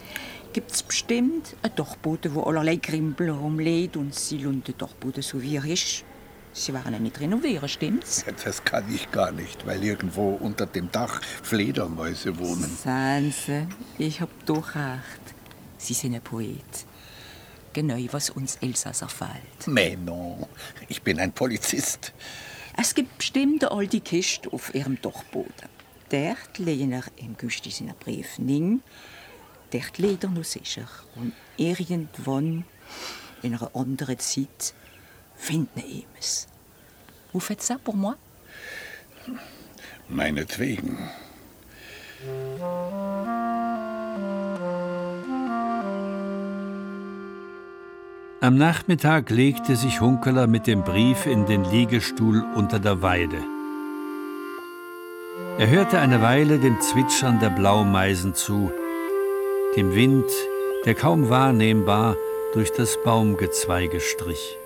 gibt 0.51 0.71
es 0.71 0.83
bestimmt 0.83 1.55
einen 1.61 1.75
Dachboden, 1.75 2.35
wo 2.35 2.43
allerlei 2.43 2.75
Grimpel 2.75 3.29
rumliegt 3.29 3.95
und 3.95 4.13
sie 4.13 4.39
lassen 4.39 4.63
den 4.63 4.77
Dachboden 4.77 5.23
so 5.23 5.41
wie 5.41 5.55
er 5.55 5.65
ist. 5.65 6.03
Sie 6.57 6.73
waren 6.73 6.91
ja 6.91 6.97
nicht 6.97 7.19
renovieren, 7.19 7.69
stimmt's? 7.69 8.25
Das 8.43 8.63
kann 8.63 8.83
ich 8.93 9.11
gar 9.11 9.31
nicht, 9.31 9.67
weil 9.67 9.83
irgendwo 9.83 10.31
unter 10.31 10.65
dem 10.65 10.91
Dach 10.91 11.21
Fledermäuse 11.43 12.39
wohnen. 12.39 12.75
Sanse, 12.83 13.67
ich 13.99 14.21
hab 14.21 14.29
doch 14.47 14.73
recht. 14.73 15.35
Sie 15.77 15.93
sind 15.93 16.15
ein 16.15 16.21
Poet. 16.21 16.87
Genau, 17.73 17.95
was 18.11 18.31
uns 18.31 18.55
Elsasser 18.55 19.07
fehlt. 19.07 19.67
Mais 19.67 19.95
non, 20.03 20.47
ich 20.87 21.03
bin 21.03 21.19
ein 21.19 21.31
Polizist. 21.31 22.11
Es 22.75 22.95
gibt 22.95 23.19
bestimmt 23.19 23.63
eine 23.63 23.71
alte 23.77 24.01
Kiste 24.01 24.51
auf 24.51 24.73
ihrem 24.73 24.99
Dachboden. 24.99 25.69
Dort 26.09 26.57
legen 26.57 26.91
er 26.91 27.03
im 27.17 27.37
Güsti 27.37 27.69
seinen 27.69 27.93
Brief 27.99 28.39
ning. 28.39 28.81
Dort 29.69 29.99
legt 29.99 30.23
er 30.23 30.31
noch 30.31 30.43
sicher. 30.43 30.87
Und 31.15 31.33
irgendwann, 31.55 32.65
in 33.43 33.53
einer 33.53 33.75
anderen 33.75 34.17
Zeit, 34.17 34.73
Find 35.37 35.67
ne 35.75 35.81
Emes. 35.81 36.47
Vous 37.33 37.39
faites 37.39 37.61
ça 37.61 37.77
pour 37.83 37.95
moi? 37.95 38.15
Meinetwegen. 40.09 40.97
Am 48.39 48.55
Nachmittag 48.55 49.29
legte 49.29 49.75
sich 49.75 49.99
Hunkeler 49.99 50.47
mit 50.47 50.67
dem 50.67 50.83
Brief 50.83 51.25
in 51.25 51.45
den 51.45 51.63
Liegestuhl 51.65 52.45
unter 52.55 52.79
der 52.79 53.01
Weide. 53.01 53.37
Er 55.59 55.69
hörte 55.69 55.99
eine 55.99 56.21
Weile 56.21 56.59
dem 56.59 56.79
Zwitschern 56.79 57.39
der 57.39 57.49
Blaumeisen 57.49 58.35
zu, 58.35 58.71
dem 59.75 59.95
Wind, 59.95 60.29
der 60.85 60.93
kaum 60.93 61.29
wahrnehmbar 61.29 62.15
durch 62.53 62.71
das 62.71 62.97
Baumgezweige 63.03 63.99
strich. 63.99 64.57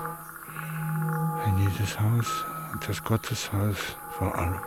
ein 1.45 1.59
jedes 1.59 2.01
Haus 2.01 2.45
und 2.72 2.89
das 2.89 3.05
Gotteshaus 3.05 3.97
vor 4.19 4.35
allem. 4.35 4.61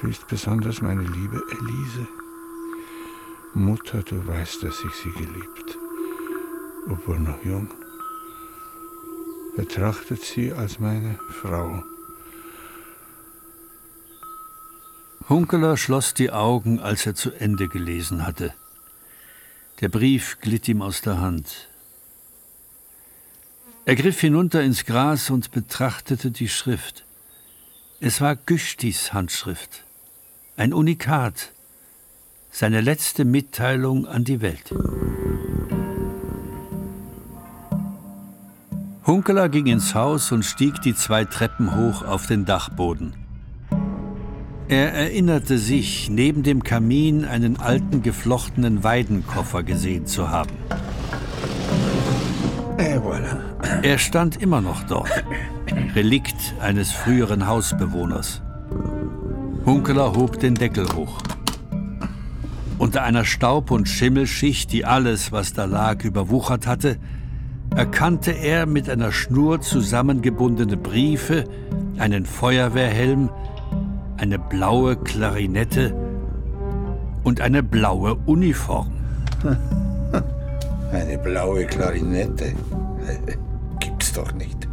Grüßt 0.00 0.26
besonders 0.26 0.82
meine 0.82 1.02
liebe 1.02 1.42
Elise. 1.50 2.06
Mutter, 3.54 4.02
du 4.02 4.26
weißt, 4.26 4.62
dass 4.64 4.82
ich 4.84 4.94
sie 4.94 5.12
geliebt, 5.12 5.78
obwohl 6.88 7.20
noch 7.20 7.42
jung 7.44 7.68
betrachtet 9.56 10.22
sie 10.22 10.52
als 10.52 10.78
meine 10.78 11.18
Frau. 11.30 11.82
Hunkeler 15.28 15.76
schloss 15.76 16.12
die 16.12 16.30
Augen, 16.30 16.80
als 16.80 17.06
er 17.06 17.14
zu 17.14 17.30
Ende 17.32 17.68
gelesen 17.68 18.26
hatte. 18.26 18.52
Der 19.80 19.88
Brief 19.88 20.38
glitt 20.40 20.68
ihm 20.68 20.82
aus 20.82 21.00
der 21.00 21.20
Hand. 21.20 21.68
Er 23.86 23.96
griff 23.96 24.20
hinunter 24.20 24.62
ins 24.62 24.86
Gras 24.86 25.28
und 25.28 25.50
betrachtete 25.50 26.30
die 26.30 26.48
Schrift. 26.48 27.04
Es 28.00 28.22
war 28.22 28.34
Güstis 28.34 29.12
Handschrift, 29.12 29.84
ein 30.56 30.72
Unikat, 30.72 31.50
seine 32.50 32.80
letzte 32.80 33.26
Mitteilung 33.26 34.06
an 34.06 34.24
die 34.24 34.40
Welt. 34.40 34.72
Hunkeler 39.06 39.50
ging 39.50 39.66
ins 39.66 39.94
Haus 39.94 40.32
und 40.32 40.44
stieg 40.44 40.80
die 40.80 40.94
zwei 40.94 41.26
Treppen 41.26 41.76
hoch 41.76 42.02
auf 42.02 42.26
den 42.26 42.46
Dachboden. 42.46 43.12
Er 44.66 44.94
erinnerte 44.94 45.58
sich, 45.58 46.08
neben 46.08 46.42
dem 46.42 46.62
Kamin 46.62 47.26
einen 47.26 47.58
alten 47.58 48.02
geflochtenen 48.02 48.82
Weidenkoffer 48.82 49.62
gesehen 49.62 50.06
zu 50.06 50.30
haben. 50.30 50.56
Er 53.82 53.98
stand 53.98 54.40
immer 54.40 54.60
noch 54.60 54.82
dort, 54.84 55.24
Relikt 55.94 56.54
eines 56.60 56.92
früheren 56.92 57.46
Hausbewohners. 57.46 58.42
Hunkeler 59.64 60.14
hob 60.14 60.40
den 60.40 60.54
Deckel 60.54 60.86
hoch. 60.94 61.18
Unter 62.78 63.02
einer 63.02 63.24
Staub- 63.24 63.70
und 63.70 63.88
Schimmelschicht, 63.88 64.72
die 64.72 64.84
alles, 64.84 65.32
was 65.32 65.52
da 65.52 65.64
lag, 65.64 66.04
überwuchert 66.04 66.66
hatte, 66.66 66.98
erkannte 67.74 68.32
er 68.32 68.66
mit 68.66 68.90
einer 68.90 69.12
Schnur 69.12 69.60
zusammengebundene 69.60 70.76
Briefe, 70.76 71.44
einen 71.98 72.26
Feuerwehrhelm, 72.26 73.30
eine 74.16 74.38
blaue 74.38 74.96
Klarinette 74.96 75.94
und 77.22 77.40
eine 77.40 77.62
blaue 77.62 78.16
Uniform. 78.26 78.92
Eine 80.92 81.18
blaue 81.18 81.64
Klarinette? 81.66 82.52
Doch 84.14 84.32
nicht. 84.32 84.68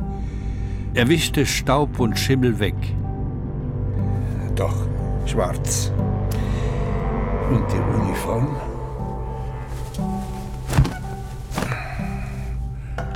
Er 0.94 1.08
wischte 1.08 1.46
Staub 1.46 2.00
und 2.00 2.18
Schimmel 2.18 2.60
weg. 2.60 2.76
Doch, 4.56 4.76
schwarz. 5.26 5.92
Und 7.50 7.66
die 7.72 8.00
Uniform? 8.00 8.56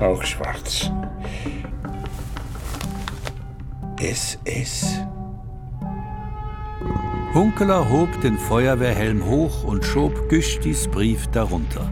Auch 0.01 0.23
schwarz. 0.23 0.91
SS. 3.97 5.01
Hunkeler 7.33 7.89
hob 7.89 8.09
den 8.21 8.37
Feuerwehrhelm 8.37 9.25
hoch 9.25 9.63
und 9.63 9.83
schob 9.83 10.29
Güstis 10.29 10.87
Brief 10.87 11.27
darunter. 11.27 11.89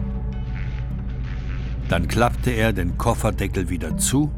Dann 1.88 2.08
klappte 2.08 2.33
er 2.52 2.72
den 2.72 2.98
Kofferdeckel 2.98 3.68
wieder 3.68 3.96
zu 3.96 4.30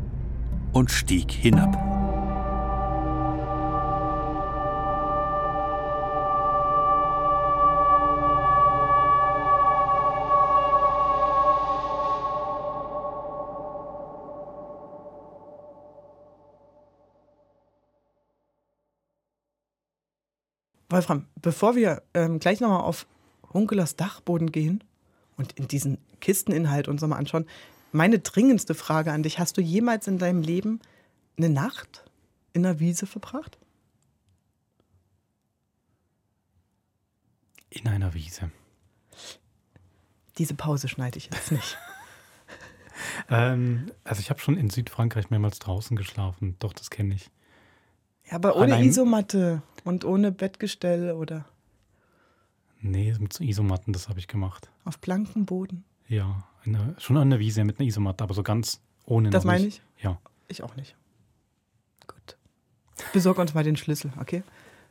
und 0.72 0.90
stieg 0.90 1.30
hinab. 1.30 1.74
Wolfram, 20.88 21.26
bevor 21.42 21.76
wir 21.76 22.02
ähm, 22.14 22.38
gleich 22.38 22.60
nochmal 22.60 22.80
auf 22.80 23.06
Hunkelers 23.52 23.96
Dachboden 23.96 24.52
gehen 24.52 24.82
und 25.36 25.52
in 25.52 25.68
diesen 25.68 25.98
Kisteninhalt 26.20 26.88
uns 26.88 27.02
nochmal 27.02 27.18
anschauen, 27.18 27.46
meine 27.96 28.18
dringendste 28.18 28.74
Frage 28.74 29.12
an 29.12 29.22
dich: 29.22 29.38
Hast 29.38 29.56
du 29.56 29.60
jemals 29.60 30.06
in 30.06 30.18
deinem 30.18 30.42
Leben 30.42 30.80
eine 31.36 31.50
Nacht 31.50 32.04
in 32.52 32.62
der 32.62 32.78
Wiese 32.78 33.06
verbracht? 33.06 33.58
In 37.70 37.88
einer 37.88 38.14
Wiese. 38.14 38.50
Diese 40.38 40.54
Pause 40.54 40.88
schneide 40.88 41.18
ich 41.18 41.26
jetzt 41.32 41.52
nicht. 41.52 41.78
ähm, 43.30 43.90
also 44.04 44.20
ich 44.20 44.30
habe 44.30 44.40
schon 44.40 44.56
in 44.56 44.70
Südfrankreich 44.70 45.30
mehrmals 45.30 45.58
draußen 45.58 45.96
geschlafen. 45.96 46.56
Doch, 46.58 46.72
das 46.72 46.90
kenne 46.90 47.14
ich. 47.14 47.30
Ja, 48.28 48.34
aber 48.34 48.56
ohne 48.56 48.82
Isomatte 48.84 49.62
und 49.84 50.04
ohne 50.04 50.32
Bettgestell 50.32 51.12
oder? 51.12 51.44
Nee, 52.80 53.14
mit 53.18 53.32
so 53.32 53.44
Isomatten, 53.44 53.92
das 53.92 54.08
habe 54.08 54.18
ich 54.18 54.28
gemacht. 54.28 54.70
Auf 54.84 54.98
blankem 54.98 55.46
Boden? 55.46 55.84
Ja, 56.08 56.44
eine, 56.66 56.94
schon 56.98 57.16
an 57.16 57.30
der 57.30 57.38
Wiese 57.38 57.64
mit 57.64 57.78
einer 57.78 57.88
Isomatte, 57.88 58.24
aber 58.24 58.34
so 58.34 58.42
ganz 58.42 58.80
Ohne 59.06 59.30
Das 59.30 59.44
meine 59.44 59.66
ich? 59.66 59.82
Ja. 60.02 60.18
Ich 60.48 60.62
auch 60.62 60.76
nicht. 60.76 60.96
Gut. 62.06 62.36
Besorg 63.12 63.38
uns 63.38 63.54
mal 63.54 63.64
den 63.64 63.76
Schlüssel, 63.76 64.12
okay? 64.20 64.42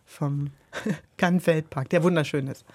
Vom 0.05 0.51
Kannfeldpark, 1.17 1.89
der 1.89 2.03
wunderschön 2.03 2.47
ist. 2.47 2.65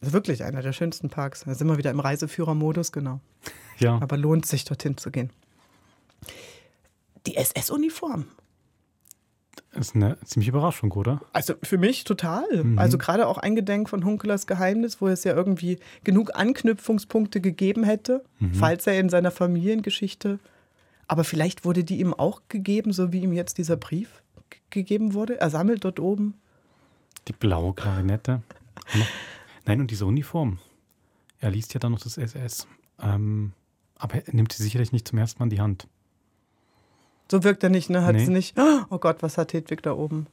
Das 0.00 0.08
ist 0.08 0.12
wirklich 0.12 0.44
einer 0.44 0.62
der 0.62 0.72
schönsten 0.72 1.10
Parks. 1.10 1.44
Da 1.44 1.54
sind 1.54 1.66
wir 1.66 1.78
wieder 1.78 1.90
im 1.90 2.00
Reiseführermodus, 2.00 2.92
genau. 2.92 3.20
Ja. 3.78 3.98
Aber 4.00 4.16
lohnt 4.16 4.46
sich, 4.46 4.64
dorthin 4.64 4.96
zu 4.96 5.10
gehen. 5.10 5.30
Die 7.26 7.36
SS-Uniform. 7.36 8.26
Ist 9.74 9.94
eine 9.94 10.18
ziemliche 10.24 10.50
Überraschung, 10.50 10.90
oder? 10.92 11.20
Also 11.32 11.54
für 11.62 11.76
mich 11.78 12.04
total. 12.04 12.64
Mhm. 12.64 12.78
Also 12.78 12.96
gerade 12.98 13.26
auch 13.26 13.36
eingedenk 13.38 13.88
von 13.90 14.04
Hunkelers 14.04 14.46
Geheimnis, 14.46 15.00
wo 15.00 15.08
es 15.08 15.24
ja 15.24 15.34
irgendwie 15.34 15.78
genug 16.04 16.34
Anknüpfungspunkte 16.34 17.40
gegeben 17.40 17.84
hätte, 17.84 18.24
Mhm. 18.40 18.54
falls 18.54 18.86
er 18.86 18.98
in 18.98 19.08
seiner 19.10 19.30
Familiengeschichte. 19.30 20.38
Aber 21.06 21.22
vielleicht 21.24 21.64
wurde 21.64 21.84
die 21.84 22.00
ihm 22.00 22.14
auch 22.14 22.42
gegeben, 22.48 22.92
so 22.92 23.12
wie 23.12 23.20
ihm 23.22 23.32
jetzt 23.32 23.58
dieser 23.58 23.76
Brief 23.76 24.22
gegeben 24.70 25.12
wurde. 25.14 25.38
Er 25.40 25.50
sammelt 25.50 25.84
dort 25.84 26.00
oben. 26.00 26.34
Die 27.28 27.32
blaue 27.32 27.74
Klarinette. 27.74 28.42
Nein, 29.66 29.80
und 29.80 29.90
diese 29.90 30.06
Uniform. 30.06 30.58
Er 31.40 31.50
liest 31.50 31.74
ja 31.74 31.80
dann 31.80 31.92
noch 31.92 32.00
das 32.00 32.16
SS. 32.18 32.66
Ähm, 33.02 33.52
aber 33.96 34.16
er 34.26 34.34
nimmt 34.34 34.52
sie 34.52 34.62
sicherlich 34.62 34.92
nicht 34.92 35.06
zum 35.06 35.18
ersten 35.18 35.38
Mal 35.38 35.44
in 35.46 35.50
die 35.50 35.60
Hand. 35.60 35.88
So 37.30 37.44
wirkt 37.44 37.62
er 37.62 37.70
nicht, 37.70 37.90
ne? 37.90 38.04
Hat 38.04 38.14
Nee. 38.14 38.24
sie 38.24 38.30
nicht. 38.32 38.56
Oh 38.90 38.98
Gott, 38.98 39.22
was 39.22 39.36
hat 39.38 39.52
Hedwig 39.52 39.82
da 39.82 39.92
oben? 39.92 40.26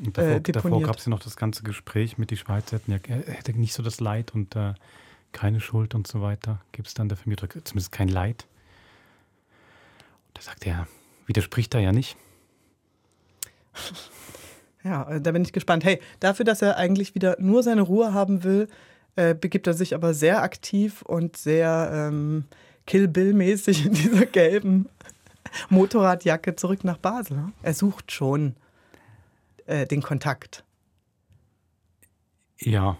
Und 0.00 0.16
davor, 0.18 0.30
Äh, 0.32 0.40
davor 0.40 0.82
gab 0.82 0.96
es 0.96 1.04
ja 1.04 1.10
noch 1.10 1.20
das 1.20 1.36
ganze 1.36 1.62
Gespräch 1.62 2.18
mit 2.18 2.30
die 2.30 2.36
Schweizer. 2.36 2.76
Hätten 2.78 2.92
ja, 2.92 2.98
er 3.06 3.32
hätte 3.34 3.52
nicht 3.52 3.74
so 3.74 3.82
das 3.82 4.00
Leid 4.00 4.34
und 4.34 4.56
äh, 4.56 4.74
keine 5.32 5.60
Schuld 5.60 5.94
und 5.94 6.06
so 6.06 6.22
weiter. 6.22 6.60
Gibt 6.72 6.88
es 6.88 6.94
dann 6.94 7.08
der 7.08 7.18
Familie, 7.18 7.48
zumindest 7.48 7.92
kein 7.92 8.08
Leid. 8.08 8.46
Und 10.28 10.38
da 10.38 10.42
sagt 10.42 10.66
er, 10.66 10.88
widerspricht 11.26 11.74
er 11.74 11.80
ja 11.80 11.92
nicht. 11.92 12.16
Ja, 14.86 15.08
äh, 15.08 15.18
da 15.20 15.32
bin 15.32 15.40
ich 15.42 15.54
gespannt. 15.54 15.82
Hey, 15.82 15.98
dafür, 16.20 16.44
dass 16.44 16.60
er 16.60 16.76
eigentlich 16.76 17.14
wieder 17.14 17.36
nur 17.38 17.62
seine 17.62 17.80
Ruhe 17.80 18.12
haben 18.12 18.44
will, 18.44 18.68
äh, 19.16 19.34
begibt 19.34 19.66
er 19.66 19.72
sich 19.72 19.94
aber 19.94 20.12
sehr 20.12 20.42
aktiv 20.42 21.00
und 21.00 21.38
sehr 21.38 21.90
ähm, 21.90 22.44
Kill 22.86 23.08
Bill-mäßig 23.08 23.86
in 23.86 23.94
dieser 23.94 24.26
gelben 24.26 24.90
Motorradjacke 25.70 26.56
zurück 26.56 26.84
nach 26.84 26.98
Basel. 26.98 27.36
ne? 27.36 27.52
Er 27.62 27.74
sucht 27.74 28.12
schon 28.12 28.56
äh, 29.66 29.86
den 29.86 30.02
Kontakt. 30.02 30.64
Ja. 32.58 32.96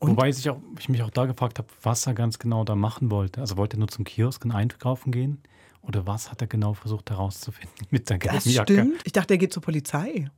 Wobei 0.00 0.30
ich, 0.30 0.48
auch, 0.48 0.58
ich 0.78 0.88
mich 0.88 1.02
auch 1.02 1.10
da 1.10 1.26
gefragt 1.26 1.58
habe, 1.58 1.68
was 1.82 2.06
er 2.06 2.14
ganz 2.14 2.38
genau 2.38 2.64
da 2.64 2.74
machen 2.74 3.10
wollte. 3.10 3.40
Also 3.42 3.56
wollte 3.58 3.76
er 3.76 3.80
nur 3.80 3.88
zum 3.88 4.04
Kiosk 4.04 4.44
und 4.44 4.50
einkaufen 4.52 5.12
gehen? 5.12 5.42
Oder 5.82 6.06
was 6.06 6.30
hat 6.30 6.40
er 6.40 6.46
genau 6.46 6.72
versucht 6.74 7.10
herauszufinden 7.10 7.86
mit 7.90 8.08
der 8.08 8.18
gelben 8.18 8.36
Das 8.36 8.44
Jacke? 8.46 8.72
stimmt. 8.72 9.00
Ich 9.04 9.12
dachte, 9.12 9.34
er 9.34 9.38
geht 9.38 9.52
zur 9.52 9.62
Polizei. 9.62 10.30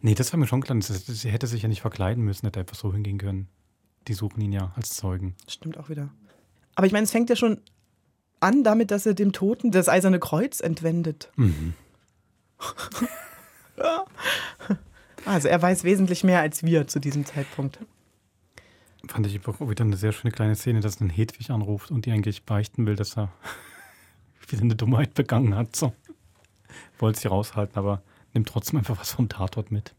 Nee, 0.00 0.14
das 0.14 0.32
war 0.32 0.38
mir 0.38 0.46
schon 0.46 0.60
klar. 0.62 0.78
Er 0.78 1.30
hätte 1.32 1.46
sich 1.46 1.62
ja 1.62 1.68
nicht 1.68 1.80
verkleiden 1.80 2.24
müssen, 2.24 2.46
hätte 2.46 2.60
einfach 2.60 2.76
so 2.76 2.92
hingehen 2.92 3.18
können. 3.18 3.48
Die 4.06 4.14
suchen 4.14 4.40
ihn 4.40 4.52
ja 4.52 4.72
als 4.76 4.90
Zeugen. 4.90 5.34
Stimmt 5.48 5.78
auch 5.78 5.88
wieder. 5.88 6.10
Aber 6.74 6.86
ich 6.86 6.92
meine, 6.92 7.04
es 7.04 7.10
fängt 7.10 7.30
ja 7.30 7.36
schon 7.36 7.60
an 8.42 8.64
damit, 8.64 8.90
dass 8.90 9.06
er 9.06 9.14
dem 9.14 9.32
Toten 9.32 9.70
das 9.70 9.88
eiserne 9.88 10.18
Kreuz 10.18 10.60
entwendet. 10.60 11.30
Mhm. 11.36 11.74
Also 15.24 15.48
er 15.48 15.62
weiß 15.62 15.84
wesentlich 15.84 16.24
mehr 16.24 16.40
als 16.40 16.64
wir 16.64 16.88
zu 16.88 16.98
diesem 16.98 17.24
Zeitpunkt. 17.24 17.78
Fand 19.06 19.26
ich 19.26 19.46
auch 19.46 19.68
wieder 19.68 19.84
eine 19.84 19.96
sehr 19.96 20.12
schöne 20.12 20.32
kleine 20.32 20.56
Szene, 20.56 20.80
dass 20.80 20.98
dann 20.98 21.10
Hedwig 21.10 21.50
anruft 21.50 21.90
und 21.90 22.06
die 22.06 22.12
eigentlich 22.12 22.44
beichten 22.44 22.86
will, 22.86 22.96
dass 22.96 23.16
er 23.16 23.32
wieder 24.48 24.62
eine 24.62 24.76
Dummheit 24.76 25.14
begangen 25.14 25.54
hat. 25.54 25.74
So. 25.76 25.92
Wollte 26.98 27.20
sie 27.20 27.28
raushalten, 27.28 27.76
aber 27.76 28.02
nimmt 28.34 28.48
trotzdem 28.48 28.78
einfach 28.78 28.98
was 28.98 29.12
vom 29.12 29.28
Tatort 29.28 29.70
mit. 29.70 29.94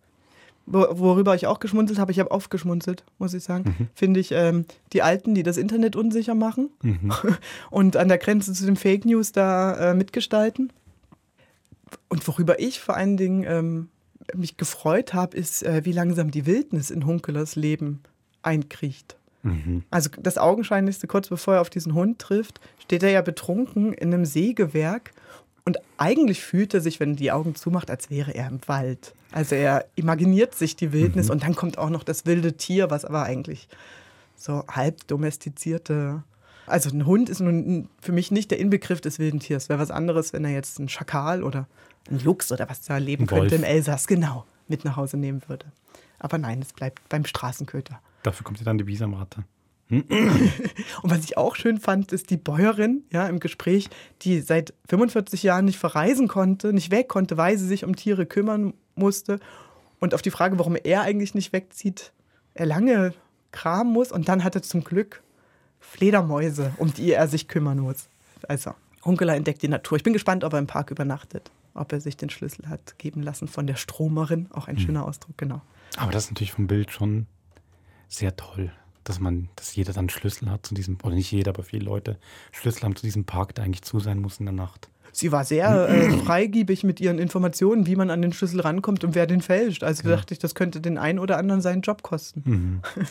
Wo- 0.66 0.88
Worüber 1.00 1.36
ich 1.36 1.46
auch 1.48 1.60
geschmunzelt 1.60 2.00
habe, 2.00 2.12
ich 2.12 2.20
habe 2.20 2.32
oft 2.32 2.50
geschmunzelt, 2.50 3.04
muss 3.18 3.34
ich 3.34 3.44
sagen, 3.44 3.90
finde 3.96 4.20
ich 4.20 4.32
ähm, 4.32 4.66
die 4.94 5.02
Alten, 5.02 5.36
die 5.36 5.44
das 5.44 5.58
Internet 5.58 5.96
unsicher 5.96 6.36
machen 6.36 6.70
Mhm. 6.82 7.12
und 7.70 7.98
an 7.98 8.08
der 8.08 8.18
Grenze 8.18 8.54
zu 8.54 8.66
den 8.66 8.76
Fake 8.78 9.04
News 9.06 9.32
da 9.34 9.92
äh, 9.92 9.94
mitgestalten. 9.94 10.72
Und 12.10 12.28
worüber 12.28 12.60
ich 12.60 12.80
vor 12.80 12.96
allen 12.96 13.18
Dingen 13.18 13.44
ähm, 13.48 13.90
mich 14.34 14.58
gefreut 14.58 15.14
habe, 15.14 15.36
ist, 15.36 15.64
äh, 15.64 15.82
wie 15.86 15.92
langsam 15.92 16.32
die 16.32 16.46
Wildnis 16.46 16.90
in 16.92 17.06
Hunkelers 17.06 17.56
Leben 17.56 18.02
einkriecht. 18.42 19.18
Mhm. 19.44 19.84
Also 19.92 20.10
das 20.22 20.38
Augenscheinlichste, 20.38 21.08
kurz 21.08 21.28
bevor 21.28 21.56
er 21.56 21.62
auf 21.62 21.70
diesen 21.70 21.94
Hund 21.94 22.20
trifft, 22.20 22.62
steht 22.80 23.04
er 23.04 23.12
ja 23.12 23.22
betrunken 23.22 23.94
in 23.94 24.14
einem 24.14 24.26
Sägewerk 24.26 25.12
und 25.66 25.78
eigentlich 25.98 26.42
fühlt 26.44 26.74
er 26.74 26.82
sich, 26.82 27.00
wenn 27.00 27.12
er 27.12 27.16
die 27.16 27.32
Augen 27.32 27.56
zumacht, 27.56 27.90
als 27.90 28.10
wäre 28.10 28.32
er 28.32 28.48
im 28.48 28.60
Wald. 28.68 29.14
Also 29.32 29.56
er 29.56 29.86
imaginiert 29.96 30.56
sich 30.56 30.76
die 30.76 30.92
Wildnis 30.92 31.30
und 31.30 31.44
dann 31.44 31.56
kommt 31.56 31.78
auch 31.78 31.90
noch 31.90 32.04
das 32.04 32.26
wilde 32.26 32.54
Tier, 32.54 32.90
was 32.90 33.06
aber 33.06 33.24
eigentlich 33.24 33.68
so 34.36 34.66
halb 34.68 35.08
domestizierte. 35.08 36.24
Also 36.68 36.90
ein 36.90 37.06
Hund 37.06 37.30
ist 37.30 37.40
nun 37.40 37.90
für 38.02 38.12
mich 38.12 38.32
nicht 38.32 38.52
der 38.52 38.60
Inbegriff 38.60 39.02
des 39.02 39.20
wilden 39.20 39.40
Tiers. 39.40 39.70
Wäre 39.70 39.80
was 39.80 39.92
anderes, 39.92 40.34
wenn 40.34 40.46
er 40.46 40.52
jetzt 40.52 40.80
einen 40.80 40.90
Schakal 40.90 41.44
oder 41.44 41.68
einen 42.10 42.20
Luchs 42.20 42.52
oder 42.52 42.70
was 42.70 42.82
da 42.82 42.98
leben 42.98 43.30
Wolf. 43.30 43.42
könnte 43.42 43.56
im 43.56 43.64
Elsass, 43.64 44.08
genau, 44.08 44.46
mit 44.68 44.86
nach 44.86 44.98
Hause 44.98 45.18
nehmen 45.18 45.42
würde. 45.48 45.66
Aber 46.20 46.38
nein, 46.38 46.62
es 46.62 46.74
bleibt 46.74 47.08
beim 47.10 47.26
Straßenköter. 47.26 48.00
Dafür 48.24 48.44
kommt 48.44 48.60
ja 48.60 48.66
dann 48.66 48.78
die 48.78 48.86
Bisamratte. 48.86 49.44
Und 50.02 51.12
was 51.12 51.24
ich 51.24 51.38
auch 51.38 51.56
schön 51.56 51.80
fand, 51.80 52.12
ist 52.12 52.30
die 52.30 52.38
Bäuerin 52.38 53.04
ja, 53.12 53.28
im 53.28 53.40
Gespräch, 53.40 53.90
die 54.22 54.42
seit 54.42 54.74
45 54.90 55.44
Jahren 55.44 55.66
nicht 55.66 55.78
verreisen 55.78 56.28
konnte, 56.28 56.74
nicht 56.74 56.92
weg 56.92 57.08
konnte, 57.08 57.38
weil 57.38 57.58
sie 57.58 57.68
sich 57.68 57.84
um 57.84 57.96
Tiere 57.96 58.26
kümmern 58.26 58.74
musste. 58.96 59.40
Und 60.00 60.14
auf 60.14 60.22
die 60.22 60.32
Frage, 60.32 60.60
warum 60.60 60.76
er 60.76 61.02
eigentlich 61.02 61.36
nicht 61.36 61.54
wegzieht, 61.54 62.12
er 62.54 62.66
lange 62.66 63.14
kramen 63.52 63.94
muss. 63.94 64.12
Und 64.12 64.28
dann 64.28 64.44
hat 64.44 64.56
er 64.56 64.62
zum 64.62 64.84
Glück 64.84 65.24
Fledermäuse, 65.80 66.74
um 66.78 66.94
die 66.94 67.12
er 67.12 67.28
sich 67.28 67.48
kümmern 67.48 67.80
muss. 67.80 68.08
Also, 68.48 68.74
Hunkeler 69.06 69.36
entdeckt 69.36 69.62
die 69.62 69.68
Natur. 69.68 69.98
Ich 69.98 70.04
bin 70.04 70.14
gespannt, 70.14 70.44
ob 70.44 70.54
er 70.54 70.60
im 70.60 70.68
Park 70.68 70.92
übernachtet. 70.92 71.52
Ob 71.74 71.92
er 71.92 72.02
sich 72.02 72.18
den 72.18 72.30
Schlüssel 72.30 72.70
hat 72.70 72.98
geben 73.00 73.24
lassen 73.24 73.48
von 73.48 73.68
der 73.68 73.76
Stromerin. 73.76 74.48
Auch 74.52 74.68
ein 74.68 74.78
schöner 74.78 75.06
Ausdruck, 75.06 75.38
genau. 75.38 75.62
Aber 75.98 76.12
das 76.12 76.26
ist 76.26 76.32
natürlich 76.32 76.54
vom 76.54 76.68
Bild 76.68 76.92
schon 76.92 77.28
sehr 78.08 78.36
toll, 78.36 78.72
dass 79.04 79.20
man, 79.20 79.50
dass 79.56 79.76
jeder 79.76 79.94
dann 79.94 80.10
Schlüssel 80.10 80.50
hat 80.50 80.66
zu 80.66 80.74
diesem, 80.76 80.98
oder 81.04 81.16
nicht 81.16 81.32
jeder, 81.32 81.50
aber 81.50 81.64
viele 81.64 81.86
Leute 81.86 82.18
Schlüssel 82.52 82.84
haben 82.84 82.96
zu 82.96 83.06
diesem 83.06 83.26
Park, 83.26 83.56
der 83.56 83.64
eigentlich 83.66 83.84
zu 83.84 84.00
sein 84.00 84.20
muss 84.20 84.40
in 84.40 84.46
der 84.46 84.54
Nacht. 84.54 84.90
Sie 85.12 85.32
war 85.32 85.46
sehr 85.46 85.90
äh, 85.90 86.10
freigiebig 86.26 86.84
mit 86.84 87.00
ihren 87.00 87.20
Informationen, 87.20 87.86
wie 87.86 87.96
man 87.96 88.10
an 88.10 88.22
den 88.22 88.34
Schlüssel 88.34 88.62
rankommt 88.62 89.04
und 89.04 89.14
wer 89.16 89.28
den 89.28 89.42
fälscht. 89.42 89.84
Also 89.84 90.04
Genau. 90.04 90.16
dachte 90.16 90.34
ich, 90.34 90.40
das 90.40 90.56
könnte 90.56 90.82
den 90.82 90.98
einen 90.98 91.20
oder 91.20 91.38
anderen 91.38 91.62
seinen 91.62 91.82
Job 91.82 92.04
kosten. 92.04 92.44
Mhm. 92.46 92.82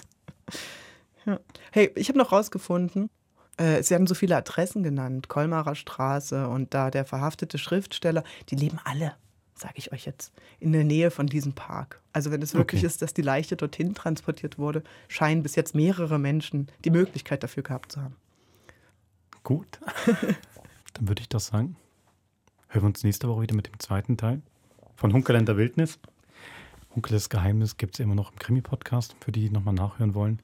Ja. 1.25 1.39
Hey, 1.71 1.93
ich 1.95 2.09
habe 2.09 2.19
noch 2.19 2.33
rausgefunden, 2.33 3.09
äh, 3.57 3.81
Sie 3.85 3.95
haben 3.95 4.09
so 4.09 4.15
viele 4.15 4.37
Adressen 4.37 4.83
genannt, 4.83 5.29
Kolmarer 5.29 5.77
Straße 5.77 6.49
und 6.49 6.75
da 6.75 6.91
der 6.91 7.05
verhaftete 7.05 7.59
Schriftsteller, 7.59 8.25
die 8.49 8.57
leben 8.57 8.81
alle, 8.83 9.15
sage 9.63 9.75
ich 9.77 9.93
euch 9.93 10.05
jetzt, 10.05 10.33
in 10.61 10.73
der 10.73 10.85
Nähe 10.85 11.11
von 11.11 11.27
diesem 11.27 11.53
Park. 11.55 12.01
Also 12.13 12.31
wenn 12.31 12.43
es 12.43 12.55
wirklich 12.55 12.81
Okay. 12.81 12.87
ist, 12.87 13.01
dass 13.03 13.15
die 13.15 13.23
Leiche 13.23 13.57
dorthin 13.57 13.95
transportiert 13.95 14.59
wurde, 14.59 14.83
scheinen 15.09 15.43
bis 15.43 15.55
jetzt 15.57 15.75
mehrere 15.75 16.19
Menschen 16.19 16.69
die 16.85 16.91
Möglichkeit 16.91 17.43
dafür 17.43 17.63
gehabt 17.63 17.93
zu 17.93 18.03
haben. 18.03 18.17
Gut. 19.45 19.81
Dann 20.95 21.09
würde 21.09 21.21
ich 21.23 21.29
das 21.29 21.47
sagen. 21.47 21.77
Hören 22.69 22.83
wir 22.85 22.89
uns 22.89 23.03
nächste 23.05 23.29
Woche 23.29 23.43
wieder 23.43 23.55
mit 23.57 23.67
dem 23.67 23.79
zweiten 23.79 24.17
Teil 24.17 24.43
von 24.97 25.13
Hunkerländer 25.13 25.57
Wildnis. 25.57 25.99
Hunkeles 26.95 27.29
Geheimnis 27.31 27.77
gibt 27.77 27.95
es 27.95 28.01
immer 28.01 28.15
noch 28.15 28.33
im 28.33 28.39
Krimi-Podcast, 28.39 29.17
für 29.21 29.33
die, 29.33 29.41
die 29.49 29.51
nochmal 29.51 29.75
nachhören 29.75 30.15
wollen. 30.15 30.41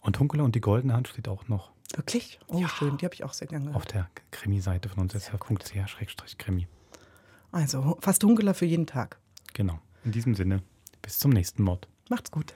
Und 0.00 0.18
Hunkeler 0.18 0.44
und 0.44 0.54
die 0.54 0.60
Goldene 0.60 0.94
Hand 0.94 1.08
steht 1.08 1.28
auch 1.28 1.48
noch 1.48 1.70
Wirklich? 1.96 2.38
Oh, 2.46 2.64
schön, 2.68 2.98
die 2.98 3.04
habe 3.04 3.14
ich 3.14 3.24
auch 3.24 3.32
sehr 3.32 3.48
gerne 3.48 3.74
auf 3.74 3.84
gehört. 3.86 3.94
der 3.94 4.22
Krimi-Seite 4.30 4.88
von 4.88 5.00
uns, 5.00 5.12
srf.ch-krimi. 5.12 6.68
Also 7.52 7.96
fast 8.00 8.22
Hunkeler 8.24 8.54
für 8.54 8.66
jeden 8.66 8.86
Tag. 8.86 9.18
Genau. 9.54 9.78
In 10.04 10.12
diesem 10.12 10.34
Sinne, 10.34 10.62
bis 11.02 11.18
zum 11.18 11.30
nächsten 11.32 11.62
Mod. 11.62 11.88
Macht's 12.08 12.30
gut. 12.30 12.54